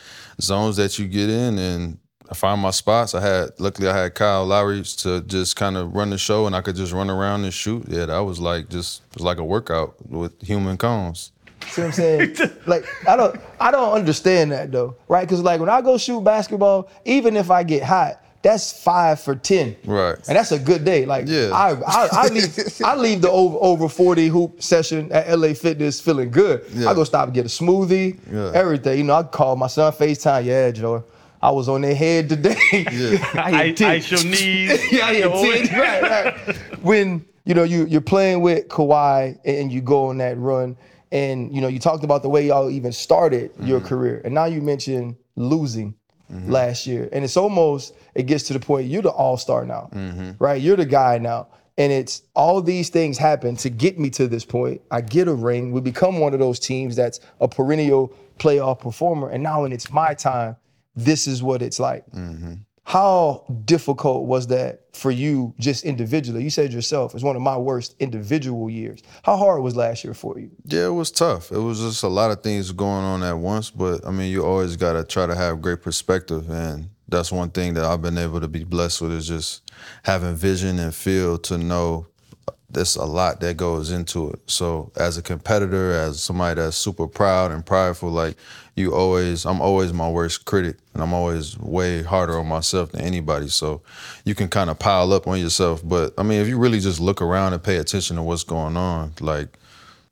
zones 0.40 0.76
that 0.76 0.98
you 0.98 1.06
get 1.06 1.28
in, 1.28 1.58
and 1.58 1.98
I 2.30 2.34
found 2.34 2.62
my 2.62 2.70
spots. 2.70 3.14
I 3.14 3.20
had, 3.20 3.50
luckily, 3.58 3.88
I 3.88 4.04
had 4.04 4.14
Kyle 4.14 4.46
Lowry 4.46 4.82
to 4.82 5.20
just 5.20 5.54
kind 5.54 5.76
of 5.76 5.94
run 5.94 6.08
the 6.08 6.16
show, 6.16 6.46
and 6.46 6.56
I 6.56 6.62
could 6.62 6.76
just 6.76 6.94
run 6.94 7.10
around 7.10 7.44
and 7.44 7.52
shoot. 7.52 7.84
Yeah, 7.88 8.06
that 8.06 8.20
was 8.20 8.40
like 8.40 8.70
just 8.70 9.02
was 9.12 9.22
like 9.22 9.36
a 9.36 9.44
workout 9.44 9.96
with 10.08 10.40
human 10.40 10.78
cones. 10.78 11.32
See 11.70 11.82
what 11.82 11.86
I'm 11.88 11.92
saying? 11.92 12.36
like 12.66 12.84
I 13.08 13.16
don't 13.16 13.38
I 13.60 13.70
don't 13.70 13.92
understand 13.92 14.52
that 14.52 14.72
though, 14.72 14.96
right? 15.08 15.22
Because 15.26 15.40
like 15.42 15.60
when 15.60 15.68
I 15.68 15.80
go 15.82 15.98
shoot 15.98 16.22
basketball, 16.22 16.90
even 17.04 17.36
if 17.36 17.50
I 17.50 17.62
get 17.62 17.82
hot, 17.82 18.24
that's 18.42 18.82
five 18.82 19.20
for 19.20 19.34
ten. 19.34 19.76
Right. 19.84 20.16
And 20.28 20.36
that's 20.36 20.52
a 20.52 20.58
good 20.58 20.84
day. 20.84 21.04
Like 21.06 21.26
Yeah. 21.28 21.50
I, 21.52 21.72
I, 21.86 22.08
I 22.12 22.28
leave 22.28 22.58
I 22.84 22.94
leave 22.96 23.20
the 23.20 23.30
over 23.30 23.58
over 23.60 23.88
40 23.88 24.28
hoop 24.28 24.62
session 24.62 25.10
at 25.12 25.36
LA 25.38 25.54
Fitness 25.54 26.00
feeling 26.00 26.30
good. 26.30 26.64
Yeah. 26.72 26.88
I 26.90 26.94
go 26.94 27.04
stop 27.04 27.26
and 27.26 27.34
get 27.34 27.44
a 27.44 27.48
smoothie, 27.48 28.18
Yeah. 28.32 28.52
everything. 28.54 28.98
You 28.98 29.04
know, 29.04 29.14
I 29.14 29.22
call 29.24 29.56
my 29.56 29.66
son 29.66 29.92
FaceTime. 29.92 30.44
Yeah, 30.44 30.70
Joe. 30.70 31.04
I 31.40 31.50
was 31.52 31.68
on 31.68 31.82
their 31.82 31.94
head 31.94 32.28
today. 32.30 32.56
I 32.72 33.22
I, 33.36 33.66
hit 33.68 33.76
10. 33.76 33.90
ice 33.90 34.10
your 34.10 34.24
knees. 34.24 34.92
yeah, 34.92 35.10
yeah, 35.12 35.26
your- 35.28 35.66
10, 35.66 35.78
right, 35.78 36.02
right. 36.02 36.56
When 36.82 37.24
you 37.44 37.54
know 37.54 37.62
you 37.64 37.86
you're 37.86 38.00
playing 38.00 38.40
with 38.40 38.68
Kawhi 38.68 39.38
and 39.44 39.70
you 39.72 39.80
go 39.80 40.06
on 40.06 40.18
that 40.18 40.36
run, 40.38 40.76
and 41.12 41.54
you 41.54 41.60
know 41.60 41.68
you 41.68 41.78
talked 41.78 42.04
about 42.04 42.22
the 42.22 42.28
way 42.28 42.46
y'all 42.46 42.70
even 42.70 42.92
started 42.92 43.50
your 43.60 43.78
mm-hmm. 43.78 43.88
career, 43.88 44.22
and 44.24 44.34
now 44.34 44.44
you 44.44 44.60
mentioned 44.60 45.16
losing 45.36 45.94
mm-hmm. 46.32 46.50
last 46.50 46.86
year, 46.86 47.08
and 47.12 47.24
it's 47.24 47.36
almost 47.36 47.94
it 48.14 48.24
gets 48.24 48.44
to 48.44 48.52
the 48.52 48.60
point 48.60 48.86
you're 48.88 49.02
the 49.02 49.10
all 49.10 49.36
star 49.36 49.64
now, 49.64 49.88
mm-hmm. 49.92 50.32
right? 50.38 50.60
You're 50.60 50.76
the 50.76 50.86
guy 50.86 51.18
now. 51.18 51.48
And 51.78 51.92
it's 51.92 52.22
all 52.34 52.60
these 52.60 52.88
things 52.88 53.18
happen 53.18 53.54
to 53.58 53.70
get 53.70 54.00
me 54.00 54.10
to 54.10 54.26
this 54.26 54.44
point. 54.44 54.80
I 54.90 55.00
get 55.00 55.28
a 55.28 55.32
ring. 55.32 55.70
We 55.70 55.80
become 55.80 56.18
one 56.18 56.34
of 56.34 56.40
those 56.40 56.58
teams 56.58 56.96
that's 56.96 57.20
a 57.40 57.46
perennial 57.46 58.12
playoff 58.40 58.80
performer. 58.80 59.28
And 59.28 59.44
now 59.44 59.62
when 59.62 59.70
it's 59.70 59.92
my 59.92 60.12
time, 60.14 60.56
this 60.96 61.28
is 61.28 61.40
what 61.40 61.62
it's 61.62 61.78
like. 61.78 62.04
How 62.88 63.44
difficult 63.66 64.24
was 64.24 64.46
that 64.46 64.80
for 64.94 65.10
you 65.10 65.52
just 65.58 65.84
individually? 65.84 66.42
You 66.42 66.48
said 66.48 66.72
yourself, 66.72 67.14
it's 67.14 67.22
one 67.22 67.36
of 67.36 67.42
my 67.42 67.58
worst 67.58 67.94
individual 68.00 68.70
years. 68.70 69.02
How 69.24 69.36
hard 69.36 69.62
was 69.62 69.76
last 69.76 70.04
year 70.04 70.14
for 70.14 70.38
you? 70.38 70.50
Yeah, 70.64 70.86
it 70.86 70.92
was 70.92 71.10
tough. 71.10 71.52
It 71.52 71.58
was 71.58 71.80
just 71.80 72.02
a 72.02 72.08
lot 72.08 72.30
of 72.30 72.42
things 72.42 72.72
going 72.72 73.04
on 73.04 73.22
at 73.22 73.36
once, 73.36 73.68
but 73.68 74.06
I 74.06 74.10
mean, 74.10 74.32
you 74.32 74.42
always 74.42 74.76
got 74.76 74.94
to 74.94 75.04
try 75.04 75.26
to 75.26 75.34
have 75.34 75.60
great 75.60 75.82
perspective. 75.82 76.48
And 76.48 76.88
that's 77.06 77.30
one 77.30 77.50
thing 77.50 77.74
that 77.74 77.84
I've 77.84 78.00
been 78.00 78.16
able 78.16 78.40
to 78.40 78.48
be 78.48 78.64
blessed 78.64 79.02
with 79.02 79.12
is 79.12 79.28
just 79.28 79.70
having 80.04 80.34
vision 80.34 80.78
and 80.78 80.94
feel 80.94 81.36
to 81.40 81.58
know 81.58 82.06
there's 82.70 82.96
a 82.96 83.04
lot 83.04 83.40
that 83.40 83.56
goes 83.56 83.90
into 83.90 84.30
it. 84.30 84.40
So 84.46 84.92
as 84.96 85.16
a 85.16 85.22
competitor, 85.22 85.92
as 85.92 86.22
somebody 86.22 86.60
that's 86.60 86.76
super 86.76 87.06
proud 87.06 87.50
and 87.50 87.64
prideful, 87.64 88.10
like 88.10 88.36
you 88.78 88.94
always, 88.94 89.44
I'm 89.44 89.60
always 89.60 89.92
my 89.92 90.08
worst 90.08 90.44
critic, 90.44 90.76
and 90.94 91.02
I'm 91.02 91.12
always 91.12 91.58
way 91.58 92.02
harder 92.02 92.38
on 92.38 92.46
myself 92.46 92.92
than 92.92 93.00
anybody. 93.00 93.48
So 93.48 93.82
you 94.24 94.34
can 94.34 94.48
kind 94.48 94.70
of 94.70 94.78
pile 94.78 95.12
up 95.12 95.26
on 95.26 95.40
yourself. 95.40 95.82
But 95.84 96.14
I 96.16 96.22
mean, 96.22 96.40
if 96.40 96.48
you 96.48 96.58
really 96.58 96.80
just 96.80 97.00
look 97.00 97.20
around 97.20 97.52
and 97.52 97.62
pay 97.62 97.76
attention 97.76 98.16
to 98.16 98.22
what's 98.22 98.44
going 98.44 98.76
on, 98.76 99.14
like 99.20 99.58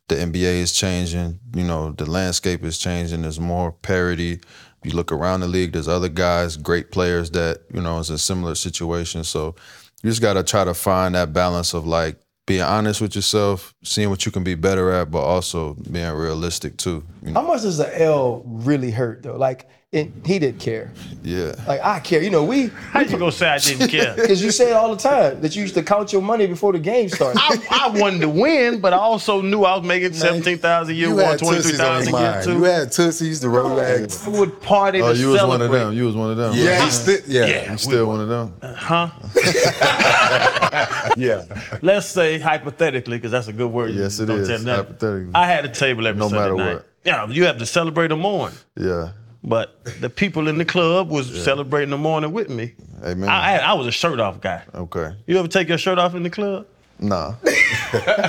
the 0.09 0.17
NBA 0.17 0.61
is 0.61 0.73
changing, 0.73 1.39
you 1.55 1.65
know, 1.65 1.93
the 1.93 2.11
landscape 2.11 2.65
is 2.65 2.79
changing. 2.79 3.23
There's 3.23 3.41
more 3.41 3.71
parity. 3.71 4.41
You 4.83 4.93
look 4.93 5.13
around 5.13 5.41
the 5.41 5.49
league, 5.49 5.73
there's 5.73 5.89
other 5.89 6.09
guys, 6.09 6.57
great 6.57 6.91
players 6.91 7.31
that, 7.31 7.63
you 7.73 7.81
know, 7.81 7.99
is 7.99 8.11
in 8.11 8.19
similar 8.19 8.55
situations. 8.55 9.29
So 9.29 9.55
you 10.03 10.11
just 10.11 10.23
gotta 10.23 10.43
try 10.43 10.65
to 10.65 10.75
find 10.75 11.15
that 11.15 11.33
balance 11.33 11.73
of 11.73 11.87
like 11.87 12.19
being 12.47 12.63
honest 12.63 13.01
with 13.01 13.15
yourself, 13.17 13.75
seeing 13.83 14.09
what 14.09 14.25
you 14.25 14.33
can 14.33 14.45
be 14.45 14.55
better 14.55 14.93
at, 14.93 15.11
but 15.11 15.21
also 15.21 15.75
being 15.75 16.13
realistic 16.13 16.77
too. 16.77 17.05
You 17.23 17.33
know? 17.33 17.41
How 17.41 17.47
much 17.47 17.63
does 17.63 17.79
the 17.79 18.01
L 18.01 18.43
really 18.47 18.93
hurt 18.93 19.25
though? 19.25 19.37
Like 19.37 19.69
it, 19.93 20.11
he 20.25 20.41
didn't 20.41 20.59
care. 20.59 20.93
Yeah. 21.23 21.55
Like 21.67 21.81
I 21.81 22.01
care. 22.01 22.21
You 22.21 22.31
know, 22.31 22.43
we 22.43 22.67
How 22.91 23.01
you 23.01 23.19
gonna 23.19 23.31
say 23.31 23.49
I 23.49 23.59
didn't 23.59 23.89
care? 23.89 24.15
because 24.17 24.43
you 24.43 24.51
say 24.51 24.71
it 24.71 24.73
all 24.73 24.95
the 24.95 25.01
time 25.01 25.41
that 25.41 25.55
you 25.55 25.63
used 25.63 25.75
to 25.75 25.83
count 25.83 26.13
your 26.13 26.23
money 26.23 26.47
before 26.47 26.73
the 26.73 26.81
game 26.81 27.09
started. 27.09 27.41
I, 27.41 27.57
I 27.71 27.89
wanted 27.99 28.21
to 28.23 28.29
win, 28.29 28.81
but 28.81 28.93
I 28.93 28.97
also 28.97 29.41
knew 29.43 29.63
I 29.63 29.77
was 29.77 29.87
making 29.87 30.13
seventeen 30.13 30.59
thousand 30.59 30.95
a 30.95 30.97
year, 30.97 31.09
You 31.09 31.15
one 31.15 31.25
had 31.25 31.39
twenty 31.39 31.63
three 31.63 31.73
on 31.75 31.79
thousand 31.79 32.15
a 32.15 32.21
year 32.21 32.43
too. 32.43 32.53
You 32.55 32.63
had 32.65 32.89
tussies, 32.89 33.41
the 33.41 33.47
Rolex. 33.47 34.27
I 34.27 34.39
would 34.39 34.61
party 34.61 35.01
Oh, 35.01 35.13
to 35.13 35.19
you 35.19 35.31
was 35.31 35.43
one 35.45 35.63
of 35.63 35.71
them. 35.71 35.93
You 35.93 36.07
was 36.07 36.17
one 36.17 36.33
of 36.33 36.37
them. 36.37 36.55
Yeah, 36.55 36.65
right? 36.65 36.75
he 36.75 36.79
uh-huh. 36.79 36.91
sti- 36.91 37.23
yeah, 37.29 37.47
Yeah. 37.47 37.73
You 37.73 37.79
still 37.79 38.07
one 38.07 38.21
of 38.21 38.29
them. 38.29 38.55
Huh? 38.63 39.11
yeah. 41.17 41.45
Let's 41.81 42.07
say 42.07 42.41
hypothetically, 42.41 43.19
because 43.19 43.31
that's 43.31 43.49
a 43.49 43.53
good 43.53 43.71
word. 43.71 43.95
Yes, 43.95 44.19
it 44.19 44.27
Don't 44.27 44.41
is, 44.41 44.49
tell 44.49 44.77
hypothetically. 44.77 45.33
I 45.35 45.47
had 45.47 45.65
a 45.65 45.69
table 45.69 46.07
every 46.09 46.19
night. 46.19 46.25
No 46.25 46.29
Sunday 46.29 46.43
matter 46.43 46.57
night. 46.57 46.75
what. 46.75 46.87
Yeah, 47.05 47.29
you 47.29 47.45
have 47.45 47.59
to 47.59 47.67
celebrate 47.67 48.09
the 48.09 48.17
morning. 48.17 48.59
Yeah. 48.77 49.13
But 49.47 49.85
the 50.01 50.11
people 50.11 50.49
in 50.49 50.59
the 50.59 50.65
club 50.65 51.09
was 51.09 51.45
celebrating 51.45 51.91
the 51.91 51.97
morning 51.99 52.33
with 52.33 52.51
me. 52.51 52.73
Amen. 53.05 53.29
I, 53.29 53.59
I, 53.59 53.71
I 53.71 53.73
was 53.75 53.87
a 53.87 53.93
shirt 53.93 54.19
off 54.19 54.41
guy. 54.41 54.63
Okay. 54.75 55.15
You 55.29 55.39
ever 55.39 55.47
take 55.47 55.69
your 55.69 55.79
shirt 55.79 55.99
off 55.99 56.17
in 56.17 56.25
the 56.25 56.31
club? 56.31 56.67
Nah. 56.99 57.35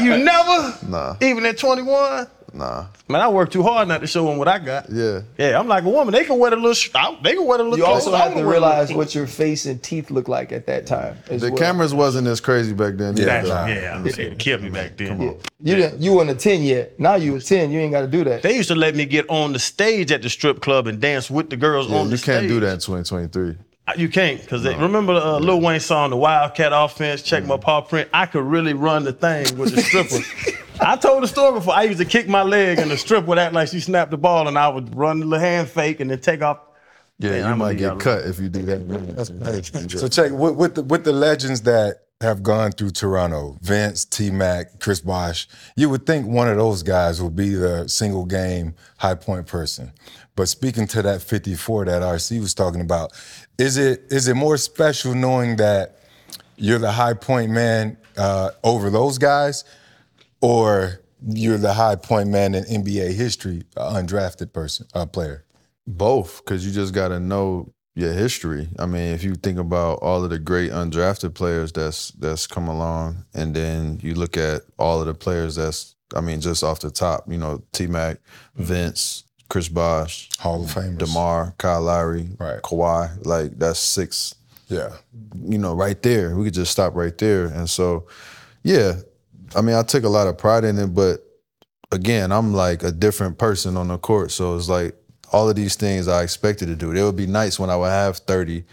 You 0.01 0.17
never? 0.17 0.77
Nah. 0.88 1.15
Even 1.21 1.45
at 1.45 1.58
21? 1.58 2.27
Nah. 2.53 2.86
Man, 3.10 3.21
I 3.21 3.27
work 3.27 3.51
too 3.51 3.62
hard 3.63 3.88
not 3.88 4.01
to 4.01 4.07
show 4.07 4.25
them 4.27 4.38
what 4.38 4.47
I 4.47 4.57
got. 4.60 4.89
Yeah. 4.89 5.21
Yeah, 5.38 5.60
I'm 5.60 5.67
like 5.67 5.83
a 5.83 5.89
woman. 5.89 6.13
They 6.13 6.23
can 6.25 6.39
wear 6.39 6.49
the 6.49 6.55
little. 6.55 6.73
sh- 6.73 6.89
I- 6.95 7.17
They 7.21 7.33
can 7.36 7.45
wear 7.45 7.57
the 7.57 7.63
little. 7.65 7.77
You 7.79 7.86
also 7.86 8.12
have 8.15 8.29
to 8.29 8.36
wanna 8.36 8.36
wear 8.36 8.45
the 8.45 8.51
realize 8.51 8.93
what 8.93 9.13
your 9.13 9.27
face 9.27 9.65
and 9.65 9.81
teeth 9.83 10.10
look 10.12 10.27
like 10.27 10.51
at 10.51 10.65
that 10.67 10.88
time. 10.88 11.17
as 11.29 11.41
The 11.41 11.49
well. 11.49 11.57
cameras 11.57 11.93
wasn't 11.93 12.27
as 12.27 12.39
crazy 12.41 12.73
back 12.73 12.95
then. 12.97 13.13
either, 13.17 13.25
That's, 13.25 13.47
though. 13.49 13.65
yeah, 13.65 13.95
I'm 13.95 14.10
saying 14.10 14.31
it 14.33 14.39
killed 14.39 14.62
me 14.63 14.69
back 14.69 14.97
then. 14.97 15.21
You 15.62 15.75
didn't. 15.75 16.01
You 16.01 16.13
weren't 16.13 16.29
a 16.29 16.36
ten 16.36 16.62
yet. 16.63 16.99
Now 16.99 17.15
you 17.15 17.36
a 17.36 17.41
ten. 17.41 17.71
You 17.71 17.79
ain't 17.79 17.91
got 17.91 18.01
to 18.01 18.07
do 18.07 18.23
that. 18.23 18.41
They 18.43 18.55
used 18.55 18.69
to 18.69 18.75
let 18.75 18.95
me 18.95 19.05
get 19.05 19.29
on 19.29 19.53
the 19.53 19.60
stage 19.60 20.12
at 20.12 20.21
the 20.21 20.29
strip 20.29 20.62
club 20.62 20.88
and 20.88 20.99
dance 21.01 21.29
with 21.29 21.49
the 21.49 21.57
girls 21.57 21.89
Yeah, 21.89 21.97
on 21.97 22.10
the 22.10 22.17
stage. 22.17 22.27
you 22.27 22.33
stage. 22.33 22.39
can't 22.41 22.47
do 22.47 22.60
that 22.62 22.73
in 22.73 22.79
2023. 22.79 23.55
Uh, 23.88 23.93
You 23.95 24.10
can't, 24.10 24.41
because 24.41 24.65
remember 24.65 25.13
uh, 25.13 25.39
Lil 25.39 25.62
Wayne 25.62 25.79
song, 25.79 26.10
The 26.10 26.17
Wildcat 26.17 26.71
Offense, 26.73 27.21
Check 27.21 27.43
Mm. 27.43 27.47
My 27.47 27.57
Paw 27.57 27.81
Print? 27.81 28.10
I 28.13 28.25
could 28.25 28.43
really 28.43 28.73
run 28.73 29.05
the 29.05 29.13
thing 29.13 29.57
with 29.57 29.73
the 29.73 29.81
strippers. 29.88 30.29
I 30.79 30.95
told 30.95 31.23
the 31.23 31.27
story 31.27 31.53
before. 31.53 31.73
I 31.73 31.83
used 31.83 31.99
to 31.99 32.05
kick 32.05 32.27
my 32.27 32.43
leg 32.43 32.79
and 32.79 32.91
the 32.91 32.97
strip 32.97 33.25
would 33.25 33.37
act 33.37 33.53
like 33.53 33.69
she 33.69 33.79
snapped 33.79 34.11
the 34.11 34.17
ball 34.17 34.47
and 34.47 34.57
I 34.57 34.67
would 34.69 34.95
run 34.95 35.19
the 35.19 35.25
little 35.25 35.43
hand 35.43 35.69
fake 35.69 35.99
and 35.99 36.09
then 36.09 36.19
take 36.19 36.41
off. 36.41 36.59
Yeah, 37.19 37.31
Man, 37.31 37.39
you 37.39 37.45
I'ma 37.45 37.55
might 37.65 37.77
get 37.77 37.99
cut 37.99 38.25
if 38.25 38.39
you 38.39 38.47
do 38.47 38.61
that. 38.63 39.89
So 39.97 40.07
check 40.07 40.31
with, 40.31 40.55
with 40.55 40.75
the 40.75 40.83
with 40.83 41.03
the 41.03 41.11
legends 41.13 41.61
that 41.61 42.03
have 42.21 42.43
gone 42.43 42.71
through 42.71 42.91
Toronto, 42.91 43.57
Vince, 43.61 44.05
T 44.05 44.29
Mac, 44.29 44.79
Chris 44.79 45.01
Bosh, 45.01 45.47
you 45.75 45.89
would 45.89 46.05
think 46.05 46.27
one 46.27 46.47
of 46.47 46.57
those 46.57 46.83
guys 46.83 47.21
would 47.21 47.35
be 47.35 47.49
the 47.49 47.87
single 47.87 48.25
game 48.25 48.75
high 48.97 49.15
point 49.15 49.47
person. 49.47 49.91
But 50.35 50.47
speaking 50.47 50.85
to 50.87 51.01
that 51.01 51.23
54 51.23 51.85
that 51.85 52.03
RC 52.03 52.39
was 52.39 52.53
talking 52.53 52.81
about, 52.81 53.13
is 53.57 53.77
it 53.77 54.03
is 54.09 54.27
it 54.27 54.35
more 54.35 54.57
special 54.57 55.15
knowing 55.15 55.55
that 55.55 55.97
you're 56.55 56.79
the 56.79 56.91
high 56.91 57.13
point 57.13 57.51
man 57.51 57.97
uh, 58.15 58.51
over 58.63 58.91
those 58.91 59.17
guys, 59.17 59.63
or 60.41 61.02
you're 61.28 61.58
the 61.58 61.73
high 61.73 61.95
point 61.95 62.30
man 62.30 62.54
in 62.56 62.63
NBA 62.65 63.13
history, 63.13 63.63
undrafted 63.76 64.54
person, 64.54 64.88
uh, 64.93 65.06
player? 65.06 65.45
Both, 65.86 66.43
because 66.43 66.65
you 66.65 66.71
just 66.71 66.93
got 66.93 67.10
to 67.10 67.19
know 67.19 67.73
your 67.95 68.13
history. 68.13 68.69
I 68.78 68.86
mean, 68.86 69.13
if 69.13 69.23
you 69.23 69.34
think 69.36 69.58
about 69.58 69.95
all 70.04 70.23
of 70.23 70.30
the 70.30 70.38
great 70.38 70.71
undrafted 70.71 71.34
players 71.34 71.71
that's 71.71 72.12
that's 72.12 72.45
come 72.45 72.67
along, 72.67 73.26
and 73.34 73.56
then 73.56 74.00
you 74.04 74.13
look 74.13 74.38
at 74.38 74.62
all 74.78 75.00
of 75.02 75.08
the 75.08 75.13
players 75.15 75.56
that's, 75.56 75.95
I 76.15 76.21
mean, 76.21 76.41
just 76.41 76.63
off 76.63 76.82
the 76.82 76.91
top, 76.91 77.23
you 77.32 77.38
know, 77.38 77.63
T 77.71 77.88
Mac, 77.88 78.17
Vince, 78.56 79.23
Chris 79.50 79.69
Bosh, 79.69 80.30
Hall 80.38 80.63
of 80.63 80.69
Famers. 80.69 81.00
Demar, 81.00 81.56
Kyle 81.58 81.82
Lowry, 81.82 82.30
Right. 82.38 82.62
Kawhi, 82.62 83.26
like 83.26 83.58
that's 83.58 83.80
six 83.80 84.36
Yeah. 84.67 84.89
you 85.41 85.58
know, 85.58 85.73
right 85.73 86.00
there. 86.04 86.36
We 86.36 86.43
could 86.45 86.54
just 86.54 86.71
stop 86.73 86.93
right 86.95 87.17
there. 87.17 87.45
And 87.45 87.67
so, 87.69 88.06
yeah, 88.63 88.97
I 89.55 89.62
mean, 89.62 89.75
I 89.75 89.83
took 89.83 90.03
a 90.03 90.10
lot 90.10 90.27
of 90.27 90.38
pride 90.38 90.63
in 90.63 90.77
it, 90.77 90.88
but 90.88 91.19
again, 91.91 92.31
I'm 92.31 92.53
like 92.53 92.83
a 92.83 92.91
different 92.91 93.38
person 93.38 93.77
on 93.77 93.88
the 93.88 93.97
court. 93.97 94.31
So 94.31 94.55
it's 94.55 94.69
like 94.69 94.95
all 95.31 95.49
of 95.49 95.55
these 95.55 95.75
things 95.75 96.07
I 96.07 96.23
expected 96.23 96.67
to 96.67 96.75
do. 96.75 96.93
There 96.93 97.05
would 97.05 97.15
be 97.15 97.27
nights 97.27 97.60
when 97.60 97.69
I 97.69 97.75
would 97.75 97.89
have 97.89 98.17
30 98.17 98.63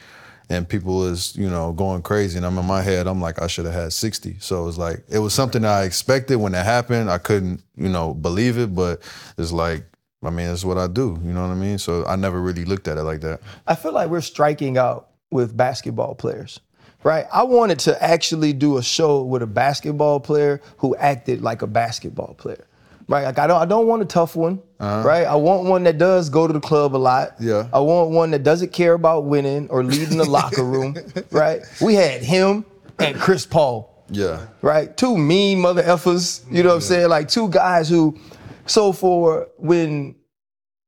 and 0.51 0.69
people 0.69 0.99
was, 0.99 1.35
you 1.37 1.49
know, 1.49 1.73
going 1.73 2.03
crazy. 2.03 2.37
And 2.37 2.45
I'm 2.45 2.59
in 2.59 2.67
my 2.67 2.83
head, 2.83 3.07
I'm 3.07 3.21
like, 3.21 3.41
I 3.41 3.47
should 3.47 3.65
have 3.65 3.75
had 3.75 3.93
60. 3.93 4.37
So 4.41 4.63
it 4.63 4.67
was 4.67 4.79
like, 4.79 5.05
it 5.09 5.19
was 5.19 5.33
something 5.33 5.65
I 5.65 5.85
expected 5.85 6.37
when 6.37 6.55
it 6.55 6.65
happened. 6.65 7.11
I 7.11 7.19
couldn't, 7.19 7.63
you 7.77 7.89
know, 7.89 8.15
believe 8.15 8.59
it, 8.59 8.75
but 8.75 9.03
it's 9.39 9.53
like, 9.53 9.85
I 10.23 10.31
mean, 10.31 10.49
it's 10.49 10.65
what 10.65 10.79
I 10.79 10.87
do. 10.87 11.19
You 11.23 11.33
know 11.33 11.43
what 11.43 11.53
I 11.53 11.55
mean? 11.55 11.79
So 11.79 12.05
I 12.07 12.17
never 12.17 12.41
really 12.41 12.65
looked 12.65 12.89
at 12.89 12.99
it 12.99 13.03
like 13.03 13.21
that. 13.23 13.41
I 13.67 13.75
feel 13.75 13.93
like 13.93 14.11
we're 14.11 14.21
striking 14.21 14.79
out 14.79 15.11
with 15.31 15.57
basketball 15.57 16.15
players, 16.15 16.61
right? 17.05 17.27
I 17.33 17.45
wanted 17.45 17.79
to 17.81 18.03
actually 18.03 18.53
do 18.53 18.79
a 18.79 18.83
show 18.83 19.23
with 19.23 19.43
a 19.43 19.47
basketball 19.47 20.19
player 20.19 20.61
who 20.79 20.97
acted 20.97 21.41
like 21.43 21.63
a 21.63 21.67
basketball 21.69 22.35
player. 22.35 22.67
Right, 23.07 23.25
like 23.25 23.39
I 23.39 23.47
don't, 23.47 23.61
I 23.61 23.67
don't 23.67 23.87
want 23.87 24.01
a 24.01 24.07
tough 24.07 24.35
one, 24.35 24.63
right? 24.81 25.25
I 25.27 25.35
want 25.35 25.65
one 25.69 25.85
that 25.85 25.99
does 25.99 26.31
go 26.31 26.47
to 26.47 26.53
the 26.55 26.61
club 26.61 26.97
a 26.97 26.99
lot. 26.99 27.29
Uh-huh. 27.33 27.37
Yeah. 27.41 27.69
I 27.71 27.81
want 27.81 28.13
one 28.13 28.31
that 28.31 28.43
doesn't 28.45 28.73
care 28.73 28.95
about 28.95 29.27
winning 29.27 29.69
or 29.69 29.85
leading 29.85 30.17
the 30.17 30.25
locker 30.25 30.65
room, 30.65 30.97
right? 31.31 31.61
We 31.83 31.95
had 31.97 32.23
him 32.23 32.65
and 32.99 33.15
Chris 33.21 33.45
Paul 33.45 34.05
Yeah. 34.09 34.47
right? 34.63 34.97
Two 34.97 35.19
mean 35.19 35.61
mother 35.61 35.83
effers, 35.83 36.51
you 36.51 36.63
know 36.63 36.71
what 36.71 36.75
I'm 36.77 36.81
saying? 36.81 37.09
Like 37.11 37.29
two 37.29 37.51
guys 37.51 37.91
who, 37.91 38.19
so 38.65 38.91
for 38.93 39.49
when 39.59 40.15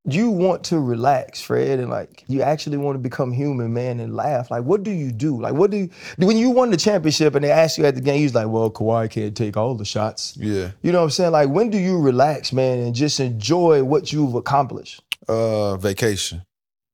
you 0.08 0.30
want 0.30 0.64
to 0.64 0.78
relax, 0.78 1.40
Fred, 1.40 1.80
and 1.80 1.90
like 1.90 2.24
you 2.28 2.42
actually 2.42 2.76
want 2.76 2.94
to 2.94 2.98
become 3.00 3.32
human, 3.32 3.72
man, 3.72 4.00
and 4.00 4.14
laugh, 4.14 4.50
like 4.50 4.64
what 4.64 4.82
do 4.82 4.90
you 4.90 5.12
do? 5.12 5.40
Like 5.40 5.54
what 5.54 5.70
do 5.70 5.78
you, 5.78 5.90
when 6.18 6.36
you 6.36 6.50
won 6.50 6.70
the 6.70 6.76
championship 6.76 7.34
and 7.34 7.44
they 7.44 7.50
asked 7.50 7.78
you 7.78 7.84
at 7.84 7.94
the 7.94 8.00
game, 8.00 8.22
you're 8.22 8.30
like, 8.30 8.48
well, 8.48 8.70
Kawhi 8.70 9.10
can't 9.10 9.36
take 9.36 9.56
all 9.56 9.74
the 9.74 9.84
shots. 9.84 10.36
Yeah. 10.36 10.70
You 10.82 10.92
know 10.92 10.98
what 10.98 11.04
I'm 11.04 11.10
saying? 11.10 11.32
Like 11.32 11.48
when 11.48 11.70
do 11.70 11.78
you 11.78 12.00
relax, 12.00 12.52
man, 12.52 12.78
and 12.78 12.94
just 12.94 13.20
enjoy 13.20 13.82
what 13.84 14.12
you've 14.12 14.34
accomplished? 14.34 15.02
Uh, 15.28 15.76
vacation. 15.76 16.42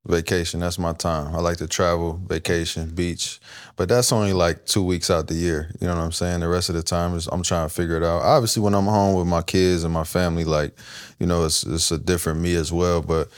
Vacation. 0.04 0.58
That's 0.58 0.80
my 0.80 0.92
time. 0.92 1.32
I 1.32 1.38
like 1.38 1.58
to 1.58 1.68
travel, 1.68 2.20
vacation, 2.26 2.92
beach, 2.92 3.40
but 3.76 3.88
that's 3.88 4.10
only 4.12 4.32
like 4.32 4.66
two 4.66 4.82
weeks 4.82 5.10
out 5.10 5.28
the 5.28 5.34
year. 5.34 5.70
You 5.80 5.86
know 5.86 5.94
what 5.94 6.02
I'm 6.02 6.10
saying? 6.10 6.40
The 6.40 6.48
rest 6.48 6.68
of 6.68 6.74
the 6.74 6.82
time 6.82 7.14
is 7.14 7.28
I'm 7.28 7.44
trying 7.44 7.68
to 7.68 7.72
figure 7.72 7.96
it 7.98 8.02
out. 8.02 8.22
Obviously, 8.22 8.62
when 8.62 8.74
I'm 8.74 8.86
home 8.86 9.16
with 9.16 9.28
my 9.28 9.42
kids 9.42 9.84
and 9.84 9.94
my 9.94 10.02
family, 10.02 10.42
like, 10.44 10.76
you 11.20 11.26
know, 11.26 11.44
it's 11.44 11.62
it's 11.64 11.92
a 11.92 11.98
different 11.98 12.40
me 12.40 12.56
as 12.56 12.72
well. 12.72 13.00
But 13.00 13.28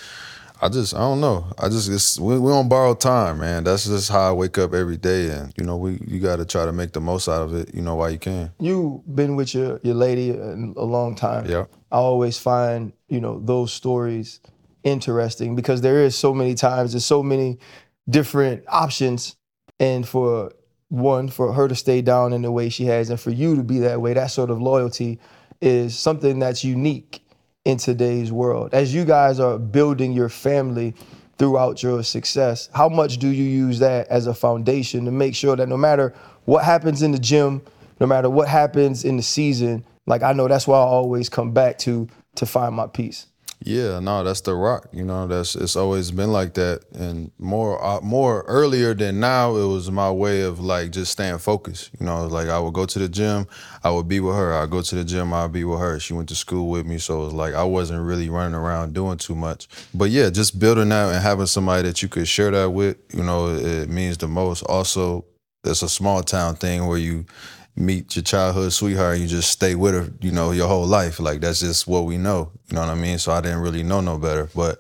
I 0.63 0.71
just 0.71 0.95
I 0.95 1.01
don't 1.01 1.21
know. 1.21 1.45
I 1.59 1.69
just 1.69 1.91
it's, 1.91 2.19
we 2.19 2.39
we 2.39 2.51
on 2.51 2.71
borrowed 2.71 2.99
time, 2.99 3.41
man. 3.41 3.65
That's 3.65 3.85
just 3.85 4.11
how 4.11 4.31
I 4.31 4.33
wake 4.33 4.57
up 4.57 4.73
every 4.73 4.97
day, 4.97 5.29
and 5.29 5.53
you 5.59 5.65
know, 5.65 5.77
we 5.77 6.01
you 6.07 6.19
got 6.19 6.37
to 6.37 6.47
try 6.47 6.65
to 6.65 6.73
make 6.73 6.93
the 6.93 7.01
most 7.03 7.29
out 7.29 7.43
of 7.43 7.53
it. 7.55 7.75
You 7.75 7.83
know, 7.83 7.97
while 7.97 8.11
you 8.11 8.19
can. 8.19 8.51
You've 8.59 9.03
been 9.15 9.37
with 9.37 9.55
your 9.55 9.81
your 9.83 9.97
lady 9.97 10.31
a, 10.31 10.55
a 10.55 10.87
long 10.87 11.15
time. 11.15 11.45
Yeah. 11.45 11.67
I 11.93 11.97
always 11.97 12.39
find, 12.39 12.95
you 13.09 13.21
know, 13.21 13.39
those 13.39 13.73
stories 13.73 14.41
interesting 14.85 15.57
because 15.57 15.81
there 15.81 16.05
is 16.05 16.15
so 16.15 16.33
many 16.33 16.55
times, 16.55 16.93
there's 16.93 17.05
so 17.05 17.23
many 17.23 17.59
different 18.09 18.65
options. 18.69 19.37
And 19.81 20.07
for 20.07 20.53
one, 20.89 21.29
for 21.29 21.53
her 21.53 21.67
to 21.67 21.75
stay 21.75 22.03
down 22.03 22.33
in 22.33 22.43
the 22.43 22.53
way 22.53 22.69
she 22.69 22.85
has, 22.85 23.11
and 23.11 23.19
for 23.19 23.31
you 23.31 23.57
to 23.57 23.65
be 23.65 23.81
that 23.81 24.01
way, 24.01 24.15
that 24.15 24.31
sort 24.31 24.51
of 24.51 24.61
loyalty 24.63 25.19
is 25.61 25.99
something 25.99 26.39
that's 26.39 26.63
unique 26.63 27.25
in 27.65 27.79
today's 27.79 28.31
world. 28.31 28.75
As 28.75 28.95
you 28.95 29.05
guys 29.05 29.41
are 29.41 29.59
building 29.59 30.13
your 30.13 30.29
family 30.29 30.95
throughout 31.39 31.83
your 31.83 32.03
success, 32.03 32.69
how 32.75 32.89
much 32.89 33.19
do 33.19 33.29
you 33.29 33.45
use 33.45 33.79
that 33.81 34.07
as 34.09 34.27
a 34.27 34.35
foundation 34.35 35.05
to 35.07 35.11
make 35.11 35.35
sure 35.35 35.57
that 35.57 35.69
no 35.69 35.77
matter 35.77 36.15
what 36.45 36.65
happens 36.65 37.03
in 37.03 37.11
the 37.11 37.19
gym, 37.19 37.63
no 38.01 38.07
matter 38.07 38.29
what 38.29 38.49
happens 38.49 39.05
in 39.05 39.17
the 39.17 39.23
season, 39.23 39.85
like 40.07 40.23
I 40.23 40.33
know 40.33 40.47
that's 40.47 40.67
why 40.67 40.77
I 40.77 40.83
always 40.83 41.29
come 41.29 41.53
back 41.53 41.79
to 41.79 42.09
to 42.37 42.47
find 42.47 42.75
my 42.75 42.87
peace. 42.87 43.27
Yeah, 43.67 43.99
no, 43.99 44.23
that's 44.23 44.43
the 44.43 44.55
rock. 44.55 44.89
You 44.93 45.07
know, 45.07 45.27
that's 45.27 45.57
it's 45.57 45.75
always 45.75 46.11
been 46.11 46.31
like 46.31 46.53
that, 46.53 46.83
and 46.93 47.31
more 47.39 47.83
uh, 47.83 48.03
more 48.03 48.43
earlier 48.43 48.93
than 48.93 49.21
now. 49.21 49.57
It 49.57 49.67
was 49.67 49.91
my 49.91 50.11
way 50.11 50.43
of 50.43 50.61
like 50.61 50.91
just 50.91 51.13
staying 51.13 51.39
focused. 51.39 51.91
You 51.99 52.05
know, 52.05 52.27
like 52.27 52.49
I 52.49 52.59
would 52.59 52.75
go 52.75 52.85
to 52.85 52.99
the 52.99 53.09
gym, 53.09 53.47
I 53.83 53.91
would 53.91 54.07
be 54.07 54.21
with 54.21 54.37
her. 54.37 54.53
I 54.53 54.67
go 54.67 54.83
to 54.83 54.95
the 54.95 55.03
gym, 55.03 55.33
I'd 55.33 55.51
be 55.53 55.65
with 55.65 55.81
her. 55.81 55.99
She 55.99 56.13
went 56.13 56.29
to 56.29 56.35
school 56.35 56.69
with 56.69 56.85
me, 56.85 56.99
so 56.99 57.23
it 57.23 57.25
was 57.25 57.33
like 57.33 57.55
I 57.55 57.65
wasn't 57.65 58.03
really 58.03 58.29
running 58.29 58.55
around 58.55 58.93
doing 58.93 59.17
too 59.17 59.35
much. 59.35 59.67
But 59.95 60.11
yeah, 60.11 60.29
just 60.29 60.59
building 60.59 60.91
that 60.91 61.15
and 61.15 61.23
having 61.23 61.47
somebody 61.47 61.89
that 61.89 62.03
you 62.03 62.11
could 62.11 62.29
share 62.29 62.51
that 62.51 62.69
with, 62.71 62.99
you 63.15 63.23
know, 63.23 63.49
it 63.49 63.89
means 63.89 64.19
the 64.19 64.29
most. 64.29 64.63
Also, 64.65 65.25
it's 65.65 65.81
a 65.81 65.89
small 65.89 66.23
town 66.23 66.57
thing 66.57 66.87
where 66.87 66.99
you 66.99 67.25
meet 67.77 68.15
your 68.15 68.23
childhood 68.23 68.73
sweetheart 68.73 69.15
and 69.15 69.23
you 69.23 69.29
just 69.29 69.51
stay 69.51 69.75
with 69.75 69.95
her, 69.95 70.13
you 70.21 70.31
know, 70.31 70.53
your 70.53 70.69
whole 70.69 70.87
life. 70.87 71.19
Like 71.19 71.41
that's 71.41 71.61
just 71.61 71.87
what 71.87 72.05
we 72.05 72.17
know. 72.17 72.53
You 72.69 72.77
know 72.77 72.83
what 72.83 72.91
I 72.91 72.95
mean? 72.95 73.19
So 73.19 73.33
I 73.33 73.41
didn't 73.41 73.61
really 73.61 73.83
know 73.83 74.01
no 74.01 74.19
better. 74.19 74.49
But 74.55 74.79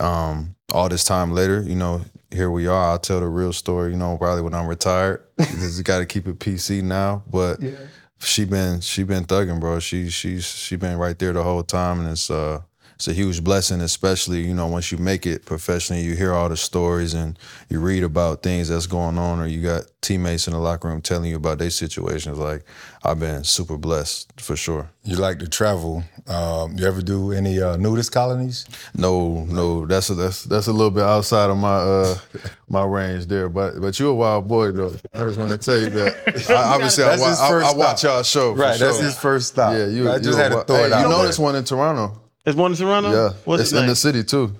um, 0.00 0.54
all 0.70 0.88
this 0.88 1.04
time 1.04 1.32
later, 1.32 1.62
you 1.62 1.74
know, 1.74 2.02
here 2.30 2.50
we 2.50 2.66
are. 2.66 2.90
I'll 2.90 2.98
tell 2.98 3.20
the 3.20 3.28
real 3.28 3.52
story, 3.52 3.92
you 3.92 3.96
know, 3.96 4.16
probably 4.16 4.42
when 4.42 4.54
I'm 4.54 4.66
retired. 4.66 5.22
Just 5.38 5.84
gotta 5.84 6.06
keep 6.06 6.26
it 6.26 6.38
PC 6.38 6.82
now. 6.82 7.22
But 7.30 7.60
she 8.18 8.44
been 8.44 8.80
she 8.80 9.02
been 9.02 9.24
thugging, 9.24 9.60
bro. 9.60 9.78
She 9.78 10.08
she's 10.10 10.44
she 10.44 10.76
been 10.76 10.98
right 10.98 11.18
there 11.18 11.32
the 11.32 11.42
whole 11.42 11.62
time 11.62 12.00
and 12.00 12.10
it's 12.10 12.30
uh 12.30 12.62
it's 12.94 13.08
a 13.08 13.12
huge 13.12 13.42
blessing, 13.42 13.80
especially, 13.80 14.42
you 14.46 14.54
know, 14.54 14.68
once 14.68 14.92
you 14.92 14.98
make 14.98 15.26
it 15.26 15.44
professionally, 15.44 16.02
you 16.02 16.14
hear 16.14 16.32
all 16.32 16.48
the 16.48 16.56
stories 16.56 17.12
and 17.12 17.38
you 17.68 17.80
read 17.80 18.04
about 18.04 18.42
things 18.42 18.68
that's 18.68 18.86
going 18.86 19.18
on, 19.18 19.40
or 19.40 19.46
you 19.46 19.62
got 19.62 19.90
teammates 20.00 20.46
in 20.46 20.52
the 20.52 20.60
locker 20.60 20.88
room 20.88 21.02
telling 21.02 21.28
you 21.28 21.36
about 21.36 21.58
their 21.58 21.70
situations. 21.70 22.38
Like, 22.38 22.62
I've 23.02 23.18
been 23.18 23.42
super 23.42 23.76
blessed 23.76 24.40
for 24.40 24.54
sure. 24.54 24.90
You 25.02 25.16
like 25.16 25.40
to 25.40 25.48
travel. 25.48 26.04
Um, 26.28 26.78
you 26.78 26.86
ever 26.86 27.02
do 27.02 27.32
any 27.32 27.60
uh, 27.60 27.76
nudist 27.76 28.12
colonies? 28.12 28.64
No, 28.96 29.44
no, 29.46 29.86
that's 29.86 30.08
a, 30.08 30.14
that's 30.14 30.44
that's 30.44 30.68
a 30.68 30.72
little 30.72 30.90
bit 30.90 31.02
outside 31.02 31.50
of 31.50 31.58
my 31.58 31.76
uh 31.76 32.16
my 32.68 32.84
range 32.84 33.26
there. 33.26 33.50
But 33.50 33.80
but 33.80 33.98
you're 33.98 34.10
a 34.10 34.14
wild 34.14 34.48
boy 34.48 34.70
though. 34.70 34.94
I 35.12 35.18
just 35.24 35.38
want 35.38 35.50
to 35.50 35.58
tell 35.58 35.78
you 35.78 35.90
that. 35.90 36.46
I, 36.48 36.74
obviously, 36.74 37.04
I, 37.04 37.18
wa- 37.18 37.36
I, 37.38 37.70
I 37.70 37.74
watch 37.74 38.04
y'all 38.04 38.22
show. 38.22 38.52
Right, 38.52 38.78
that's 38.78 39.00
his 39.00 39.18
first 39.18 39.48
stop. 39.48 39.74
Yeah, 39.74 39.86
you. 39.86 40.10
I 40.10 40.18
just 40.18 40.30
you 40.30 40.36
had 40.36 40.52
a 40.52 40.56
to 40.56 40.64
throw 40.64 40.76
hey, 40.76 40.84
it 40.86 40.92
out 40.92 41.02
You 41.02 41.08
know 41.08 41.26
this 41.26 41.38
one 41.38 41.56
in 41.56 41.64
Toronto. 41.64 42.23
There's 42.44 42.56
one 42.56 42.72
in 42.72 42.76
Toronto. 42.76 43.10
Yeah, 43.10 43.32
What's 43.44 43.62
it's 43.62 43.70
his 43.70 43.80
in 43.80 43.86
the 43.86 43.96
city 43.96 44.22
too. 44.22 44.54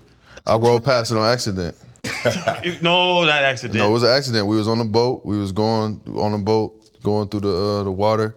I 0.47 0.57
rolled 0.57 0.85
past 0.85 1.13
it 1.13 1.17
on 1.17 1.31
accident. 1.31 1.77
no, 2.83 3.25
not 3.25 3.43
accident. 3.43 3.79
No, 3.79 3.89
it 3.89 3.93
was 3.93 4.03
an 4.03 4.11
accident. 4.11 4.47
We 4.47 4.57
was 4.57 4.69
on 4.69 4.81
a 4.81 4.85
boat. 4.85 5.25
We 5.25 5.39
was 5.39 5.53
going 5.53 6.01
on 6.17 6.33
a 6.35 6.39
boat, 6.39 7.03
going 7.03 7.29
through 7.29 7.41
the 7.41 7.55
uh, 7.55 7.83
the 7.83 7.93
water, 7.93 8.35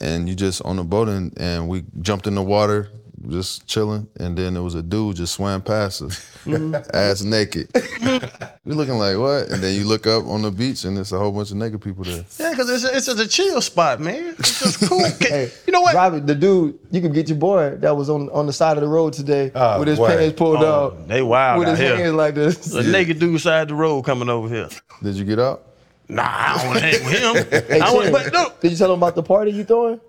and 0.00 0.28
you 0.28 0.34
just 0.34 0.62
on 0.62 0.76
the 0.76 0.84
boat, 0.84 1.08
and, 1.08 1.36
and 1.38 1.68
we 1.68 1.84
jumped 2.00 2.26
in 2.26 2.34
the 2.34 2.42
water, 2.42 2.90
just 3.28 3.66
chilling, 3.66 4.06
and 4.20 4.36
then 4.36 4.54
there 4.54 4.62
was 4.62 4.74
a 4.74 4.82
dude 4.82 5.16
just 5.16 5.34
swam 5.34 5.60
past 5.62 6.02
us, 6.02 6.46
ass 6.94 7.22
naked. 7.22 7.68
we 8.64 8.74
looking 8.74 8.98
like 8.98 9.16
what? 9.16 9.48
And 9.50 9.62
then 9.62 9.74
you 9.74 9.84
look 9.84 10.06
up 10.06 10.26
on 10.26 10.42
the 10.42 10.50
beach, 10.50 10.84
and 10.84 10.96
there's 10.96 11.12
a 11.12 11.18
whole 11.18 11.32
bunch 11.32 11.50
of 11.50 11.56
naked 11.56 11.80
people 11.80 12.04
there. 12.04 12.24
yeah, 12.38 12.50
because 12.50 12.70
it's, 12.70 12.84
it's 12.84 13.06
just 13.06 13.18
a 13.20 13.26
chill 13.26 13.60
spot, 13.60 14.00
man. 14.00 14.34
It's 14.38 14.60
just 14.60 14.80
cool. 14.88 15.04
Can- 15.20 15.48
you 15.66 15.72
know 15.72 15.80
what? 15.80 15.94
Robert, 15.94 16.26
the 16.26 16.34
dude, 16.34 16.78
you 16.90 17.00
could 17.00 17.12
get 17.14 17.28
your 17.28 17.38
boy 17.38 17.76
that 17.76 17.96
was 17.96 18.08
on 18.10 18.28
on 18.30 18.46
the 18.46 18.52
side 18.52 18.76
of 18.76 18.82
the 18.82 18.88
road 18.88 19.12
today 19.12 19.50
Oh, 19.54 19.78
with 19.80 19.88
his 19.88 19.98
boy. 19.98 20.08
pants 20.08 20.38
pulled 20.38 20.62
Oh, 20.62 20.88
up, 20.88 21.08
they 21.08 21.22
wild 21.22 21.58
with 21.60 21.68
out 21.68 21.78
his 21.78 21.88
here. 21.88 21.96
hands 21.96 22.14
like 22.14 22.34
this. 22.34 22.72
A 22.74 22.82
naked 22.82 23.18
dude 23.18 23.40
side 23.40 23.62
of 23.62 23.68
the 23.68 23.74
road 23.74 24.02
coming 24.04 24.28
over 24.28 24.48
here. 24.48 24.68
Did 25.02 25.16
you 25.16 25.24
get 25.24 25.38
up? 25.38 25.64
Nah, 26.10 26.22
I 26.26 26.56
don't 26.56 26.66
want 26.68 26.78
to 26.78 26.86
hang 26.86 27.04
with 27.04 27.52
him. 27.52 27.62
Hey, 27.68 27.80
I 27.80 27.92
want, 27.92 28.04
Tim, 28.04 28.12
but 28.12 28.32
no. 28.32 28.52
Did 28.62 28.70
you 28.70 28.76
tell 28.78 28.90
him 28.92 28.98
about 28.98 29.14
the 29.14 29.22
party 29.22 29.50
you 29.50 29.62
throwing? 29.64 30.00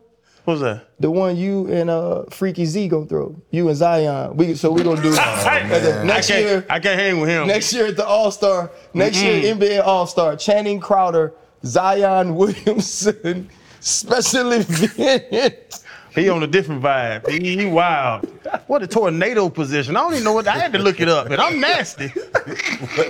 What's 0.50 0.62
that? 0.62 0.88
The 1.00 1.12
one 1.12 1.38
you 1.38 1.68
and 1.68 1.92
uh 1.92 2.24
Freaky 2.32 2.66
Z 2.66 2.88
gonna 2.88 3.06
throw. 3.06 3.40
You 3.52 3.68
and 3.68 3.78
Zion. 3.78 4.36
We 4.36 4.56
so 4.56 4.72
we 4.72 4.82
gonna 4.82 5.00
do 5.00 5.10
at 5.16 5.70
the- 5.84 6.00
I 6.00 6.04
next 6.04 6.28
can't, 6.28 6.44
year. 6.44 6.66
I 6.68 6.80
can't 6.80 7.00
hang 7.00 7.20
with 7.20 7.30
him. 7.30 7.46
Next 7.46 7.72
year 7.72 7.86
at 7.86 7.96
the 7.98 8.06
All 8.08 8.32
Star. 8.32 8.72
Next 8.96 9.22
year 9.22 9.54
NBA 9.56 9.86
All 9.86 10.08
Star. 10.08 10.36
Channing 10.36 10.80
Crowder, 10.80 11.34
Zion 11.64 12.34
Williamson, 12.40 13.48
special 13.80 14.52
event. 14.54 15.84
He 16.16 16.28
on 16.30 16.42
a 16.42 16.48
different 16.48 16.82
vibe. 16.82 17.30
He, 17.30 17.56
he 17.56 17.66
wild. 17.68 18.28
What 18.66 18.82
a 18.82 18.88
tornado 18.88 19.50
position. 19.50 19.96
I 19.96 20.00
don't 20.00 20.14
even 20.14 20.24
know 20.24 20.34
what. 20.34 20.48
I 20.48 20.58
had 20.58 20.74
to 20.74 20.80
look 20.80 21.00
it 21.00 21.10
up, 21.10 21.28
and 21.30 21.40
I'm 21.40 21.60
nasty. 21.60 22.12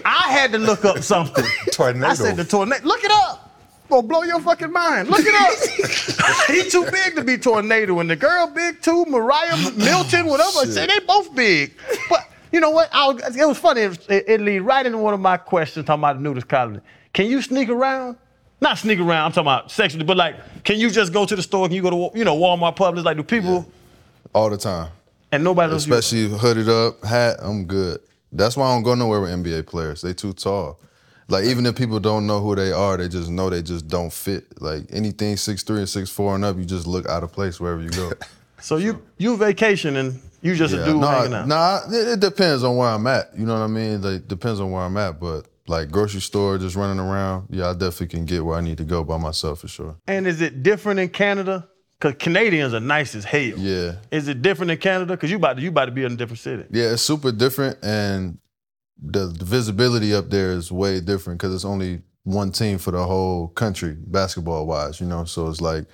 I 0.03 0.25
had 0.29 0.51
to 0.51 0.57
look 0.57 0.83
up 0.83 0.99
something. 1.03 1.45
Tornado. 1.71 2.07
I 2.07 2.13
said 2.15 2.35
the 2.35 2.43
tornado. 2.43 2.85
Look 2.85 3.01
it 3.05 3.11
up. 3.11 3.48
Gonna 3.89 4.03
blow 4.07 4.23
your 4.23 4.39
fucking 4.39 4.71
mind. 4.71 5.09
Look 5.09 5.21
it 5.23 5.33
up. 5.35 6.47
he 6.55 6.69
too 6.69 6.85
big 6.91 7.15
to 7.15 7.23
be 7.23 7.37
tornado, 7.37 7.99
and 7.99 8.09
the 8.09 8.15
girl 8.15 8.47
big 8.47 8.81
too. 8.81 9.05
Mariah 9.05 9.71
Milton, 9.75 10.27
whatever. 10.27 10.65
Say 10.71 10.85
they 10.85 10.99
both 10.99 11.33
big. 11.35 11.73
But 12.09 12.27
you 12.51 12.59
know 12.59 12.69
what? 12.69 12.89
Was, 12.93 13.35
it 13.35 13.47
was 13.47 13.57
funny. 13.57 13.81
It, 13.81 14.07
it 14.09 14.41
lead 14.41 14.59
right 14.59 14.85
into 14.85 14.99
one 14.99 15.13
of 15.13 15.19
my 15.19 15.37
questions 15.37 15.85
talking 15.85 16.01
about 16.01 16.17
the 16.17 16.21
nudist 16.21 16.47
colony. 16.47 16.81
Can 17.13 17.25
you 17.25 17.41
sneak 17.41 17.69
around? 17.69 18.17
Not 18.61 18.77
sneak 18.77 18.99
around. 18.99 19.25
I'm 19.25 19.31
talking 19.31 19.47
about 19.47 19.71
sexually, 19.71 20.05
but 20.05 20.17
like, 20.17 20.63
can 20.63 20.77
you 20.77 20.89
just 20.91 21.11
go 21.11 21.25
to 21.25 21.35
the 21.35 21.41
store? 21.41 21.67
Can 21.67 21.75
you 21.75 21.81
go 21.81 22.09
to 22.11 22.17
you 22.17 22.25
know 22.25 22.37
Walmart, 22.37 22.75
Publix? 22.75 23.03
Like, 23.03 23.17
do 23.17 23.23
people 23.23 23.65
All 24.33 24.49
the 24.49 24.57
time. 24.57 24.91
and 25.31 25.43
nobody 25.43 25.71
knows 25.71 25.87
you? 25.87 25.93
Especially 25.95 26.37
hooded 26.37 26.69
up, 26.69 27.03
hat, 27.03 27.37
I'm 27.41 27.65
good. 27.65 28.01
That's 28.31 28.55
why 28.55 28.67
I 28.69 28.75
don't 28.75 28.83
go 28.83 28.93
nowhere 28.93 29.21
with 29.21 29.31
NBA 29.31 29.65
players. 29.65 30.01
They 30.01 30.13
too 30.13 30.33
tall. 30.33 30.79
Like 31.29 31.45
even 31.45 31.65
if 31.65 31.75
people 31.75 31.99
don't 31.99 32.25
know 32.27 32.41
who 32.41 32.55
they 32.55 32.71
are, 32.71 32.97
they 32.97 33.07
just 33.07 33.29
know 33.29 33.49
they 33.49 33.61
just 33.61 33.87
don't 33.87 34.11
fit. 34.11 34.61
Like 34.61 34.85
anything 34.91 35.37
six 35.37 35.63
three 35.63 35.79
and 35.79 35.89
six 35.89 36.09
four 36.09 36.35
and 36.35 36.43
up, 36.43 36.57
you 36.57 36.65
just 36.65 36.87
look 36.87 37.07
out 37.07 37.23
of 37.23 37.31
place 37.31 37.59
wherever 37.59 37.81
you 37.81 37.89
go. 37.91 38.11
So 38.61 38.75
you 38.75 39.01
you 39.17 39.37
vacation 39.37 39.95
and 39.95 40.19
you 40.41 40.53
just 40.53 40.73
a 40.73 40.83
dude 40.83 40.97
no, 40.97 41.07
hanging 41.07 41.33
out. 41.33 41.47
nah, 41.47 41.79
it, 41.89 42.07
it 42.09 42.19
depends 42.19 42.61
on 42.61 42.75
where 42.75 42.89
I'm 42.89 43.07
at. 43.07 43.29
You 43.37 43.45
know 43.45 43.53
what 43.53 43.61
I 43.61 43.67
mean? 43.67 44.01
Like 44.01 44.27
depends 44.27 44.59
on 44.59 44.69
where 44.71 44.81
I'm 44.81 44.97
at. 44.97 45.17
But 45.17 45.47
like 45.67 45.89
grocery 45.91 46.19
store, 46.19 46.57
just 46.57 46.75
running 46.75 46.99
around, 46.99 47.47
yeah, 47.51 47.69
I 47.69 47.71
definitely 47.73 48.07
can 48.07 48.25
get 48.25 48.43
where 48.43 48.57
I 48.57 48.61
need 48.61 48.77
to 48.79 48.83
go 48.83 49.03
by 49.05 49.15
myself 49.15 49.59
for 49.61 49.69
sure. 49.69 49.95
And 50.07 50.27
is 50.27 50.41
it 50.41 50.61
different 50.61 50.99
in 50.99 51.07
Canada? 51.07 51.69
Cause 52.01 52.15
Canadians 52.17 52.73
are 52.73 52.79
nice 52.79 53.13
as 53.13 53.25
hell. 53.25 53.41
Yeah. 53.41 53.95
Is 54.09 54.29
it 54.29 54.41
different 54.41 54.71
in 54.71 54.77
Canada? 54.77 55.17
Cause 55.17 55.29
you 55.29 55.35
about 55.37 55.57
to 55.57 55.61
you 55.61 55.69
about 55.69 55.85
to 55.85 55.91
be 55.91 56.03
in 56.03 56.13
a 56.13 56.15
different 56.15 56.39
city. 56.39 56.63
Yeah, 56.71 56.91
it's 56.93 57.01
super 57.01 57.31
different, 57.31 57.77
and 57.83 58.39
the, 59.01 59.27
the 59.27 59.45
visibility 59.45 60.13
up 60.13 60.29
there 60.29 60.51
is 60.51 60.71
way 60.71 60.99
different 60.99 61.39
because 61.39 61.53
it's 61.55 61.65
only 61.65 62.01
one 62.23 62.51
team 62.51 62.77
for 62.77 62.91
the 62.91 63.03
whole 63.05 63.47
country, 63.49 63.95
basketball 64.07 64.65
wise. 64.67 64.99
You 64.99 65.07
know, 65.07 65.25
so 65.25 65.47
it's 65.49 65.61
like 65.61 65.85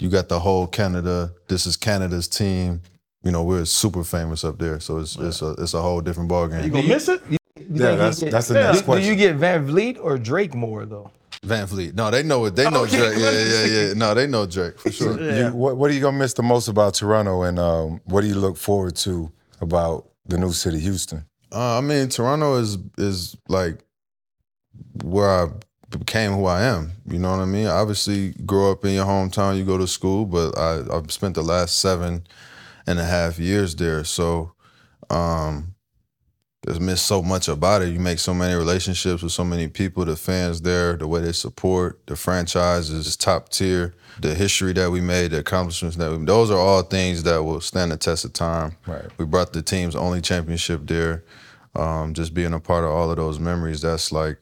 you 0.00 0.08
got 0.08 0.28
the 0.28 0.38
whole 0.40 0.66
Canada. 0.66 1.32
This 1.48 1.66
is 1.66 1.76
Canada's 1.76 2.28
team. 2.28 2.82
you 3.22 3.30
know, 3.32 3.42
we're 3.42 3.64
super 3.64 4.04
famous 4.04 4.44
up 4.44 4.58
there. 4.58 4.80
So 4.80 4.98
it's 4.98 5.16
it's 5.16 5.40
a 5.42 5.50
it's 5.58 5.74
a 5.74 5.80
whole 5.80 6.00
different 6.02 6.28
ball 6.28 6.44
You 6.52 6.68
gonna 6.70 6.86
miss 6.88 7.08
it? 7.08 7.22
You 7.30 7.38
Yeah, 7.70 7.94
that's 7.94 8.20
get- 8.20 8.32
that's 8.32 8.48
the 8.48 8.54
Yeah. 8.54 8.72
next 8.72 8.82
Do, 8.86 8.94
do 8.96 9.00
you 9.02 9.16
get 9.16 9.38
VanVleet 9.38 9.98
or 10.00 10.18
Drake 10.18 10.54
more 10.54 10.84
though? 10.84 11.10
Van 11.42 11.66
Fleet. 11.66 11.94
No, 11.94 12.10
they 12.10 12.22
know 12.22 12.44
it. 12.46 12.56
They 12.56 12.68
know 12.68 12.82
Okay. 12.84 12.96
Drake. 12.98 13.18
Yeah, 13.18 13.30
yeah, 13.30 13.64
yeah. 13.88 13.92
No, 13.94 14.12
they 14.14 14.26
know 14.26 14.44
Drake 14.46 14.78
for 14.78 14.90
sure. 14.90 15.20
You- 15.20 15.54
what, 15.54 15.76
what 15.76 15.90
are 15.90 15.94
you 15.94 16.00
gonna 16.00 16.18
miss 16.18 16.34
the 16.34 16.42
most 16.42 16.68
about 16.68 16.94
Toronto, 16.94 17.42
and 17.42 17.58
um, 17.58 18.00
what 18.04 18.22
do 18.22 18.26
you 18.26 18.34
look 18.34 18.56
forward 18.56 18.96
to 18.96 19.30
about 19.60 20.08
the 20.26 20.36
new 20.36 20.52
city, 20.52 20.80
Houston? 20.80 21.24
Uh, 21.54 21.78
I 21.78 21.80
mean, 21.80 22.08
Toronto 22.08 22.56
is 22.56 22.78
is 22.98 23.36
like 23.48 23.78
where 25.02 25.30
I 25.30 25.46
became 25.90 26.32
who 26.32 26.46
I 26.46 26.62
am. 26.62 26.92
You 27.06 27.18
know 27.18 27.30
what 27.30 27.40
I 27.40 27.44
mean? 27.44 27.68
Obviously, 27.68 28.32
grow 28.44 28.72
up 28.72 28.84
in 28.84 28.94
your 28.94 29.06
hometown, 29.06 29.56
you 29.56 29.64
go 29.64 29.78
to 29.78 29.86
school, 29.86 30.24
but 30.24 30.58
I, 30.58 30.82
I've 30.92 31.12
spent 31.12 31.34
the 31.36 31.42
last 31.42 31.78
seven 31.78 32.26
and 32.86 32.98
a 32.98 33.04
half 33.04 33.38
years 33.38 33.76
there. 33.76 34.02
So, 34.04 34.52
um, 35.10 35.74
just 36.66 36.80
miss 36.80 37.02
so 37.02 37.22
much 37.22 37.48
about 37.48 37.82
it. 37.82 37.92
You 37.92 38.00
make 38.00 38.18
so 38.18 38.32
many 38.32 38.54
relationships 38.54 39.22
with 39.22 39.32
so 39.32 39.44
many 39.44 39.68
people. 39.68 40.04
The 40.04 40.16
fans 40.16 40.62
there, 40.62 40.96
the 40.96 41.06
way 41.06 41.20
they 41.20 41.32
support 41.32 42.00
the 42.06 42.16
franchise 42.16 42.88
is 42.90 43.16
top 43.16 43.50
tier. 43.50 43.94
The 44.20 44.34
history 44.34 44.72
that 44.72 44.90
we 44.90 45.00
made, 45.00 45.32
the 45.32 45.40
accomplishments 45.40 45.96
that 45.96 46.10
we, 46.10 46.24
those 46.24 46.50
are 46.50 46.58
all 46.58 46.82
things 46.82 47.24
that 47.24 47.42
will 47.44 47.60
stand 47.60 47.92
the 47.92 47.96
test 47.96 48.24
of 48.24 48.32
time. 48.32 48.76
Right. 48.86 49.04
We 49.18 49.26
brought 49.26 49.52
the 49.52 49.60
team's 49.60 49.94
only 49.94 50.20
championship 50.20 50.86
there. 50.86 51.22
Um, 51.76 52.14
just 52.14 52.34
being 52.34 52.52
a 52.52 52.60
part 52.60 52.84
of 52.84 52.90
all 52.90 53.10
of 53.10 53.16
those 53.16 53.38
memories, 53.38 53.80
that's 53.80 54.12
like 54.12 54.38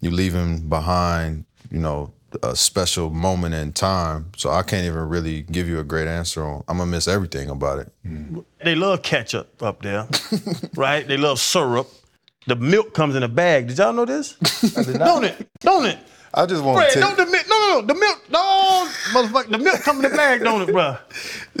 you 0.00 0.10
leaving 0.10 0.68
behind, 0.68 1.44
you 1.70 1.78
know, 1.78 2.12
a 2.42 2.54
special 2.54 3.10
moment 3.10 3.54
in 3.54 3.72
time. 3.72 4.30
So 4.36 4.50
I 4.50 4.62
can't 4.62 4.84
even 4.84 5.08
really 5.08 5.42
give 5.42 5.68
you 5.68 5.78
a 5.78 5.84
great 5.84 6.08
answer 6.08 6.44
on. 6.44 6.64
I'm 6.68 6.78
gonna 6.78 6.90
miss 6.90 7.08
everything 7.08 7.48
about 7.48 7.78
it. 7.80 7.92
They 8.62 8.74
love 8.74 9.02
ketchup 9.02 9.62
up 9.62 9.82
there, 9.82 10.06
right? 10.74 11.06
They 11.06 11.16
love 11.16 11.40
syrup. 11.40 11.88
The 12.46 12.56
milk 12.56 12.94
comes 12.94 13.14
in 13.14 13.22
a 13.22 13.28
bag. 13.28 13.68
Did 13.68 13.78
y'all 13.78 13.92
know 13.92 14.04
this? 14.04 14.34
don't 14.84 15.24
it? 15.24 15.48
Don't 15.60 15.86
it? 15.86 15.98
I 16.34 16.46
just 16.46 16.62
want 16.62 16.78
Fred, 16.78 16.92
to 16.92 17.00
don't 17.00 17.16
the 17.16 17.26
milk? 17.26 17.46
No, 17.48 17.58
no, 17.58 17.80
no. 17.80 17.86
The 17.86 17.94
milk, 17.94 18.22
no, 18.30 18.88
motherfucker. 19.12 19.50
The 19.50 19.58
milk 19.58 19.80
come 19.80 19.96
in 20.04 20.10
the 20.10 20.16
bag, 20.16 20.42
don't 20.42 20.62
it, 20.68 20.72
bro? 20.72 20.96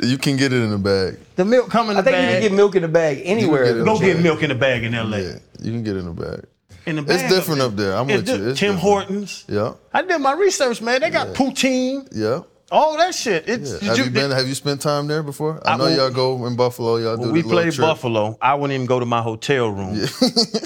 You 0.02 0.18
can 0.18 0.36
get 0.36 0.52
it 0.52 0.62
in 0.62 0.72
a 0.72 0.78
bag. 0.78 1.18
The 1.36 1.44
milk 1.44 1.70
come 1.70 1.90
in 1.90 1.96
the 1.96 2.00
I 2.02 2.04
think 2.04 2.14
bag. 2.16 2.24
you 2.34 2.40
can 2.40 2.42
get 2.50 2.56
milk 2.56 2.74
in 2.76 2.82
the 2.82 2.88
bag 2.88 3.20
anywhere. 3.24 3.64
get 3.64 3.76
it. 3.76 3.78
though. 3.78 3.94
Go 3.94 3.98
get 4.00 4.20
milk 4.20 4.42
in 4.42 4.48
the 4.50 4.54
bag 4.54 4.84
in 4.84 4.94
L.A. 4.94 5.18
Yeah, 5.20 5.38
you 5.60 5.72
can 5.72 5.82
get 5.82 5.96
it 5.96 6.00
in 6.00 6.08
a 6.08 6.12
bag. 6.12 6.44
In 6.86 6.96
the 6.96 7.02
bag 7.02 7.20
It's 7.20 7.32
different 7.34 7.60
up 7.60 7.72
up 7.72 7.76
there. 7.76 7.94
I'm 7.96 8.08
It's 8.10 8.16
with 8.18 8.26
di- 8.26 8.44
you. 8.44 8.50
It's 8.50 8.60
Tim 8.60 8.74
different. 8.76 8.80
Hortons. 8.80 9.44
Yeah, 9.48 9.74
I 9.92 10.02
did 10.02 10.18
my 10.20 10.32
research, 10.32 10.80
man. 10.82 11.00
They 11.00 11.10
got 11.10 11.28
poutine, 11.34 12.08
yeah. 12.12 12.40
All 12.70 12.96
that 12.98 13.14
shit. 13.14 13.48
It's 13.48 13.82
yeah. 13.82 13.88
Have 13.88 13.98
you 13.98 14.10
been? 14.10 14.30
Have 14.30 14.46
you 14.46 14.54
spent 14.54 14.80
time 14.80 15.06
there 15.06 15.22
before? 15.22 15.60
I 15.66 15.72
I 15.72 15.76
know 15.76 15.88
y'all 15.88 16.10
go 16.10 16.46
in 16.46 16.56
Buffalo. 16.56 16.96
Y'all 16.96 17.16
do 17.16 17.32
we 17.32 17.42
played. 17.42 17.76
Buffalo, 17.76 18.36
I 18.40 18.54
wouldn't 18.54 18.74
even 18.74 18.86
go 18.86 19.00
to 19.00 19.06
my 19.06 19.22
hotel 19.22 19.70
room. 19.70 19.98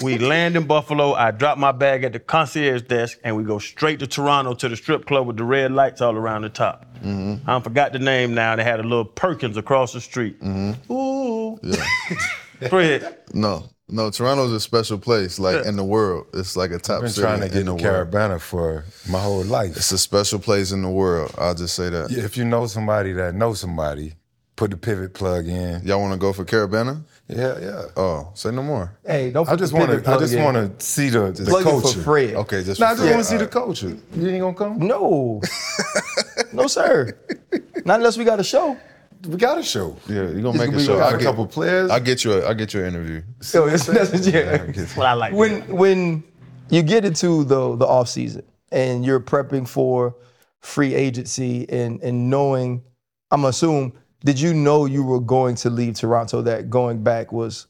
we 0.03 0.17
land 0.17 0.55
in 0.55 0.65
Buffalo. 0.65 1.13
I 1.13 1.31
drop 1.31 1.57
my 1.57 1.71
bag 1.71 2.03
at 2.03 2.13
the 2.13 2.19
concierge 2.19 2.81
desk, 2.83 3.19
and 3.23 3.37
we 3.37 3.43
go 3.43 3.59
straight 3.59 3.99
to 3.99 4.07
Toronto 4.07 4.53
to 4.55 4.69
the 4.69 4.75
strip 4.75 5.05
club 5.05 5.27
with 5.27 5.37
the 5.37 5.43
red 5.43 5.71
lights 5.71 6.01
all 6.01 6.15
around 6.15 6.41
the 6.41 6.49
top. 6.49 6.85
Mm-hmm. 7.03 7.49
I 7.49 7.59
forgot 7.59 7.93
the 7.93 7.99
name 7.99 8.33
now. 8.33 8.55
They 8.55 8.63
had 8.63 8.79
a 8.79 8.83
little 8.83 9.05
Perkins 9.05 9.57
across 9.57 9.93
the 9.93 10.01
street. 10.01 10.41
Mm-hmm. 10.41 10.91
Ooh, 10.93 11.57
Fred. 12.69 13.17
No, 13.33 13.67
no. 13.93 14.09
Toronto's 14.09 14.51
a 14.51 14.59
special 14.59 14.97
place, 14.97 15.39
like 15.39 15.65
in 15.65 15.75
the 15.75 15.83
world. 15.83 16.27
It's 16.33 16.55
like 16.57 16.71
a 16.71 16.79
top 16.79 16.97
I've 16.97 17.01
been 17.03 17.09
city 17.11 17.21
trying 17.25 17.41
to 17.41 17.47
get 17.47 17.57
in 17.57 17.65
the 17.67 17.75
world. 17.75 18.11
Caribana 18.11 18.41
for 18.41 18.85
my 19.09 19.19
whole 19.19 19.43
life. 19.43 19.77
It's 19.77 19.91
a 19.91 19.97
special 19.97 20.39
place 20.39 20.71
in 20.71 20.81
the 20.81 20.89
world. 20.89 21.33
I'll 21.37 21.55
just 21.55 21.75
say 21.75 21.89
that. 21.89 22.11
If 22.11 22.35
you 22.37 22.45
know 22.45 22.67
somebody 22.67 23.13
that 23.13 23.35
knows 23.35 23.59
somebody, 23.59 24.15
put 24.55 24.71
the 24.71 24.77
pivot 24.77 25.13
plug 25.13 25.47
in. 25.47 25.81
Y'all 25.85 25.99
want 25.99 26.13
to 26.13 26.19
go 26.19 26.33
for 26.33 26.45
Caribana? 26.45 27.03
Yeah, 27.27 27.59
yeah. 27.59 27.85
Oh, 27.95 28.31
say 28.33 28.51
no 28.51 28.61
more. 28.63 28.97
Hey, 29.05 29.31
don't. 29.31 29.47
I 29.47 29.55
just 29.55 29.73
want 29.73 29.91
to. 29.91 30.11
I 30.11 30.17
just 30.17 30.35
want 30.37 30.79
to 30.79 30.85
see 30.85 31.09
the, 31.09 31.31
the 31.31 31.45
plug 31.45 31.61
it 31.61 31.69
culture. 31.69 31.97
for 31.99 32.03
Fred. 32.03 32.35
Okay, 32.35 32.63
just 32.63 32.79
No, 32.79 32.87
I 32.87 32.95
just 32.95 33.05
want 33.05 33.17
to 33.17 33.23
see 33.23 33.37
the 33.37 33.41
All 33.41 33.45
right. 33.45 33.51
culture. 33.51 33.97
You 34.15 34.29
ain't 34.29 34.41
gonna 34.41 34.55
come? 34.55 34.79
No, 34.79 35.41
no, 36.53 36.67
sir. 36.67 37.17
Not 37.85 37.99
unless 37.99 38.17
we 38.17 38.23
got 38.23 38.39
a 38.39 38.43
show. 38.43 38.77
We 39.27 39.37
got 39.37 39.57
a 39.57 39.63
show. 39.63 39.95
Yeah, 40.07 40.15
you're 40.29 40.41
gonna 40.41 40.57
make 40.57 40.71
We 40.71 40.77
a 40.77 40.85
show. 40.85 40.95
I 40.95 41.11
got 41.11 41.13
I 41.13 41.17
a 41.17 41.23
couple 41.23 41.47
players. 41.47 41.89
I 41.89 41.99
get 41.99 42.23
you. 42.25 42.33
A, 42.33 42.49
I 42.49 42.53
get 42.53 42.73
you 42.73 42.81
an 42.81 42.87
interview. 42.87 43.21
So 43.41 43.67
it's, 43.67 43.85
that's, 43.85 44.27
yeah. 44.27 44.57
That's 44.65 44.95
what 44.97 45.05
I 45.05 45.13
like. 45.13 45.33
when 45.33 45.61
when 45.67 46.23
you 46.69 46.81
get 46.83 47.05
into 47.05 47.43
the 47.45 47.75
the 47.77 47.85
off 47.85 48.09
season 48.09 48.43
and 48.71 49.05
you're 49.05 49.19
prepping 49.21 49.67
for 49.67 50.15
free 50.59 50.93
agency 50.93 51.69
and 51.69 52.01
and 52.01 52.29
knowing, 52.29 52.83
I'm 53.31 53.45
assume, 53.45 53.93
did 54.25 54.39
you 54.39 54.53
know 54.53 54.85
you 54.85 55.03
were 55.03 55.19
going 55.21 55.55
to 55.55 55.69
leave 55.69 55.95
Toronto? 55.95 56.41
That 56.41 56.69
going 56.69 57.03
back 57.03 57.31
was 57.31 57.67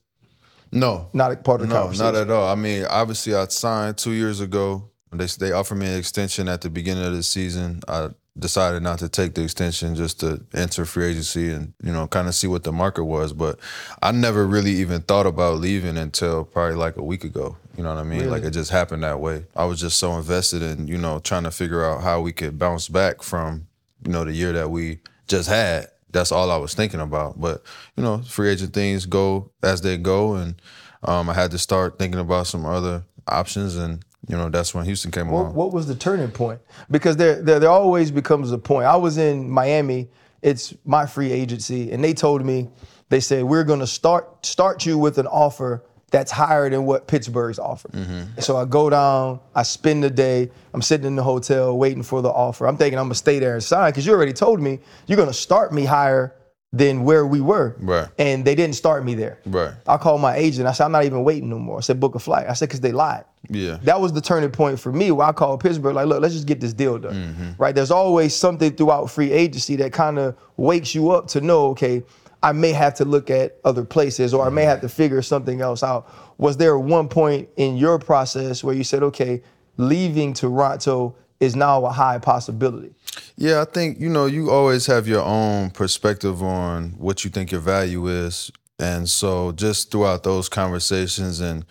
No, 0.71 1.09
not 1.13 1.31
a 1.31 1.35
part 1.37 1.61
of 1.61 1.67
the 1.67 1.73
no, 1.75 1.81
conversation. 1.81 2.13
not 2.13 2.15
at 2.15 2.31
all. 2.31 2.47
I 2.47 2.55
mean, 2.55 2.85
obviously, 2.89 3.35
I 3.35 3.45
signed 3.47 3.97
two 3.97 4.11
years 4.13 4.39
ago. 4.39 4.89
They 5.11 5.25
they 5.27 5.51
offered 5.51 5.75
me 5.75 5.85
an 5.85 5.99
extension 5.99 6.47
at 6.47 6.61
the 6.61 6.71
beginning 6.71 7.05
of 7.05 7.13
the 7.13 7.21
season. 7.21 7.81
I 7.87 8.09
decided 8.37 8.81
not 8.81 8.99
to 8.99 9.09
take 9.09 9.35
the 9.35 9.43
extension 9.43 9.95
just 9.95 10.19
to 10.21 10.43
enter 10.53 10.85
free 10.85 11.05
agency 11.05 11.51
and 11.51 11.73
you 11.83 11.91
know 11.93 12.07
kind 12.07 12.27
of 12.27 12.33
see 12.33 12.47
what 12.47 12.63
the 12.63 12.71
market 12.71 13.03
was. 13.03 13.33
But 13.33 13.59
I 14.01 14.11
never 14.11 14.45
really 14.47 14.71
even 14.71 15.01
thought 15.01 15.27
about 15.27 15.59
leaving 15.59 15.97
until 15.97 16.43
probably 16.43 16.75
like 16.75 16.97
a 16.97 17.03
week 17.03 17.23
ago. 17.23 17.57
You 17.77 17.83
know 17.83 17.93
what 17.93 17.99
I 17.99 18.03
mean? 18.03 18.29
Like 18.29 18.43
it 18.43 18.51
just 18.51 18.71
happened 18.71 19.03
that 19.03 19.19
way. 19.19 19.45
I 19.55 19.65
was 19.65 19.79
just 19.79 19.99
so 19.99 20.13
invested 20.17 20.61
in 20.61 20.87
you 20.87 20.97
know 20.97 21.19
trying 21.19 21.43
to 21.43 21.51
figure 21.51 21.85
out 21.85 22.01
how 22.01 22.21
we 22.21 22.31
could 22.31 22.57
bounce 22.57 22.87
back 22.87 23.21
from 23.21 23.67
you 24.05 24.11
know 24.11 24.23
the 24.23 24.33
year 24.33 24.53
that 24.53 24.69
we 24.71 24.99
just 25.27 25.49
had. 25.49 25.87
That's 26.09 26.31
all 26.31 26.51
I 26.51 26.57
was 26.57 26.73
thinking 26.73 26.99
about. 26.99 27.39
But 27.39 27.63
you 27.95 28.03
know, 28.03 28.19
free 28.19 28.49
agent 28.49 28.73
things 28.73 29.05
go 29.05 29.51
as 29.61 29.81
they 29.81 29.97
go, 29.97 30.35
and 30.35 30.55
um, 31.03 31.29
I 31.29 31.33
had 31.33 31.51
to 31.51 31.57
start 31.57 31.99
thinking 31.99 32.19
about 32.19 32.47
some 32.47 32.65
other 32.65 33.03
options, 33.27 33.75
and 33.75 34.03
you 34.27 34.37
know 34.37 34.49
that's 34.49 34.73
when 34.73 34.85
Houston 34.85 35.11
came 35.11 35.29
What, 35.29 35.41
along. 35.41 35.53
what 35.55 35.73
was 35.73 35.87
the 35.87 35.95
turning 35.95 36.31
point? 36.31 36.59
Because 36.89 37.17
there, 37.17 37.41
there 37.41 37.59
there 37.59 37.69
always 37.69 38.11
becomes 38.11 38.51
a 38.51 38.57
point. 38.57 38.85
I 38.85 38.95
was 38.95 39.17
in 39.17 39.49
Miami. 39.49 40.09
It's 40.41 40.73
my 40.85 41.05
free 41.05 41.31
agency, 41.31 41.91
and 41.91 42.03
they 42.03 42.13
told 42.13 42.43
me, 42.45 42.69
they 43.09 43.19
said 43.21 43.43
we're 43.45 43.63
going 43.63 43.79
to 43.79 43.87
start 43.87 44.45
start 44.45 44.85
you 44.85 44.97
with 44.97 45.17
an 45.17 45.27
offer 45.27 45.83
that's 46.11 46.31
higher 46.31 46.69
than 46.69 46.85
what 46.85 47.07
Pittsburgh's 47.07 47.57
offer. 47.57 47.87
Mm-hmm. 47.89 48.39
So 48.39 48.55
I 48.57 48.65
go 48.65 48.89
down, 48.89 49.39
I 49.55 49.63
spend 49.63 50.03
the 50.03 50.09
day, 50.11 50.51
I'm 50.73 50.81
sitting 50.81 51.07
in 51.07 51.15
the 51.15 51.23
hotel 51.23 51.75
waiting 51.77 52.03
for 52.03 52.21
the 52.21 52.29
offer. 52.29 52.67
I'm 52.67 52.77
thinking 52.77 52.99
I'm 52.99 53.05
gonna 53.05 53.15
stay 53.15 53.39
there 53.39 53.53
and 53.55 53.63
sign 53.63 53.89
because 53.91 54.05
you 54.05 54.13
already 54.13 54.33
told 54.33 54.61
me 54.61 54.79
you're 55.07 55.17
gonna 55.17 55.33
start 55.33 55.73
me 55.73 55.85
higher 55.85 56.35
than 56.73 57.03
where 57.03 57.25
we 57.25 57.39
were. 57.39 57.75
Right. 57.79 58.09
And 58.17 58.43
they 58.43 58.55
didn't 58.55 58.75
start 58.75 59.05
me 59.05 59.13
there. 59.13 59.39
Right. 59.45 59.73
I 59.87 59.97
called 59.97 60.21
my 60.21 60.35
agent. 60.35 60.67
I 60.67 60.71
said, 60.71 60.85
I'm 60.85 60.91
not 60.91 61.05
even 61.05 61.23
waiting 61.23 61.47
no 61.47 61.59
more. 61.59 61.77
I 61.77 61.81
said, 61.81 61.99
book 61.99 62.15
a 62.15 62.19
flight. 62.19 62.47
I 62.49 62.53
said, 62.53 62.67
because 62.67 62.81
they 62.81 62.91
lied. 62.91 63.25
Yeah. 63.47 63.77
That 63.83 64.01
was 64.01 64.11
the 64.11 64.21
turning 64.21 64.49
point 64.49 64.79
for 64.79 64.91
me 64.91 65.11
where 65.11 65.27
I 65.27 65.33
called 65.33 65.59
Pittsburgh, 65.59 65.93
like, 65.93 66.07
look, 66.07 66.19
let's 66.21 66.33
just 66.33 66.47
get 66.47 66.59
this 66.59 66.73
deal 66.73 66.97
done. 66.97 67.13
Mm-hmm. 67.13 67.61
Right? 67.61 67.75
There's 67.75 67.91
always 67.91 68.35
something 68.35 68.75
throughout 68.75 69.11
free 69.11 69.31
agency 69.31 69.75
that 69.77 69.93
kind 69.93 70.17
of 70.17 70.35
wakes 70.57 70.95
you 70.95 71.11
up 71.11 71.27
to 71.27 71.41
know, 71.41 71.67
okay, 71.67 72.01
I 72.41 72.53
may 72.53 72.71
have 72.71 72.95
to 72.95 73.05
look 73.05 73.29
at 73.29 73.59
other 73.63 73.85
places 73.85 74.33
or 74.33 74.43
I 74.43 74.49
may 74.49 74.63
have 74.63 74.81
to 74.81 74.89
figure 74.89 75.21
something 75.21 75.61
else 75.61 75.83
out. 75.83 76.11
Was 76.39 76.57
there 76.57 76.79
one 76.79 77.07
point 77.07 77.49
in 77.55 77.77
your 77.77 77.99
process 77.99 78.63
where 78.63 78.73
you 78.73 78.83
said, 78.83 79.03
okay, 79.03 79.43
leaving 79.77 80.33
Toronto 80.33 81.15
is 81.43 81.55
now 81.55 81.85
a 81.85 81.91
high 81.91 82.17
possibility? 82.19 82.93
Yeah, 83.35 83.61
I 83.61 83.65
think 83.65 83.99
you 83.99 84.09
know 84.09 84.25
you 84.25 84.51
always 84.51 84.85
have 84.87 85.07
your 85.07 85.23
own 85.23 85.71
perspective 85.71 86.41
on 86.41 86.91
what 86.97 87.23
you 87.23 87.29
think 87.29 87.51
your 87.51 87.61
value 87.61 88.07
is, 88.07 88.51
and 88.79 89.07
so 89.09 89.51
just 89.51 89.91
throughout 89.91 90.23
those 90.23 90.49
conversations 90.49 91.39
and 91.39 91.65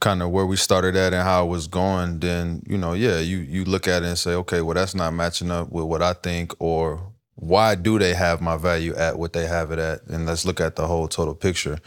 kind 0.00 0.22
of 0.22 0.30
where 0.30 0.46
we 0.46 0.56
started 0.56 0.94
at 0.94 1.12
and 1.12 1.22
how 1.22 1.44
it 1.44 1.48
was 1.48 1.66
going, 1.66 2.20
then 2.20 2.62
you 2.68 2.78
know, 2.78 2.92
yeah, 2.92 3.18
you 3.18 3.38
you 3.38 3.64
look 3.64 3.88
at 3.88 4.02
it 4.02 4.06
and 4.06 4.18
say, 4.18 4.32
okay, 4.34 4.60
well 4.60 4.74
that's 4.74 4.94
not 4.94 5.12
matching 5.12 5.50
up 5.50 5.70
with 5.70 5.84
what 5.84 6.02
I 6.02 6.12
think, 6.12 6.54
or 6.58 7.12
why 7.40 7.76
do 7.76 8.00
they 8.00 8.14
have 8.14 8.40
my 8.40 8.56
value 8.56 8.94
at 8.96 9.16
what 9.16 9.32
they 9.32 9.46
have 9.46 9.70
it 9.70 9.78
at, 9.78 10.04
and 10.08 10.26
let's 10.26 10.44
look 10.44 10.60
at 10.60 10.74
the 10.74 10.88
whole 10.88 11.06
total 11.06 11.36
picture. 11.36 11.78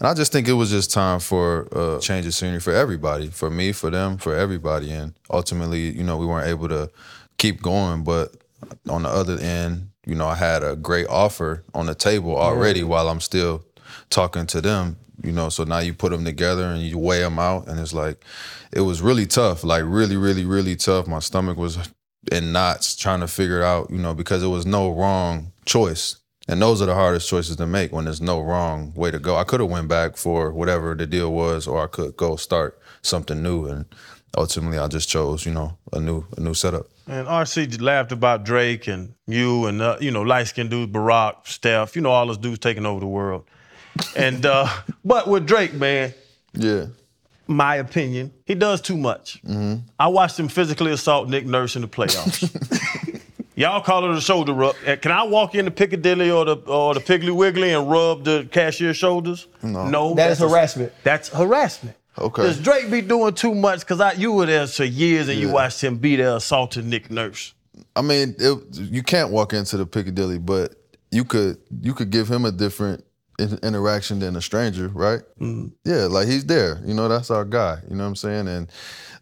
And 0.00 0.08
I 0.08 0.14
just 0.14 0.32
think 0.32 0.48
it 0.48 0.54
was 0.54 0.70
just 0.70 0.92
time 0.92 1.20
for 1.20 1.68
a 1.70 2.00
change 2.00 2.26
of 2.26 2.34
scenery 2.34 2.58
for 2.58 2.72
everybody, 2.72 3.28
for 3.28 3.48
me, 3.48 3.70
for 3.70 3.88
them, 3.88 4.18
for 4.18 4.34
everybody, 4.34 4.90
and 4.90 5.14
ultimately, 5.30 5.96
you 5.96 6.02
know, 6.02 6.16
we 6.16 6.26
weren't 6.26 6.48
able 6.48 6.68
to 6.68 6.90
keep 7.38 7.62
going, 7.62 8.02
but 8.02 8.34
on 8.88 9.04
the 9.04 9.08
other 9.08 9.38
end, 9.38 9.90
you 10.06 10.16
know, 10.16 10.26
I 10.26 10.34
had 10.34 10.64
a 10.64 10.74
great 10.74 11.06
offer 11.06 11.62
on 11.72 11.86
the 11.86 11.94
table 11.94 12.36
already 12.36 12.82
while 12.82 13.08
I'm 13.08 13.20
still 13.20 13.64
talking 14.10 14.46
to 14.46 14.60
them, 14.60 14.96
you 15.22 15.30
know, 15.30 15.50
so 15.50 15.62
now 15.64 15.78
you 15.78 15.94
put 15.94 16.10
them 16.10 16.24
together 16.24 16.64
and 16.64 16.82
you 16.82 16.98
weigh 16.98 17.20
them 17.20 17.38
out. 17.38 17.68
And 17.68 17.78
it's 17.78 17.92
like 17.92 18.24
it 18.72 18.80
was 18.80 19.02
really 19.02 19.26
tough, 19.26 19.62
like 19.62 19.84
really 19.86 20.16
really 20.16 20.44
really 20.44 20.76
tough. 20.76 21.06
My 21.06 21.20
stomach 21.20 21.56
was 21.56 21.78
in 22.32 22.52
knots 22.52 22.96
trying 22.96 23.20
to 23.20 23.28
figure 23.28 23.60
it 23.60 23.64
out, 23.64 23.90
you 23.90 23.98
know, 23.98 24.14
because 24.14 24.42
it 24.42 24.48
was 24.48 24.66
no 24.66 24.90
wrong 24.92 25.52
choice. 25.64 26.16
And 26.48 26.62
those 26.62 26.80
are 26.80 26.86
the 26.86 26.94
hardest 26.94 27.28
choices 27.28 27.56
to 27.56 27.66
make 27.66 27.92
when 27.92 28.04
there's 28.04 28.20
no 28.20 28.40
wrong 28.40 28.92
way 28.94 29.10
to 29.10 29.18
go. 29.18 29.36
I 29.36 29.44
could 29.44 29.60
have 29.60 29.68
went 29.68 29.88
back 29.88 30.16
for 30.16 30.52
whatever 30.52 30.94
the 30.94 31.06
deal 31.06 31.32
was 31.32 31.66
or 31.66 31.82
I 31.82 31.88
could 31.88 32.16
go 32.16 32.36
start 32.36 32.78
something 33.02 33.42
new 33.42 33.66
and 33.66 33.84
ultimately 34.36 34.78
I 34.78 34.86
just 34.86 35.08
chose, 35.08 35.44
you 35.44 35.52
know, 35.52 35.76
a 35.92 36.00
new 36.00 36.24
a 36.36 36.40
new 36.40 36.54
setup. 36.54 36.86
And 37.08 37.26
RC 37.26 37.80
laughed 37.80 38.12
about 38.12 38.44
Drake 38.44 38.86
and 38.86 39.14
you 39.26 39.66
and 39.66 39.80
uh, 39.82 39.96
you 40.00 40.10
know 40.10 40.22
light 40.22 40.48
skinned 40.48 40.70
dudes, 40.70 40.92
Barack, 40.92 41.46
Steph, 41.46 41.96
you 41.96 42.02
know 42.02 42.10
all 42.10 42.26
those 42.26 42.38
dudes 42.38 42.58
taking 42.58 42.86
over 42.86 43.00
the 43.00 43.06
world. 43.06 43.44
And 44.16 44.44
uh, 44.46 44.68
but 45.04 45.26
with 45.28 45.46
Drake, 45.46 45.74
man, 45.74 46.14
Yeah. 46.52 46.86
My 47.46 47.76
opinion, 47.76 48.32
he 48.44 48.54
does 48.54 48.80
too 48.80 48.96
much. 48.96 49.40
Mm-hmm. 49.44 49.86
I 49.98 50.08
watched 50.08 50.38
him 50.38 50.48
physically 50.48 50.92
assault 50.92 51.28
Nick 51.28 51.46
Nurse 51.46 51.76
in 51.76 51.82
the 51.82 51.88
playoffs. 51.88 52.42
Y'all 53.54 53.80
call 53.80 54.04
it 54.10 54.14
a 54.16 54.20
shoulder 54.20 54.52
rub. 54.52 54.76
Can 55.00 55.10
I 55.12 55.22
walk 55.22 55.54
into 55.54 55.70
Piccadilly 55.70 56.30
or 56.30 56.44
the 56.44 56.56
or 56.56 56.92
the 56.92 57.00
Piggly 57.00 57.34
Wiggly 57.34 57.72
and 57.72 57.90
rub 57.90 58.22
the 58.24 58.46
cashier's 58.52 58.98
shoulders? 58.98 59.46
No, 59.62 59.88
no 59.88 60.14
That 60.14 60.30
is 60.32 60.38
that's 60.38 60.50
a- 60.50 60.54
harassment. 60.54 60.92
that's 61.04 61.28
harassment. 61.30 61.96
Okay. 62.18 62.42
Does 62.42 62.60
Drake 62.60 62.90
be 62.90 63.00
doing 63.00 63.32
too 63.34 63.54
much? 63.54 63.80
Because 63.80 64.00
I 64.00 64.12
you 64.12 64.32
were 64.32 64.44
there 64.46 64.66
for 64.66 64.84
years 64.84 65.28
and 65.28 65.38
you 65.38 65.50
watched 65.50 65.82
him 65.82 65.96
be 65.96 66.16
there 66.16 66.36
assaulting 66.36 66.90
Nick 66.90 67.10
Nurse. 67.10 67.54
I 67.94 68.02
mean, 68.02 68.34
it, 68.38 68.58
you 68.74 69.02
can't 69.02 69.30
walk 69.30 69.54
into 69.54 69.78
the 69.78 69.86
Piccadilly, 69.86 70.38
but 70.38 70.74
you 71.10 71.24
could 71.24 71.56
you 71.80 71.94
could 71.94 72.10
give 72.10 72.28
him 72.30 72.44
a 72.44 72.52
different 72.52 73.00
in- 73.00 73.04
interaction 73.38 74.18
than 74.18 74.36
a 74.36 74.42
stranger, 74.42 74.88
right? 74.88 75.20
Mm-hmm. 75.40 75.68
Yeah, 75.84 76.06
like 76.06 76.28
he's 76.28 76.44
there. 76.44 76.80
You 76.84 76.94
know, 76.94 77.08
that's 77.08 77.30
our 77.30 77.44
guy. 77.44 77.78
You 77.88 77.96
know 77.96 78.04
what 78.04 78.08
I'm 78.08 78.16
saying? 78.16 78.48
And 78.48 78.70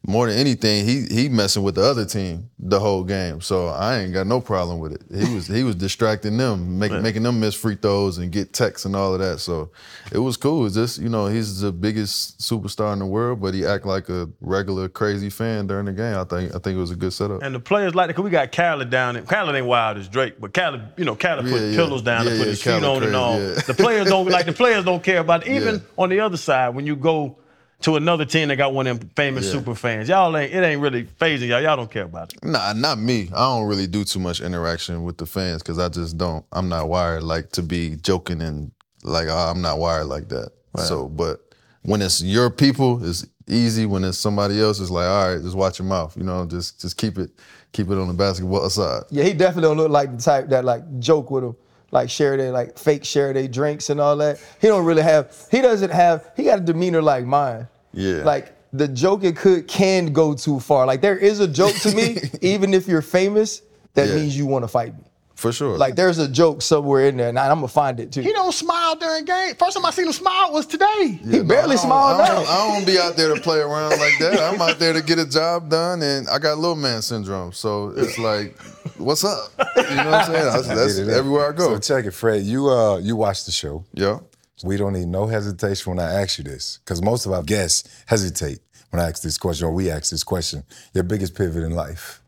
more 0.07 0.29
than 0.29 0.37
anything, 0.39 0.85
he 0.85 1.07
he 1.11 1.29
messing 1.31 1.63
with 1.63 1.77
the 1.77 1.83
other 1.83 2.05
team 2.05 2.51
the 2.59 2.79
whole 2.79 3.05
game. 3.05 3.41
So 3.41 3.69
I 3.69 3.99
ain't 3.99 4.13
got 4.13 4.27
no 4.27 4.41
problem 4.41 4.79
with 4.79 4.93
it. 4.93 5.03
He 5.11 5.35
was 5.35 5.47
he 5.47 5.63
was 5.63 5.77
distracting 5.77 6.37
them, 6.37 6.79
making 6.79 7.03
making 7.03 7.23
them 7.23 7.41
miss 7.41 7.55
free 7.55 7.77
throws 7.77 8.19
and 8.19 8.31
get 8.31 8.53
texts 8.53 8.85
and 8.85 8.95
all 8.95 9.15
of 9.15 9.21
that. 9.21 9.39
So 9.41 9.71
it 10.13 10.19
was 10.19 10.37
cool. 10.37 10.67
It's 10.67 10.75
just 10.75 11.01
you 11.01 11.09
know 11.09 11.27
he's 11.27 11.61
the 11.61 11.73
biggest 11.73 12.39
superstar 12.39 12.93
in 12.93 12.99
the 12.99 13.07
world, 13.07 13.41
but 13.41 13.55
he 13.55 13.65
act 13.65 13.87
like 13.87 14.11
a 14.11 14.29
regular 14.43 14.91
crazy 14.91 15.31
fan 15.31 15.67
during 15.67 15.87
the 15.87 15.93
game. 15.93 16.17
I 16.17 16.25
think 16.25 16.55
I 16.55 16.59
think 16.59 16.77
it 16.77 16.81
was 16.81 16.91
a 16.91 16.97
good 16.97 17.15
setup. 17.15 17.43
And 17.43 17.55
the 17.55 17.61
players 17.61 17.95
like 17.95 18.05
it, 18.05 18.09
because 18.09 18.25
we 18.25 18.31
got 18.31 18.53
Khaled 18.53 18.91
down 18.91 19.15
there. 19.15 19.23
Khaled 19.23 19.55
ain't 19.55 19.67
wild 19.67 19.97
as 19.97 20.09
Drake, 20.09 20.35
but 20.39 20.53
Khaled, 20.53 20.83
you 20.99 21.07
know, 21.07 21.17
Khaled 21.17 21.47
put 21.47 21.61
Yeah, 21.61 21.69
yeah. 21.69 21.77
pillows 21.77 22.03
down 22.03 22.25
Yeah, 22.27 22.33
and 22.33 22.39
put 22.41 22.49
his 22.49 22.63
feet 22.63 22.71
Khaled 22.81 22.85
on 22.85 23.03
and 23.05 23.17
all. 23.17 23.39
The 23.39 23.75
players 23.77 24.09
don't 24.09 24.29
like 24.29 24.45
the 24.45 24.53
players 24.65 24.85
don't 24.85 25.03
care 25.03 25.21
about 25.21 25.47
it. 25.47 25.51
Even 25.51 25.83
on 25.97 26.11
the 26.11 26.21
other 26.21 26.37
side, 26.37 26.75
when 26.75 26.87
you 26.87 26.95
go 26.95 27.39
to 27.85 27.97
another 27.97 28.25
team 28.25 28.49
that 28.49 28.57
got 28.57 28.73
one 28.73 28.87
of 28.87 28.99
them 28.99 29.11
famous 29.15 29.45
Yeah. 29.45 29.53
super 29.53 29.75
fans, 29.75 30.09
y'all 30.09 30.35
ain't 30.37 30.55
it 30.55 30.63
ain't 30.65 30.81
really 30.81 31.05
phasing 31.05 31.49
y'all. 31.49 31.61
Y'all 31.61 31.77
don't 31.77 31.91
care 31.91 32.05
about 32.05 32.33
it. 32.33 32.43
Nah, 32.43 32.73
not 32.73 32.99
me. 32.99 33.29
I 33.35 33.41
don't 33.41 33.67
really 33.67 33.87
do 33.87 34.05
too 34.05 34.19
much 34.19 34.41
interaction 34.41 35.05
with 35.05 35.19
the 35.19 35.27
fans 35.27 35.63
because 35.63 35.79
I 35.79 35.91
just 35.91 36.17
don't. 36.17 36.45
I'm 36.53 36.69
not 36.71 36.89
wired 36.89 37.23
like 37.23 37.51
to 37.53 37.63
be 37.63 37.97
joking 37.97 38.41
and 38.41 38.73
like 39.03 39.29
oh, 39.29 39.37
I'm 39.37 39.61
not 39.61 39.79
wired 39.79 40.07
like 40.07 40.29
that. 40.31 40.51
So, 40.79 41.09
but 41.09 41.41
when 41.83 42.01
it's 42.03 42.21
your 42.23 42.51
people, 42.51 43.05
it's 43.05 43.27
easy. 43.47 43.85
When 43.87 44.03
it's 44.03 44.19
somebody 44.19 44.61
else, 44.61 44.81
it's 44.81 44.91
like 44.91 45.07
all 45.07 45.35
right, 45.35 45.43
just 45.43 45.55
watch 45.55 45.79
your 45.79 45.87
mouth. 45.87 46.17
You 46.17 46.25
know, 46.25 46.47
just 46.47 46.81
just 46.81 46.97
keep 46.97 47.19
it 47.19 47.31
keep 47.73 47.91
it 47.91 47.99
on 47.99 48.09
the 48.09 48.15
basketball 48.15 48.69
side. 48.71 49.03
Yeah, 49.11 49.25
he 49.25 49.35
definitely 49.35 49.69
don't 49.69 49.77
look 49.77 49.91
like 49.91 50.11
the 50.17 50.23
type 50.23 50.49
that 50.49 50.65
like 50.65 50.83
joke 51.01 51.31
with 51.31 51.45
him, 51.45 51.55
like 51.91 52.09
share 52.09 52.39
their 52.39 52.51
like 52.51 52.79
fake 52.79 53.05
share 53.05 53.35
their 53.35 53.47
drinks 53.47 53.91
and 53.91 54.01
all 54.01 54.17
that. 54.17 54.41
He 54.61 54.69
don't 54.69 54.87
really 54.87 55.03
have. 55.03 55.37
He 55.51 55.61
doesn't 55.61 55.91
have. 55.93 56.31
He 56.35 56.45
got 56.45 56.61
a 56.61 56.63
demeanor 56.63 57.03
like 57.03 57.27
mine. 57.27 57.69
Yeah. 57.95 58.23
Like 58.25 58.53
the 58.73 58.89
joke 58.89 59.23
it 59.25 59.37
could 59.37 59.67
can 59.69 60.13
go 60.13 60.35
too 60.35 60.61
far. 60.61 60.85
Like 60.87 61.01
there 61.01 61.17
is 61.17 61.41
a 61.41 61.49
joke 61.49 61.75
to 61.83 61.95
me, 61.95 62.19
even 62.43 62.75
if 62.75 62.87
you're 62.89 63.03
famous, 63.03 63.63
that 63.95 64.09
Yeah. 64.09 64.17
means 64.17 64.37
you 64.37 64.47
want 64.47 64.65
to 64.65 64.69
fight 64.69 64.95
me. 64.97 65.05
For 65.37 65.51
sure. 65.53 65.77
Like 65.77 65.97
there's 65.97 66.19
a 66.19 66.29
joke 66.29 66.63
somewhere 66.63 67.07
in 67.09 67.17
there, 67.17 67.29
and 67.29 67.37
I'm 67.39 67.57
gonna 67.57 67.67
find 67.69 67.99
it 67.99 68.13
too. 68.13 68.21
He 68.23 68.33
don't 68.33 68.53
smile 68.53 68.95
during 68.95 69.25
game. 69.25 69.57
First 69.57 69.77
time 69.77 69.85
I 69.85 69.91
seen 69.91 70.07
him 70.07 70.13
smile 70.13 70.53
was 70.53 70.65
today. 70.65 71.19
he 71.29 71.43
barely 71.43 71.73
I 71.75 71.77
smiled 71.77 72.21
I 72.21 72.29
don't, 72.29 72.49
I 72.49 72.57
don't 72.75 72.87
be 72.87 72.99
out 73.01 73.17
there 73.17 73.35
to 73.35 73.41
play 73.41 73.59
around 73.59 73.91
like 73.99 74.17
that. 74.21 74.39
I'm 74.41 74.63
out 74.63 74.79
there 74.79 74.93
to 74.93 75.03
get 75.03 75.19
a 75.19 75.27
job 75.29 75.69
done, 75.71 76.03
and 76.03 76.29
I 76.29 76.39
got 76.39 76.59
little 76.59 76.77
man 76.77 77.03
syndrome. 77.03 77.53
So 77.53 77.89
it's 77.97 78.17
like, 78.17 78.57
what's 78.97 79.25
up? 79.25 79.51
You 79.77 79.83
know 79.83 80.05
what 80.11 80.15
I'm 80.15 80.27
saying? 80.27 80.45
That's, 80.53 80.69
that's 80.69 80.95
Get 80.99 81.07
it 81.09 81.11
in. 81.11 81.15
everywhere 81.19 81.49
I 81.49 81.53
go. 81.53 81.75
So 81.75 81.79
check 81.97 82.05
it, 82.07 82.13
Fred. 82.13 82.43
You 82.45 82.71
uh 82.71 82.99
you 82.99 83.17
watched 83.17 83.47
the 83.47 83.53
show. 83.53 83.85
yeah. 83.93 84.21
We 84.63 84.77
don't 84.77 84.93
need 84.93 85.09
no 85.09 85.27
hesitation 85.27 85.91
when 85.91 85.99
I 85.99 86.23
ask 86.23 86.39
you 86.39 86.45
this, 86.45 86.79
because 86.85 87.03
most 87.03 87.27
of 87.27 87.33
our 87.33 87.43
guests 87.43 87.89
hesitate 88.07 88.61
when 88.91 89.03
I 89.03 89.09
ask 89.09 89.23
this 89.23 89.39
question, 89.39 89.67
or 89.67 89.73
we 89.73 89.91
ask 89.91 90.11
this 90.11 90.23
question. 90.23 90.63
Your 90.93 91.03
biggest 91.03 91.35
pivot 91.35 91.65
in 91.65 91.73
life. 91.73 92.23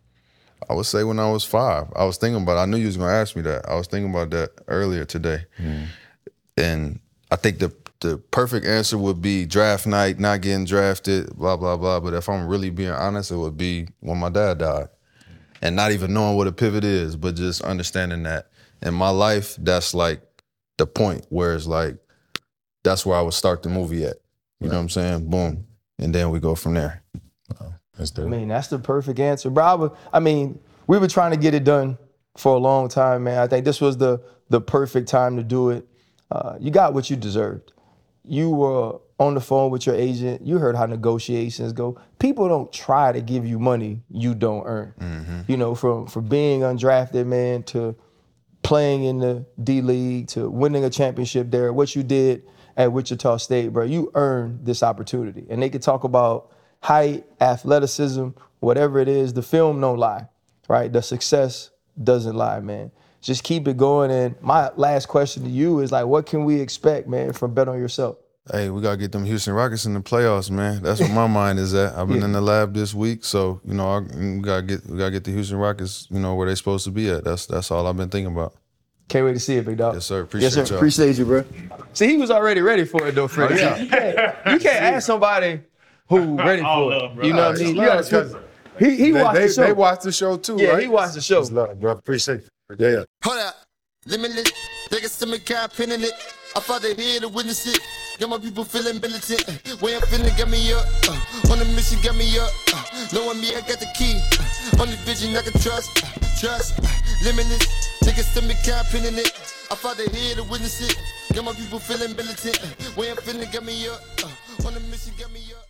I 0.69 0.75
would 0.75 0.87
say 0.87 1.05
when 1.05 1.21
I 1.21 1.31
was 1.31 1.45
five. 1.45 1.87
I 1.95 2.05
was 2.05 2.17
thinking 2.17 2.43
about. 2.43 2.59
I 2.59 2.67
knew 2.67 2.79
you 2.79 2.87
was 2.87 2.97
gonna 2.97 3.13
ask 3.13 3.37
me 3.37 3.43
that. 3.43 3.69
I 3.69 3.77
was 3.77 3.87
thinking 3.87 4.11
about 4.11 4.31
that 4.31 4.51
earlier 4.67 5.05
today, 5.05 5.45
hmm. 5.57 5.85
and 6.57 6.99
I 7.31 7.37
think 7.37 7.61
the 7.61 7.73
the 8.01 8.19
perfect 8.19 8.67
answer 8.67 8.99
would 8.99 9.23
be 9.23 9.47
draft 9.47 9.87
night, 9.87 10.19
not 10.19 10.41
getting 10.41 10.65
drafted, 10.65 11.37
blah 11.37 11.57
blah 11.57 11.77
blah. 11.77 12.01
But 12.01 12.15
if 12.15 12.29
I'm 12.29 12.49
really 12.49 12.71
being 12.71 12.91
honest, 12.91 13.31
it 13.31 13.37
would 13.37 13.57
be 13.57 13.87
when 14.01 14.19
my 14.19 14.31
dad 14.31 14.59
died, 14.59 14.89
and 15.63 15.77
not 15.77 15.93
even 15.93 16.13
knowing 16.13 16.37
what 16.37 16.49
a 16.49 16.53
pivot 16.53 16.85
is, 16.85 17.15
but 17.15 17.37
just 17.37 17.63
understanding 17.63 18.25
that 18.25 18.49
in 18.83 18.95
my 18.95 19.11
life, 19.11 19.57
that's 19.61 19.95
like 19.95 20.21
the 20.79 20.87
point 20.87 21.25
where 21.29 21.55
it's 21.55 21.67
like 21.67 21.97
that's 22.87 23.05
where 23.05 23.19
I 23.19 23.23
would 23.23 23.35
start 23.35 23.63
the 23.63 23.69
movie 23.69 24.05
at. 24.05 24.17
You 24.61 24.69
know 24.69 24.75
what 24.75 24.81
I'm 24.81 24.89
saying? 24.89 25.29
Boom, 25.29 25.67
and 25.99 26.15
then 26.15 26.31
we 26.31 26.41
go 26.41 26.55
from 26.55 26.75
there. 26.75 27.03
That's 27.99 28.19
I 28.19 28.23
mean, 28.25 28.49
that's 28.49 28.69
the 28.69 28.79
perfect 28.79 29.19
answer, 29.19 29.49
bro. 29.51 29.65
I, 29.65 29.75
would- 29.75 29.93
I 30.13 30.21
mean, 30.21 30.59
we 30.87 30.99
were 30.99 31.09
trying 31.09 31.31
to 31.33 31.37
get 31.39 31.55
it 31.55 31.65
done 31.65 31.97
for 32.37 32.55
a 32.55 32.59
long 32.59 32.89
time, 32.89 33.25
man. 33.25 33.39
I 33.39 33.47
think 33.47 33.65
this 33.65 33.81
was 33.81 33.97
the 33.97 34.23
the 34.49 34.61
perfect 34.61 35.09
time 35.09 35.37
to 35.37 35.43
do 35.43 35.71
it. 35.71 35.87
Uh, 36.31 36.57
you 36.61 36.71
got 36.71 36.93
what 36.95 37.09
you 37.11 37.17
deserved. 37.17 37.73
You 38.25 38.51
were 38.51 38.99
on 39.19 39.35
the 39.35 39.41
phone 39.41 39.71
with 39.71 39.87
your 39.87 39.95
agent. 39.95 40.47
You 40.47 40.59
heard 40.59 40.77
how 40.77 40.85
negotiations 40.87 41.73
go. 41.73 41.99
People 42.19 42.49
don't 42.49 42.71
try 42.73 43.13
to 43.13 43.21
give 43.23 43.47
you 43.47 43.59
money 43.59 44.03
you 44.11 44.35
don't 44.35 44.65
earn. 44.67 45.45
You 45.49 45.57
know, 45.57 45.75
from 45.75 46.07
from 46.07 46.27
being 46.29 46.61
undrafted, 46.61 47.27
man, 47.27 47.63
to 47.75 47.95
playing 48.63 49.05
in 49.05 49.19
the 49.19 49.47
D 49.63 49.81
League 49.81 50.29
to 50.29 50.51
winning 50.51 50.85
a 50.85 50.91
championship 50.91 51.51
there, 51.51 51.73
what 51.73 51.95
you 51.97 52.03
did 52.03 52.43
at 52.77 52.93
Wichita 52.93 53.39
State, 53.39 53.73
bro, 53.73 53.85
you 53.85 54.11
earned 54.15 54.65
this 54.65 54.83
opportunity. 54.83 55.47
And 55.49 55.63
they 55.63 55.71
could 55.71 55.83
talk 55.83 56.05
about 56.05 56.53
height, 56.81 57.25
athleticism, 57.41 58.29
whatever 58.61 58.99
it 58.99 59.09
is. 59.09 59.33
The 59.33 59.43
film 59.43 59.81
don't 59.81 59.99
lie, 59.99 60.29
right? 60.69 60.93
The 60.93 61.03
success 61.03 61.71
doesn't 62.03 62.37
lie, 62.37 62.61
man. 62.61 62.91
Just 63.23 63.45
keep 63.45 63.67
it 63.67 63.77
going. 63.77 64.11
And 64.11 64.41
my 64.43 64.71
last 64.77 65.07
question 65.07 65.45
to 65.45 65.51
you 65.51 65.81
is 65.81 65.91
like, 65.91 66.07
what 66.07 66.27
can 66.27 66.45
we 66.45 66.61
expect, 66.61 67.09
man, 67.09 67.33
from 67.33 67.55
Bet 67.55 67.69
on 67.69 67.79
Yourself? 67.79 68.19
Hey, 68.53 68.71
we 68.71 68.81
gotta 68.81 68.97
get 68.97 69.11
them 69.11 69.25
Houston 69.25 69.55
Rockets 69.55 69.87
in 69.87 69.95
the 69.95 70.01
playoffs, 70.01 70.53
man. 70.53 70.81
That's 70.81 71.01
where 71.01 71.09
my 71.09 71.27
mind 71.27 71.59
is 71.59 71.75
at. 71.75 71.95
I've 71.95 72.07
been 72.07 72.23
in 72.23 72.31
the 72.31 72.41
lab 72.41 72.75
this 72.75 72.95
week, 72.95 73.25
so 73.25 73.61
you 73.65 73.75
know 73.75 73.91
I, 73.91 73.99
we 73.99 74.39
gotta 74.39 74.63
get 74.63 74.87
we 74.87 74.97
gotta 74.97 75.11
get 75.11 75.25
the 75.25 75.33
Houston 75.33 75.57
Rockets, 75.57 76.07
you 76.13 76.21
know, 76.21 76.37
where 76.37 76.47
they're 76.47 76.55
supposed 76.55 76.85
to 76.85 76.93
be 76.93 77.11
at. 77.11 77.25
That's 77.25 77.47
that's 77.47 77.73
all 77.73 77.89
I've 77.89 77.97
been 77.97 78.09
thinking 78.09 78.33
about. 78.33 78.55
Can't 79.09 79.25
wait 79.25 79.35
to 79.35 79.41
see 79.41 79.57
it, 79.57 79.65
big 79.65 79.77
dog. 79.79 79.95
Yes, 79.95 80.07
sir. 80.07 80.19
Yes, 80.19 80.25
Appreciate 80.25 80.53
sir. 80.53 80.65
y'all. 80.67 80.77
Appreciate 80.77 81.19
you, 81.19 81.25
bro. 81.25 81.45
See, 81.93 82.09
he 82.09 82.17
was 82.17 82.31
already 82.31 82.61
ready 82.61 82.85
for 82.85 83.07
it, 83.07 83.15
though, 83.15 83.29
Freddie. 83.29 83.63
Oh, 83.63 83.77
you 83.77 83.89
can't, 83.89 84.17
you 84.53 84.59
can't 84.59 84.83
ask 84.83 85.07
somebody 85.07 85.61
who 86.09 86.37
ready 86.39 86.63
for 86.63 86.91
love, 86.91 87.13
it. 87.13 87.15
bro. 87.17 87.25
You 87.27 87.33
know 87.33 87.49
what 87.51 87.61
I 87.61 87.65
mean? 87.65 87.77
You 87.77 87.83
gotta 87.85 88.17
Love, 88.17 88.43
he 88.79 88.97
he 88.97 89.11
They, 89.13 89.23
watched 89.23 89.35
they, 89.37 89.47
the 89.47 89.53
show. 89.53 89.63
they 89.63 89.73
watched 89.73 90.03
the 90.03 90.13
show 90.13 90.37
too, 90.37 90.57
Yeah, 90.59 90.71
right? 90.71 90.83
he 90.83 90.89
watched 90.89 91.15
the 91.15 91.21
show. 91.21 91.41
It's 91.41 91.51
love, 91.53 91.81
bro. 91.81 91.93
Appreciate 91.93 92.41
it. 92.41 92.49
Yeah, 92.81 92.89
yeah. 92.91 93.05
Hold 93.25 93.39
up. 93.39 93.55
Limitless. 94.07 94.53
Take 94.91 95.05
a 95.05 95.09
stomach 95.09 95.45
cap 95.47 95.73
pinning 95.73 96.03
it. 96.03 96.13
I 96.55 96.61
father 96.61 96.93
here 96.95 97.21
to 97.21 97.29
witness 97.29 97.67
it. 97.67 97.81
Got 98.19 98.31
my 98.31 98.39
people 98.39 98.65
feeling 98.65 98.99
militant. 99.01 99.45
Way 99.83 99.95
I'm 99.95 100.01
feeling 100.09 100.33
got 100.39 100.49
me 100.49 100.73
up. 100.73 100.87
Uh, 101.05 101.53
on 101.53 101.59
the 101.59 101.67
mission 101.77 102.01
got 102.03 102.17
me 102.17 102.39
up. 102.39 102.49
Uh, 102.73 102.83
knowing 103.13 103.41
me, 103.41 103.55
I 103.55 103.61
got 103.61 103.79
the 103.79 103.87
key. 103.95 104.17
Uh, 104.41 104.83
only 104.83 104.97
vision 105.05 105.37
I 105.37 105.43
can 105.43 105.53
trust. 105.61 105.93
Trust. 106.41 106.81
Limitless. 107.23 107.61
Take 108.01 108.17
a 108.17 108.23
stomach 108.23 108.57
cap 108.65 108.87
pinning 108.91 109.19
it. 109.19 109.33
I 109.71 109.75
father 109.75 110.09
here 110.09 110.35
to 110.37 110.45
witness 110.45 110.81
it. 110.81 110.97
Got 111.35 111.45
my 111.45 111.53
people 111.53 111.79
feeling 111.79 112.17
militant. 112.17 112.59
Way 112.97 113.11
I'm 113.11 113.19
feeling 113.19 113.51
got 113.53 113.65
me 113.65 113.87
up. 113.87 114.01
On 114.65 114.73
the 114.73 114.81
mission 114.81 115.13
got 115.19 115.31
me 115.31 115.41
up. 115.53 115.66